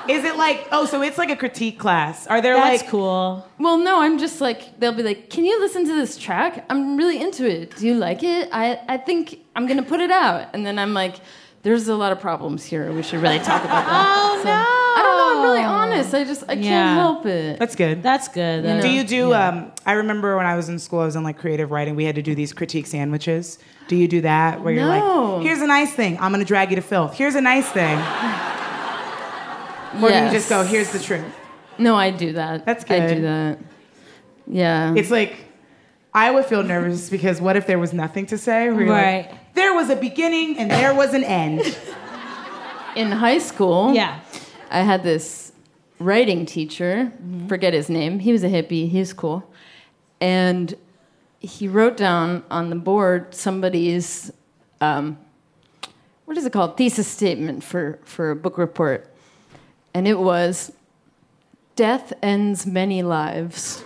Is 0.09 0.24
it 0.24 0.36
like 0.36 0.66
oh, 0.72 0.84
so 0.86 1.03
it's 1.03 1.18
like 1.18 1.30
a 1.30 1.36
critique 1.36 1.78
class? 1.78 2.26
Are 2.26 2.40
there 2.40 2.55
That's 2.55 2.82
like 2.82 2.90
cool. 2.90 3.46
Well, 3.59 3.78
no, 3.78 4.00
I'm 4.03 4.18
just 4.18 4.40
like 4.40 4.78
they'll 4.78 4.92
be 4.92 5.03
like, 5.03 5.30
"Can 5.30 5.44
you 5.44 5.59
listen 5.61 5.84
to 5.86 5.94
this 5.94 6.16
track? 6.16 6.64
I'm 6.70 6.96
really 6.96 7.20
into 7.20 7.48
it. 7.48 7.76
Do 7.76 7.86
you 7.86 7.94
like 7.94 8.22
it? 8.22 8.48
I 8.53 8.80
I 8.88 8.96
think 8.98 9.40
I'm 9.57 9.66
gonna 9.66 9.82
put 9.82 10.00
it 10.00 10.11
out." 10.11 10.48
And 10.55 10.64
then 10.66 10.78
I'm 10.78 10.92
like, 10.94 11.16
"There's 11.62 11.88
a 11.88 11.94
lot 11.96 12.12
of 12.12 12.20
problems 12.20 12.64
here. 12.64 12.90
We 12.92 13.03
should 13.03 13.20
really 13.20 13.38
talk 13.38 13.64
about 13.64 13.84
that." 13.86 14.18
Oh 14.24 14.38
So, 14.42 14.48
no! 14.48 14.53
I 14.55 15.03
don't 15.03 15.16
know. 15.16 15.38
I'm 15.38 15.42
really 15.50 15.64
honest. 15.64 16.14
I 16.14 16.24
just 16.24 16.42
I 16.48 16.55
Yeah. 16.55 16.62
can't 16.70 16.98
help 16.98 17.26
it. 17.26 17.59
that's 17.59 17.76
good. 17.76 18.03
That's 18.03 18.28
good. 18.28 18.64
know? 18.64 18.80
Do 18.80 18.88
you 18.88 19.05
do? 19.05 19.32
Um, 19.32 19.70
I 19.86 19.92
remember 19.92 20.36
when 20.36 20.46
I 20.46 20.57
was 20.57 20.68
in 20.68 20.78
school, 20.78 21.00
I 21.00 21.05
was 21.05 21.16
in 21.16 21.22
like 21.22 21.38
creative 21.38 21.70
writing. 21.70 21.94
We 21.96 22.05
had 22.05 22.16
to 22.16 22.22
do 22.22 22.34
these 22.34 22.53
critique 22.53 22.86
sandwiches. 22.86 23.59
Do 23.88 23.96
you 23.96 24.09
do 24.09 24.20
that? 24.22 24.62
Where 24.62 24.72
you're 24.74 24.84
No. 24.86 25.36
like, 25.36 25.42
here's 25.46 25.61
a 25.61 25.66
nice 25.66 25.92
thing. 25.92 26.18
I'm 26.20 26.32
gonna 26.32 26.44
drag 26.44 26.70
you 26.70 26.76
to 26.76 26.82
filth. 26.82 27.14
Here's 27.14 27.34
a 27.36 27.40
nice 27.40 27.68
thing. 27.68 27.98
Or 29.95 30.09
do 30.09 30.14
you 30.14 30.30
just 30.30 30.49
go, 30.49 30.62
here's 30.62 30.90
the 30.93 30.99
truth? 30.99 31.24
No, 31.78 31.95
I 31.97 32.11
do 32.11 32.32
that. 32.34 32.64
That's 32.66 32.84
good. 32.84 33.03
I 33.03 33.14
do 33.14 33.22
that. 33.22 33.59
Yeah. 34.47 34.95
It's 34.97 35.11
like 35.11 35.36
I 36.14 36.30
would 36.30 36.45
feel 36.47 36.62
nervous 36.62 37.09
because 37.11 37.40
what 37.40 37.57
if 37.57 37.66
there 37.66 37.78
was 37.78 37.93
nothing 37.93 38.26
to 38.26 38.38
say? 38.38 38.64
You're 38.64 38.74
like, 38.86 38.88
Right. 38.88 39.55
there 39.55 39.74
was 39.74 39.88
a 39.90 39.97
beginning 39.97 40.59
and 40.59 40.70
there 40.70 40.95
was 40.95 41.14
an 41.14 41.24
end. 41.24 41.76
in 42.97 43.11
high 43.11 43.38
school. 43.38 43.95
Yeah. 43.95 44.20
I 44.70 44.80
had 44.80 45.03
this 45.03 45.53
writing 45.99 46.45
teacher, 46.47 47.12
forget 47.49 47.72
his 47.72 47.88
name. 47.88 48.18
He 48.18 48.32
was 48.32 48.43
a 48.45 48.49
hippie, 48.49 48.88
he 48.88 48.99
was 48.99 49.12
cool. 49.12 49.45
And 50.20 50.74
he 51.40 51.68
wrote 51.68 51.97
down 51.97 52.45
on 52.51 52.70
the 52.70 52.76
board 52.76 53.34
somebody's, 53.34 54.32
um, 54.80 55.18
what 56.24 56.36
is 56.36 56.45
it 56.47 56.53
called? 56.53 56.76
Thesis 56.76 57.07
statement 57.09 57.64
for, 57.64 57.99
for 58.05 58.30
a 58.30 58.36
book 58.36 58.59
report. 58.59 59.09
And 59.95 60.09
it 60.09 60.18
was, 60.18 60.72
Death 61.76 62.12
ends 62.22 62.66
many 62.66 63.03
lives. 63.03 63.82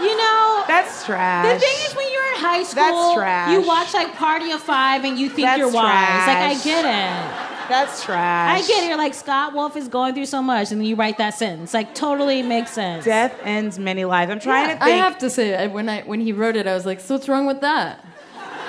You 0.00 0.16
know, 0.16 0.64
That's 0.66 1.04
trash. 1.04 1.52
the 1.54 1.60
thing 1.60 1.86
is 1.86 1.94
when 1.94 2.10
you're 2.10 2.26
in 2.34 2.40
high 2.40 2.62
school, 2.62 2.82
That's 2.82 3.14
trash. 3.14 3.52
you 3.52 3.66
watch 3.66 3.92
like 3.92 4.14
Party 4.16 4.50
of 4.50 4.60
Five 4.62 5.04
and 5.04 5.18
you 5.18 5.28
think 5.28 5.46
That's 5.46 5.58
you're 5.58 5.70
wise. 5.70 6.26
Like 6.26 6.38
I 6.38 6.60
get 6.64 6.84
it. 6.86 7.68
That's 7.68 8.02
trash. 8.02 8.58
I 8.62 8.66
get 8.66 8.84
it. 8.84 8.88
You're 8.88 8.96
like 8.96 9.12
Scott 9.14 9.52
Wolf 9.52 9.76
is 9.76 9.88
going 9.88 10.14
through 10.14 10.26
so 10.26 10.42
much, 10.42 10.72
and 10.72 10.80
then 10.80 10.88
you 10.88 10.96
write 10.96 11.18
that 11.18 11.34
sentence. 11.34 11.74
Like 11.74 11.94
totally 11.94 12.42
makes 12.42 12.70
sense. 12.70 13.04
Death 13.04 13.38
ends 13.44 13.78
many 13.78 14.06
lives. 14.06 14.30
I'm 14.32 14.40
trying 14.40 14.76
to 14.76 14.82
I 14.82 14.88
have 14.90 15.18
to 15.18 15.28
say, 15.28 15.68
when, 15.68 15.88
I, 15.88 16.00
when 16.02 16.20
he 16.20 16.32
wrote 16.32 16.56
it, 16.56 16.66
I 16.66 16.74
was 16.74 16.86
like, 16.86 16.98
so 17.00 17.14
what's 17.14 17.28
wrong 17.28 17.46
with 17.46 17.60
that? 17.60 18.04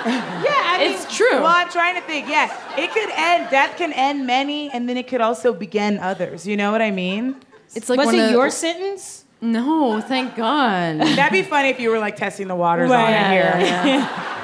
yeah, 0.06 0.62
I 0.64 0.78
mean, 0.78 0.92
It's 0.92 1.16
true. 1.16 1.30
Well, 1.32 1.46
I'm 1.46 1.68
trying 1.70 1.94
to 1.94 2.00
think. 2.02 2.28
Yeah, 2.28 2.50
it 2.78 2.90
could 2.92 3.10
end. 3.14 3.50
Death 3.50 3.76
can 3.76 3.92
end 3.92 4.26
many, 4.26 4.70
and 4.70 4.88
then 4.88 4.96
it 4.96 5.06
could 5.08 5.20
also 5.20 5.52
begin 5.52 5.98
others. 5.98 6.46
You 6.46 6.56
know 6.56 6.72
what 6.72 6.82
I 6.82 6.90
mean? 6.90 7.36
It's 7.74 7.88
like 7.88 7.98
Was 7.98 8.06
one 8.06 8.14
it 8.16 8.24
of- 8.26 8.30
your 8.32 8.50
sentence? 8.50 9.24
No, 9.40 10.00
thank 10.00 10.36
God. 10.36 11.00
That'd 11.00 11.32
be 11.32 11.42
funny 11.42 11.68
if 11.70 11.80
you 11.80 11.90
were 11.90 11.98
like 11.98 12.16
testing 12.16 12.46
the 12.46 12.54
waters 12.54 12.90
on 12.90 12.96
Right. 12.96 13.10
it 13.10 13.30
here. 13.32 13.66
Yeah. 13.86 14.28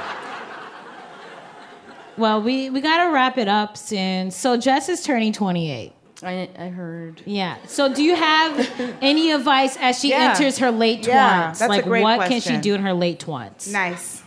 Well, 2.16 2.42
we 2.42 2.68
we 2.70 2.80
gotta 2.80 3.12
wrap 3.12 3.38
it 3.38 3.46
up 3.46 3.76
soon. 3.76 4.32
So 4.32 4.56
Jess 4.56 4.88
is 4.88 5.04
turning 5.04 5.32
28. 5.32 5.92
I, 6.24 6.48
I 6.58 6.66
heard. 6.68 7.22
Yeah. 7.26 7.58
So 7.68 7.94
do 7.94 8.02
you 8.02 8.16
have 8.16 8.96
any 9.00 9.30
advice 9.30 9.76
as 9.80 10.00
she 10.00 10.10
Yeah. 10.10 10.30
enters 10.34 10.58
her 10.58 10.72
late 10.72 11.02
twants? 11.02 11.06
Yeah, 11.06 11.46
that's 11.46 11.60
a 11.60 11.68
like 11.68 11.84
great 11.84 12.02
what 12.02 12.28
can 12.28 12.40
she 12.40 12.56
do 12.56 12.74
in 12.74 12.82
her 12.82 12.92
late 12.92 13.20
twants? 13.20 13.70
Nice. 13.72 14.20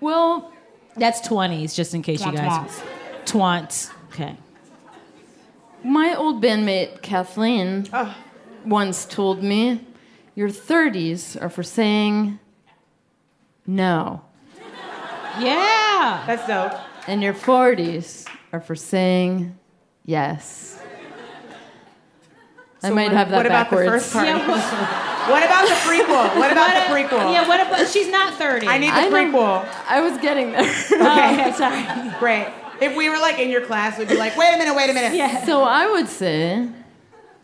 Well, 0.00 0.52
That's 0.96 1.20
20s, 1.28 1.74
just 1.74 1.94
in 1.94 2.00
case 2.02 2.20
you 2.24 2.32
Twants, 2.32 2.36
guys. 2.36 2.82
Twants. 3.26 3.90
Okay. 4.12 4.36
my 5.84 6.14
old 6.14 6.42
bandmate 6.42 7.02
Kathleen 7.02 7.86
Oh. 7.92 8.14
once 8.64 9.04
told 9.04 9.42
me, 9.42 9.86
"Your 10.34 10.48
30s 10.48 11.36
are 11.36 11.50
for 11.50 11.62
saying 11.62 12.38
no, 13.66 14.22
Yeah. 15.38 16.22
That's 16.26 16.46
dope. 16.46 16.72
and 17.06 17.22
your 17.22 17.34
40s 17.34 18.26
are 18.52 18.60
for 18.60 18.74
saying 18.74 19.56
yes." 20.04 20.78
I 22.86 22.88
So 22.90 22.94
might 22.94 23.04
what- 23.04 23.12
have 23.12 23.30
that 23.30 23.36
what 23.36 23.46
about 23.46 23.70
the 23.70 23.76
first 23.76 24.12
part? 24.12 24.26
Yeah, 24.26 24.46
well- 24.46 25.02
What 25.26 25.42
about 25.44 25.66
the 25.66 25.74
prequel? 25.74 26.36
What 26.38 26.52
about 26.52 26.72
the 26.72 26.94
prequel? 26.94 27.32
Yeah, 27.32 27.48
what 27.48 27.58
about 27.66 27.88
she's 27.88 28.06
not 28.08 28.34
30. 28.34 28.68
I 28.68 28.78
need 28.78 28.90
the 28.90 28.94
I 28.94 29.08
know- 29.08 29.16
prequel. 29.16 29.68
I 29.88 30.00
was 30.00 30.16
getting 30.18 30.52
there. 30.52 30.62
Oh, 30.92 31.32
okay, 31.34 31.52
sorry. 31.52 31.84
Great. 32.20 32.46
If 32.80 32.94
we 32.96 33.08
were 33.10 33.18
like 33.18 33.38
in 33.40 33.50
your 33.50 33.62
class, 33.66 33.98
we'd 33.98 34.06
be 34.08 34.16
like, 34.16 34.36
wait 34.36 34.54
a 34.54 34.58
minute, 34.58 34.74
wait 34.76 34.88
a 34.88 34.92
minute. 34.92 35.14
Yeah. 35.16 35.44
So 35.44 35.64
I 35.64 35.90
would 35.90 36.06
say, 36.08 36.68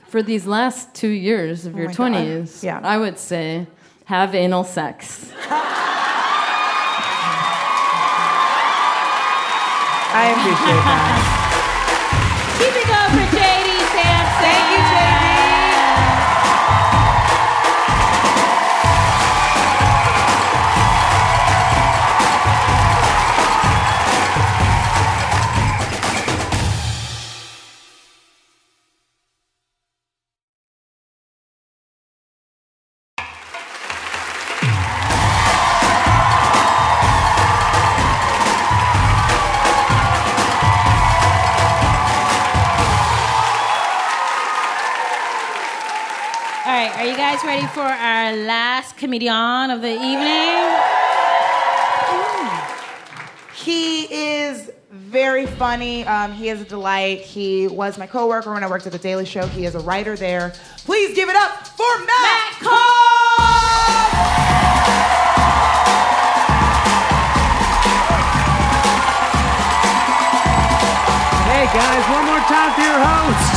for 0.07 0.23
these 0.23 0.47
last 0.47 0.95
two 0.95 1.09
years 1.09 1.67
of 1.67 1.75
oh 1.75 1.79
your 1.79 1.87
Oh 1.87 2.09
my 2.09 2.11
God. 2.11 2.25
20s, 2.27 2.63
Yeah. 2.63 2.81
I 2.85 2.99
would 2.99 3.19
say, 3.19 3.67
have 4.05 4.33
anal 4.35 4.63
sex. 4.63 5.33
I 10.15 10.29
appreciate 10.37 10.85
that. 10.85 11.22
Are 47.03 47.05
you 47.05 47.17
guys 47.17 47.43
ready 47.43 47.67
for 47.67 47.81
our 47.81 48.37
last 48.47 48.97
comedian 48.97 49.73
of 49.73 49.83
the 49.83 49.91
evening? 49.91 50.71
He 53.57 54.05
is 54.05 54.71
very 54.89 55.47
funny. 55.47 56.05
Um, 56.05 56.31
he 56.31 56.49
is 56.49 56.61
a 56.61 56.65
delight. 56.65 57.23
He 57.23 57.67
was 57.67 57.99
my 57.99 58.07
coworker 58.07 58.53
when 58.53 58.63
I 58.63 58.71
worked 58.71 58.87
at 58.87 58.93
The 58.93 58.99
Daily 58.99 59.25
Show. 59.25 59.49
He 59.49 59.65
is 59.67 59.75
a 59.75 59.81
writer 59.81 60.15
there. 60.15 60.53
Please 60.85 61.13
give 61.13 61.29
it 61.29 61.35
up 61.35 61.67
for 61.67 61.99
Matt, 62.07 62.53
Koff! 62.61 62.79
Hey 71.51 71.67
guys, 71.67 72.11
one 72.13 72.27
more 72.27 72.39
time 72.47 72.73
for 72.75 72.81
your 72.81 73.05
host. 73.05 73.52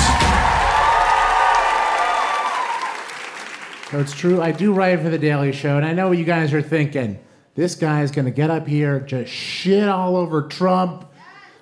So 3.92 4.00
it's 4.00 4.14
true, 4.14 4.42
I 4.42 4.52
do 4.52 4.74
write 4.74 5.00
for 5.02 5.10
The 5.10 5.20
Daily 5.20 5.52
Show, 5.52 5.78
and 5.78 5.86
I 5.86 5.94
know 5.94 6.10
what 6.10 6.18
you 6.18 6.26
guys 6.26 6.54
are 6.54 6.62
thinking. 6.62 7.20
This 7.54 7.76
guy 7.76 8.02
is 8.02 8.10
gonna 8.10 8.32
get 8.32 8.50
up 8.50 8.68
here, 8.68 9.00
just 9.00 9.32
shit 9.32 9.88
all 9.88 10.18
over 10.18 10.42
Trump. 10.42 11.06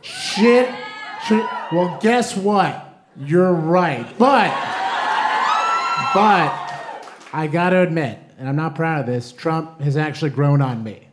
Shit. 0.01 0.73
shit. 1.27 1.45
Well, 1.71 1.99
guess 2.01 2.37
what? 2.37 3.07
You're 3.17 3.53
right. 3.53 4.07
But, 4.17 4.51
but, 6.13 7.07
I 7.33 7.49
gotta 7.51 7.81
admit, 7.81 8.19
and 8.37 8.47
I'm 8.47 8.55
not 8.55 8.75
proud 8.75 9.01
of 9.01 9.05
this, 9.05 9.33
Trump 9.33 9.81
has 9.81 9.97
actually 9.97 10.31
grown 10.31 10.61
on 10.61 10.81
me. 10.81 11.09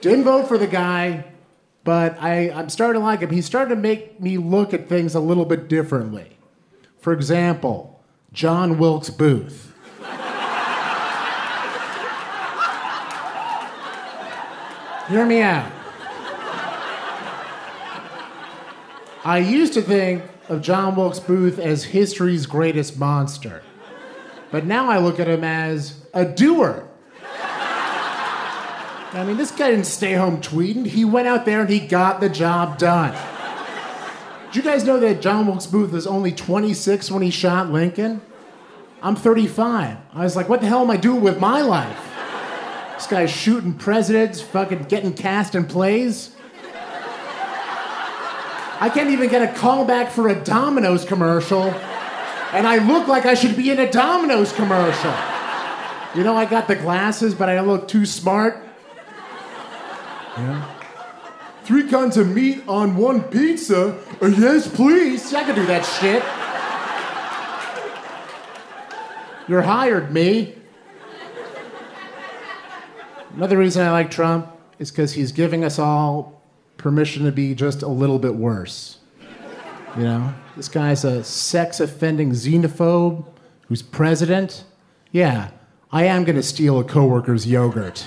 Didn't 0.00 0.24
vote 0.24 0.48
for 0.48 0.58
the 0.58 0.66
guy, 0.66 1.24
but 1.84 2.20
I, 2.20 2.50
I'm 2.50 2.68
starting 2.68 3.00
to 3.00 3.04
like 3.04 3.20
him. 3.20 3.30
He's 3.30 3.46
starting 3.46 3.76
to 3.76 3.80
make 3.80 4.20
me 4.20 4.38
look 4.38 4.74
at 4.74 4.88
things 4.88 5.14
a 5.14 5.20
little 5.20 5.44
bit 5.44 5.68
differently. 5.68 6.36
For 6.98 7.12
example, 7.12 8.02
John 8.32 8.78
Wilkes 8.78 9.10
Booth. 9.10 9.71
Hear 15.08 15.26
me 15.26 15.42
out. 15.42 15.70
I 19.24 19.38
used 19.38 19.72
to 19.74 19.82
think 19.82 20.22
of 20.48 20.62
John 20.62 20.96
Wilkes 20.96 21.20
Booth 21.20 21.58
as 21.58 21.84
history's 21.84 22.46
greatest 22.46 22.98
monster. 22.98 23.62
But 24.50 24.66
now 24.66 24.90
I 24.90 24.98
look 24.98 25.20
at 25.20 25.28
him 25.28 25.44
as 25.44 26.04
a 26.12 26.24
doer. 26.24 26.88
I 29.14 29.24
mean, 29.26 29.36
this 29.36 29.50
guy 29.50 29.70
didn't 29.70 29.86
stay 29.86 30.14
home 30.14 30.40
tweeting. 30.40 30.86
He 30.86 31.04
went 31.04 31.28
out 31.28 31.44
there 31.44 31.60
and 31.60 31.70
he 31.70 31.80
got 31.80 32.20
the 32.20 32.28
job 32.28 32.78
done. 32.78 33.14
Did 34.46 34.56
you 34.56 34.62
guys 34.62 34.84
know 34.84 34.98
that 35.00 35.20
John 35.20 35.46
Wilkes 35.46 35.66
Booth 35.66 35.92
was 35.92 36.06
only 36.06 36.32
26 36.32 37.10
when 37.10 37.22
he 37.22 37.30
shot 37.30 37.70
Lincoln? 37.70 38.22
I'm 39.02 39.16
35. 39.16 39.96
I 40.14 40.24
was 40.24 40.36
like, 40.36 40.48
what 40.48 40.60
the 40.60 40.66
hell 40.66 40.82
am 40.82 40.90
I 40.90 40.96
doing 40.96 41.22
with 41.22 41.38
my 41.38 41.60
life? 41.60 42.11
This 43.02 43.10
guy's 43.10 43.32
shooting 43.32 43.74
presidents, 43.74 44.40
fucking 44.40 44.84
getting 44.84 45.12
cast 45.12 45.56
in 45.56 45.64
plays. 45.64 46.30
I 48.78 48.88
can't 48.94 49.10
even 49.10 49.28
get 49.28 49.42
a 49.42 49.52
call 49.58 49.84
back 49.84 50.12
for 50.12 50.28
a 50.28 50.36
Domino's 50.44 51.04
commercial, 51.04 51.64
and 52.52 52.64
I 52.64 52.76
look 52.76 53.08
like 53.08 53.26
I 53.26 53.34
should 53.34 53.56
be 53.56 53.72
in 53.72 53.80
a 53.80 53.90
Domino's 53.90 54.52
commercial. 54.52 55.12
You 56.14 56.22
know, 56.22 56.36
I 56.36 56.44
got 56.44 56.68
the 56.68 56.76
glasses, 56.76 57.34
but 57.34 57.48
I 57.48 57.56
don't 57.56 57.66
look 57.66 57.88
too 57.88 58.06
smart. 58.06 58.64
Yeah. 60.36 60.72
Three 61.64 61.88
kinds 61.88 62.16
of 62.16 62.28
meat 62.28 62.62
on 62.68 62.94
one 62.96 63.24
pizza? 63.24 63.98
Uh, 64.22 64.26
yes, 64.26 64.68
please. 64.68 65.34
I 65.34 65.42
can 65.42 65.56
do 65.56 65.66
that 65.66 65.82
shit. 65.82 66.22
You're 69.48 69.62
hired, 69.62 70.12
me. 70.12 70.61
Another 73.34 73.56
reason 73.56 73.86
I 73.86 73.90
like 73.90 74.10
Trump 74.10 74.46
is 74.78 74.90
because 74.90 75.14
he's 75.14 75.32
giving 75.32 75.64
us 75.64 75.78
all 75.78 76.42
permission 76.76 77.24
to 77.24 77.32
be 77.32 77.54
just 77.54 77.82
a 77.82 77.88
little 77.88 78.18
bit 78.18 78.34
worse. 78.34 78.98
You 79.96 80.04
know, 80.04 80.34
this 80.56 80.68
guy's 80.68 81.04
a 81.04 81.24
sex 81.24 81.80
offending 81.80 82.32
xenophobe 82.32 83.24
who's 83.68 83.82
president. 83.82 84.64
Yeah, 85.12 85.50
I 85.90 86.04
am 86.04 86.24
gonna 86.24 86.42
steal 86.42 86.78
a 86.78 86.84
coworker's 86.84 87.46
yogurt. 87.46 88.06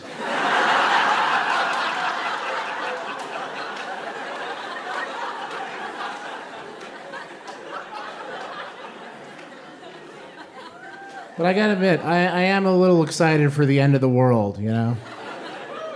But 11.38 11.46
I 11.46 11.54
gotta 11.54 11.74
admit, 11.74 12.00
I, 12.00 12.28
I 12.28 12.42
am 12.44 12.66
a 12.66 12.76
little 12.76 13.04
excited 13.04 13.52
for 13.52 13.66
the 13.66 13.82
end 13.82 13.94
of 13.94 14.02
the 14.02 14.10
world, 14.10 14.58
you 14.58 14.70
know? 14.70 14.96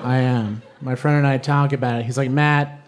I 0.02 0.18
am. 0.18 0.62
My 0.82 0.96
friend 0.96 1.18
and 1.18 1.28
I 1.28 1.38
talk 1.38 1.72
about 1.72 2.00
it. 2.00 2.06
He's 2.06 2.18
like, 2.18 2.30
Matt, 2.30 2.82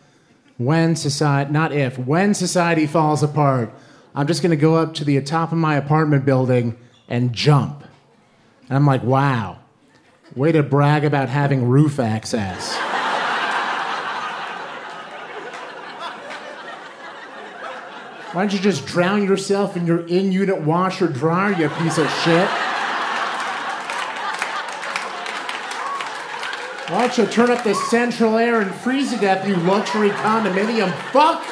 when 0.57 0.95
society, 0.95 1.51
not 1.51 1.71
if, 1.71 1.97
when 1.97 2.33
society 2.33 2.87
falls 2.87 3.23
apart, 3.23 3.73
I'm 4.13 4.27
just 4.27 4.41
gonna 4.41 4.57
go 4.57 4.75
up 4.75 4.93
to 4.95 5.05
the 5.05 5.21
top 5.21 5.53
of 5.53 5.57
my 5.57 5.75
apartment 5.77 6.25
building 6.25 6.77
and 7.07 7.31
jump. 7.31 7.85
And 8.67 8.75
I'm 8.75 8.85
like, 8.85 9.03
wow, 9.03 9.59
way 10.35 10.51
to 10.51 10.61
brag 10.61 11.05
about 11.05 11.29
having 11.29 11.69
roof 11.69 11.99
access. 11.99 12.77
Why 18.33 18.43
don't 18.43 18.53
you 18.53 18.59
just 18.59 18.85
drown 18.85 19.25
yourself 19.25 19.75
in 19.75 19.85
your 19.85 20.07
in 20.07 20.31
unit 20.31 20.61
washer 20.61 21.07
dryer, 21.07 21.51
you 21.51 21.67
piece 21.67 21.97
of 21.97 22.09
shit? 22.23 22.47
Why 26.87 27.07
don't 27.07 27.17
you 27.17 27.25
turn 27.25 27.51
up 27.51 27.65
the 27.65 27.73
central 27.89 28.37
air 28.37 28.61
and 28.61 28.73
freeze 28.73 29.11
to 29.11 29.17
death, 29.17 29.45
you 29.45 29.57
luxury 29.57 30.11
condominium 30.11 30.93
fuck? 31.11 31.43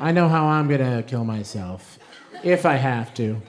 I 0.00 0.10
know 0.10 0.28
how 0.28 0.46
I'm 0.46 0.66
gonna 0.68 1.04
kill 1.04 1.24
myself, 1.24 2.00
if 2.42 2.66
I 2.66 2.74
have 2.74 3.14
to. 3.14 3.40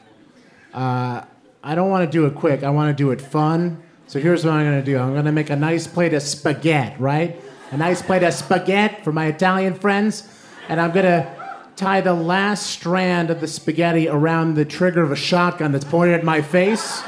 Uh, 0.75 1.23
I 1.63 1.73
don't 1.73 1.89
want 1.89 2.05
to 2.05 2.11
do 2.11 2.27
it 2.27 2.35
quick. 2.35 2.61
I 2.63 2.69
want 2.69 2.95
to 2.95 3.03
do 3.03 3.09
it 3.09 3.19
fun. 3.19 3.81
So 4.07 4.19
here's 4.19 4.45
what 4.45 4.53
I'm 4.53 4.65
gonna 4.65 4.83
do. 4.83 4.97
I'm 4.99 5.15
gonna 5.15 5.31
make 5.31 5.49
a 5.49 5.55
nice 5.55 5.87
plate 5.87 6.13
of 6.13 6.21
spaghetti, 6.21 6.95
right? 6.99 7.41
A 7.71 7.77
nice 7.77 8.01
plate 8.01 8.23
of 8.23 8.33
spaghetti 8.33 9.03
for 9.03 9.11
my 9.11 9.25
Italian 9.25 9.73
friends, 9.73 10.27
and 10.69 10.79
I'm 10.79 10.91
gonna 10.91 11.27
tie 11.75 12.01
the 12.01 12.13
last 12.13 12.67
strand 12.67 13.29
of 13.29 13.41
the 13.41 13.47
spaghetti 13.47 14.07
around 14.07 14.53
the 14.53 14.63
trigger 14.65 15.01
of 15.01 15.11
a 15.11 15.15
shotgun 15.15 15.71
that's 15.71 15.85
pointed 15.85 16.15
at 16.15 16.23
my 16.23 16.41
face. 16.41 17.03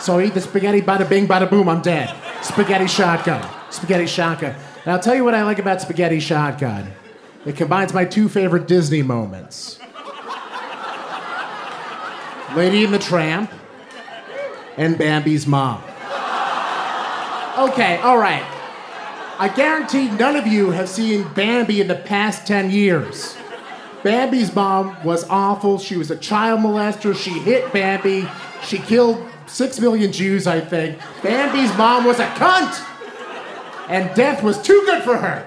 So 0.00 0.18
I 0.18 0.24
eat 0.24 0.34
the 0.34 0.40
spaghetti, 0.40 0.82
bada 0.82 1.08
bing, 1.08 1.28
bada 1.28 1.48
boom, 1.48 1.68
I'm 1.68 1.82
dead. 1.82 2.14
Spaghetti 2.42 2.86
shotgun. 2.86 3.48
Spaghetti 3.70 4.06
shotgun. 4.06 4.54
And 4.84 4.92
I'll 4.92 5.00
tell 5.00 5.14
you 5.14 5.24
what 5.24 5.34
I 5.34 5.44
like 5.44 5.58
about 5.58 5.80
spaghetti 5.80 6.20
shotgun. 6.20 6.90
It 7.46 7.56
combines 7.56 7.94
my 7.94 8.04
two 8.04 8.28
favorite 8.28 8.66
Disney 8.66 9.02
moments. 9.02 9.78
Lady 12.56 12.84
and 12.84 12.92
the 12.92 12.98
Tramp 12.98 13.52
and 14.76 14.98
Bambi's 14.98 15.46
mom. 15.46 15.82
Okay, 17.58 17.98
all 17.98 18.18
right. 18.18 18.44
I 19.38 19.48
guarantee 19.48 20.10
none 20.10 20.36
of 20.36 20.46
you 20.46 20.70
have 20.70 20.88
seen 20.88 21.26
Bambi 21.34 21.80
in 21.80 21.88
the 21.88 21.94
past 21.94 22.46
10 22.46 22.70
years. 22.70 23.36
Bambi's 24.02 24.54
mom 24.54 24.96
was 25.04 25.24
awful. 25.28 25.78
She 25.78 25.96
was 25.96 26.10
a 26.10 26.16
child 26.16 26.60
molester. 26.60 27.14
She 27.14 27.30
hit 27.30 27.72
Bambi. 27.72 28.28
She 28.62 28.78
killed 28.78 29.26
six 29.46 29.80
million 29.80 30.12
Jews, 30.12 30.46
I 30.46 30.60
think. 30.60 30.98
Bambi's 31.22 31.76
mom 31.76 32.04
was 32.04 32.20
a 32.20 32.26
cunt. 32.26 32.86
And 33.88 34.14
death 34.14 34.42
was 34.42 34.60
too 34.62 34.80
good 34.86 35.02
for 35.02 35.16
her. 35.16 35.46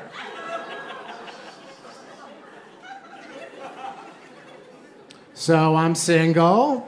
So 5.33 5.75
I'm 5.75 5.95
single. 5.95 6.87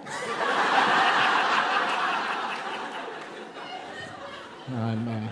I'm, 4.67 5.07
uh, 5.07 5.27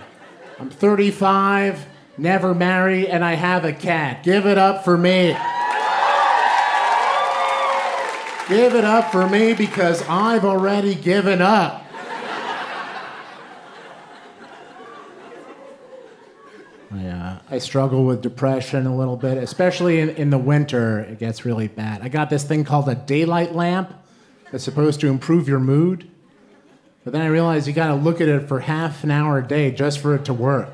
I'm 0.59 0.69
35, 0.69 1.85
never 2.19 2.53
married, 2.53 3.07
and 3.07 3.25
I 3.25 3.33
have 3.33 3.65
a 3.65 3.73
cat. 3.73 4.23
Give 4.23 4.45
it 4.45 4.59
up 4.59 4.83
for 4.83 4.95
me. 4.95 5.35
Give 8.47 8.75
it 8.75 8.83
up 8.83 9.11
for 9.11 9.27
me 9.27 9.53
because 9.53 10.03
I've 10.07 10.45
already 10.45 10.93
given 10.93 11.41
up. 11.41 11.83
I, 16.91 17.39
I 17.49 17.57
struggle 17.57 18.05
with 18.05 18.21
depression 18.21 18.85
a 18.85 18.95
little 18.95 19.17
bit, 19.17 19.39
especially 19.39 19.99
in, 19.99 20.09
in 20.09 20.29
the 20.29 20.37
winter. 20.37 20.99
It 20.99 21.17
gets 21.17 21.43
really 21.43 21.69
bad. 21.69 22.03
I 22.03 22.09
got 22.09 22.29
this 22.29 22.43
thing 22.43 22.63
called 22.65 22.87
a 22.87 22.95
daylight 22.95 23.55
lamp 23.55 23.91
that's 24.51 24.63
supposed 24.63 24.99
to 24.99 25.07
improve 25.07 25.47
your 25.47 25.59
mood. 25.59 26.11
But 27.03 27.13
then 27.13 27.21
I 27.21 27.27
realized 27.27 27.67
you 27.67 27.73
gotta 27.73 27.95
look 27.95 28.21
at 28.21 28.27
it 28.27 28.47
for 28.47 28.61
half 28.61 29.03
an 29.03 29.11
hour 29.11 29.37
a 29.37 29.47
day 29.47 29.71
just 29.71 29.99
for 29.99 30.15
it 30.15 30.25
to 30.25 30.33
work. 30.33 30.69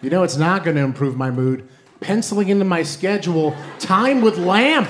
You 0.00 0.10
know, 0.10 0.22
it's 0.22 0.36
not 0.36 0.64
gonna 0.64 0.84
improve 0.84 1.16
my 1.16 1.30
mood. 1.30 1.68
Penciling 2.00 2.48
into 2.48 2.64
my 2.64 2.82
schedule 2.82 3.56
time 3.78 4.20
with 4.20 4.38
lamp. 4.38 4.88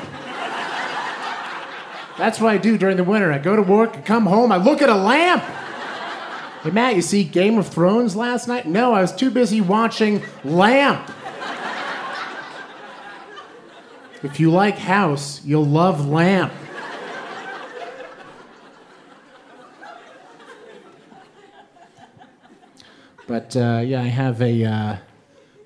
That's 2.18 2.41
what 2.41 2.51
I 2.51 2.59
do 2.59 2.78
during 2.78 2.97
the 2.97 3.05
winter. 3.05 3.32
I 3.32 3.39
go 3.39 3.57
to 3.57 3.62
work, 3.62 3.97
I 3.97 4.01
come 4.01 4.26
home, 4.26 4.51
I 4.51 4.57
look 4.57 4.82
at 4.82 4.89
a 4.89 4.95
lamp. 4.95 5.43
Hey, 6.62 6.70
Matt, 6.70 6.97
you 6.97 7.03
see 7.03 7.22
Game 7.22 7.59
of 7.59 7.68
Thrones 7.68 8.16
last 8.16 8.49
night? 8.49 8.66
No, 8.66 8.93
I 8.93 9.01
was 9.01 9.14
too 9.14 9.30
busy 9.30 9.61
watching 9.61 10.22
Lamp. 10.43 11.11
If 14.22 14.41
you 14.41 14.51
like 14.51 14.76
House, 14.76 15.45
you'll 15.45 15.66
love 15.66 16.09
Lamp. 16.09 16.53
But 23.26 23.56
uh, 23.56 23.82
yeah, 23.84 24.02
I 24.02 24.06
have 24.06 24.40
a 24.40 24.64
uh, 24.64 24.96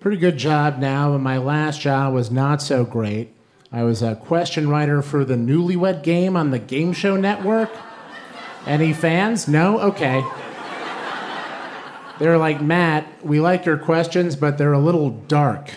pretty 0.01 0.17
good 0.17 0.39
job 0.39 0.79
now, 0.79 1.15
and 1.15 1.23
my 1.23 1.39
last 1.39 1.81
job 1.81 2.15
was 2.15 2.31
not 2.31 2.63
so 2.63 2.85
great. 2.85 3.35
I 3.71 3.85
was 3.85 4.03
a 4.03 4.17
question 4.17 4.69
writer 4.69 5.03
for 5.03 5.25
the 5.25 5.35
Newlywed 5.35 6.03
Game 6.03 6.37
on 6.37 6.51
the 6.51 6.59
Game 6.59 6.93
Show 6.93 7.17
Network. 7.17 7.71
Any 8.67 8.93
fans? 8.93 9.47
No? 9.47 9.79
Okay. 9.81 10.25
They're 12.19 12.39
like, 12.39 12.61
Matt, 12.61 13.07
we 13.25 13.41
like 13.41 13.65
your 13.65 13.79
questions, 13.79 14.37
but 14.37 14.59
they're 14.59 14.73
a 14.73 14.79
little 14.79 15.11
dark. 15.11 15.71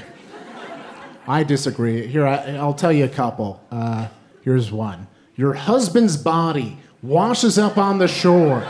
I 1.28 1.44
disagree. 1.44 2.08
Here, 2.08 2.26
I, 2.26 2.62
will 2.64 2.74
tell 2.74 2.92
you 2.92 3.06
a 3.06 3.10
couple. 3.10 3.62
Uh, 3.72 4.08
here's 4.42 4.72
one 4.72 5.08
Your 5.36 5.54
husband's 5.54 6.18
body 6.18 6.78
washes 7.02 7.58
up 7.58 7.78
on 7.78 7.98
the 7.98 8.08
shore, 8.08 8.62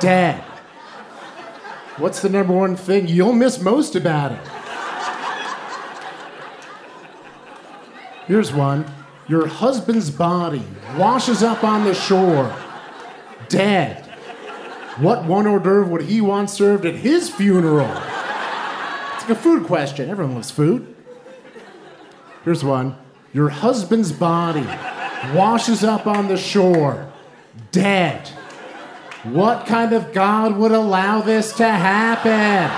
dead. 0.00 0.42
What's 1.98 2.22
the 2.22 2.28
number 2.30 2.54
one 2.54 2.74
thing 2.74 3.06
you'll 3.06 3.34
miss 3.34 3.60
most 3.60 3.94
about 3.96 4.32
it? 4.32 4.40
Here's 8.26 8.52
one. 8.52 8.90
Your 9.28 9.46
husband's 9.46 10.10
body 10.10 10.62
washes 10.96 11.42
up 11.42 11.62
on 11.64 11.84
the 11.84 11.94
shore, 11.94 12.54
dead. 13.48 14.04
What 14.98 15.24
one 15.24 15.46
hors 15.46 15.60
d'oeuvre 15.60 15.86
would 15.86 16.02
he 16.02 16.20
want 16.20 16.50
served 16.50 16.84
at 16.86 16.94
his 16.94 17.30
funeral? 17.30 17.90
It's 17.90 19.22
like 19.22 19.30
a 19.30 19.34
food 19.34 19.64
question. 19.64 20.10
Everyone 20.10 20.34
loves 20.34 20.50
food. 20.50 20.94
Here's 22.44 22.64
one. 22.64 22.96
Your 23.32 23.50
husband's 23.50 24.12
body 24.12 24.66
washes 25.34 25.84
up 25.84 26.06
on 26.06 26.28
the 26.28 26.36
shore, 26.36 27.10
dead. 27.70 28.30
What 29.24 29.66
kind 29.66 29.92
of 29.92 30.12
God 30.12 30.56
would 30.56 30.72
allow 30.72 31.20
this 31.20 31.52
to 31.54 31.68
happen? 31.68 32.68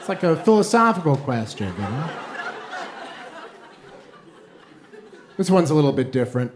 It's 0.00 0.08
like 0.08 0.24
a 0.24 0.34
philosophical 0.34 1.16
question, 1.16 1.72
you 1.72 1.78
know? 1.78 2.10
This 5.36 5.48
one's 5.48 5.70
a 5.70 5.74
little 5.74 5.92
bit 5.92 6.10
different. 6.10 6.50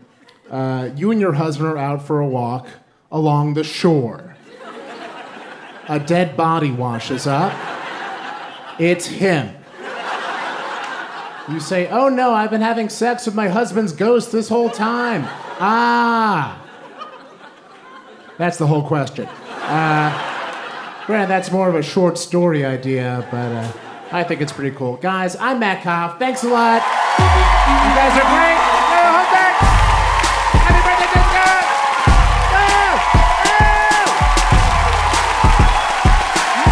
Uh, 0.51 0.91
you 0.97 1.13
and 1.13 1.21
your 1.21 1.35
husband 1.35 1.69
are 1.69 1.79
out 1.79 2.03
for 2.03 2.19
a 2.19 2.27
walk 2.27 2.67
along 3.13 3.55
the 3.55 3.63
shore. 3.63 4.37
A 5.89 6.01
dead 6.01 6.37
body 6.37 6.73
washes 6.73 7.27
up. 7.29 7.53
It's 8.81 9.07
him. 9.07 9.55
You 11.49 11.61
say, 11.61 11.89
Oh 11.89 12.09
no, 12.09 12.35
I've 12.35 12.51
been 12.51 12.63
having 12.63 12.89
sex 12.89 13.27
with 13.27 13.37
my 13.37 13.49
husband's 13.49 13.93
ghost 13.93 14.33
this 14.33 14.49
whole 14.49 14.71
time. 14.71 15.23
Ah. 15.61 16.64
That's 18.37 18.57
the 18.57 18.67
whole 18.67 18.83
question. 18.83 19.27
Uh, 19.27 20.11
that's 21.07 21.53
more 21.53 21.69
of 21.69 21.77
a 21.77 21.83
short 21.83 22.19
story 22.19 22.65
idea, 22.65 23.27
but 23.31 23.53
uh, 23.53 23.73
I 24.11 24.25
think 24.25 24.41
it's 24.41 24.53
pretty 24.53 24.75
cool. 24.75 24.97
Guys, 24.97 25.37
I'm 25.37 25.61
Matt 25.61 25.85
Koff. 25.85 26.19
Thanks 26.19 26.43
a 26.43 26.49
lot. 26.49 26.83
You 27.19 27.95
guys 27.95 28.13
are 28.19 28.29
great. 28.35 28.59
Happy 30.65 30.81
birthday. 30.83 31.05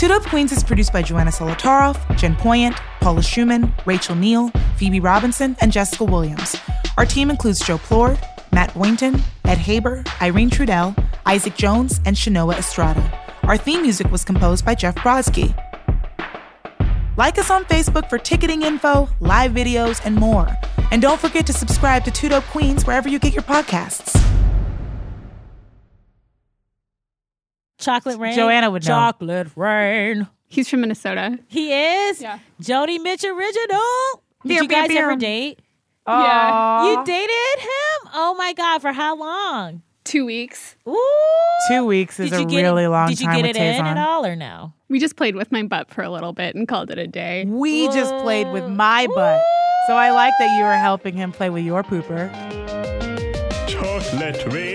Dope 0.09 0.25
Queens 0.25 0.51
is 0.51 0.63
produced 0.63 0.91
by 0.91 1.01
Joanna 1.01 1.31
Solotaroff, 1.31 2.17
Jen 2.17 2.35
Poyant, 2.35 2.75
Paula 2.99 3.23
Schumann, 3.23 3.73
Rachel 3.85 4.15
Neal, 4.15 4.49
Phoebe 4.75 4.99
Robinson, 4.99 5.55
and 5.61 5.71
Jessica 5.71 6.03
Williams. 6.03 6.57
Our 6.97 7.05
team 7.05 7.29
includes 7.29 7.59
Joe 7.59 7.77
Plourde, 7.77 8.19
Matt 8.51 8.73
Boynton, 8.73 9.21
Ed 9.45 9.59
Haber, 9.59 10.03
Irene 10.21 10.49
Trudel, 10.49 10.93
Isaac 11.25 11.55
Jones, 11.55 12.01
and 12.05 12.15
Shanoa 12.15 12.57
Estrada. 12.57 13.01
Our 13.43 13.55
theme 13.55 13.81
music 13.81 14.11
was 14.11 14.25
composed 14.25 14.65
by 14.65 14.75
Jeff 14.75 14.95
Brodsky. 14.95 15.55
Like 17.15 17.37
us 17.37 17.49
on 17.49 17.63
Facebook 17.65 18.09
for 18.09 18.17
ticketing 18.17 18.63
info, 18.63 19.07
live 19.19 19.51
videos, 19.51 20.01
and 20.05 20.15
more. 20.15 20.47
And 20.91 21.01
don't 21.01 21.19
forget 21.19 21.45
to 21.47 21.53
subscribe 21.53 22.03
to 22.05 22.11
Two 22.11 22.29
Dope 22.29 22.43
Queens 22.45 22.85
wherever 22.85 23.07
you 23.07 23.19
get 23.19 23.33
your 23.33 23.43
podcasts. 23.43 24.19
Chocolate 27.83 28.19
rain. 28.19 28.35
Joanna 28.35 28.69
would 28.71 28.83
know. 28.83 28.87
Chocolate 28.87 29.47
rain. 29.55 30.27
He's 30.47 30.69
from 30.69 30.81
Minnesota. 30.81 31.39
He 31.47 31.73
is. 31.73 32.21
Yeah. 32.21 32.39
Jody 32.59 32.99
Mitch 32.99 33.23
original. 33.23 33.79
Did 34.43 34.47
Beer, 34.49 34.61
you 34.63 34.67
guys 34.67 34.87
beer, 34.87 34.97
beer. 34.97 35.09
ever 35.11 35.19
date? 35.19 35.59
Yeah. 36.07 36.89
You 36.91 37.05
dated 37.05 37.59
him? 37.59 38.09
Oh 38.13 38.35
my 38.37 38.53
god! 38.53 38.81
For 38.81 38.91
how 38.91 39.15
long? 39.17 39.81
Two 40.03 40.25
weeks. 40.25 40.75
Ooh. 40.87 40.99
Two 41.69 41.85
weeks 41.85 42.19
is 42.19 42.31
a 42.33 42.43
get 42.43 42.59
it- 42.59 42.61
really 42.63 42.87
long 42.87 43.07
time. 43.07 43.15
Did 43.15 43.19
you 43.21 43.25
time 43.27 43.35
get 43.37 43.45
it 43.45 43.55
in 43.55 43.85
at 43.85 43.97
all 43.97 44.25
or 44.25 44.35
no? 44.35 44.73
We 44.89 44.99
just 44.99 45.15
played 45.15 45.35
with 45.35 45.49
my 45.51 45.63
butt 45.63 45.89
for 45.89 46.03
a 46.03 46.09
little 46.09 46.33
bit 46.33 46.55
and 46.55 46.67
called 46.67 46.91
it 46.91 46.97
a 46.99 47.07
day. 47.07 47.45
We 47.47 47.87
just 47.87 48.13
played 48.17 48.51
with 48.51 48.67
my 48.67 49.07
butt. 49.07 49.41
So 49.87 49.95
I 49.95 50.11
like 50.11 50.33
that 50.39 50.57
you 50.57 50.63
were 50.65 50.73
helping 50.75 51.15
him 51.15 51.31
play 51.31 51.49
with 51.49 51.63
your 51.63 51.83
pooper. 51.83 52.29
Chocolate 53.67 54.45
rain. 54.53 54.72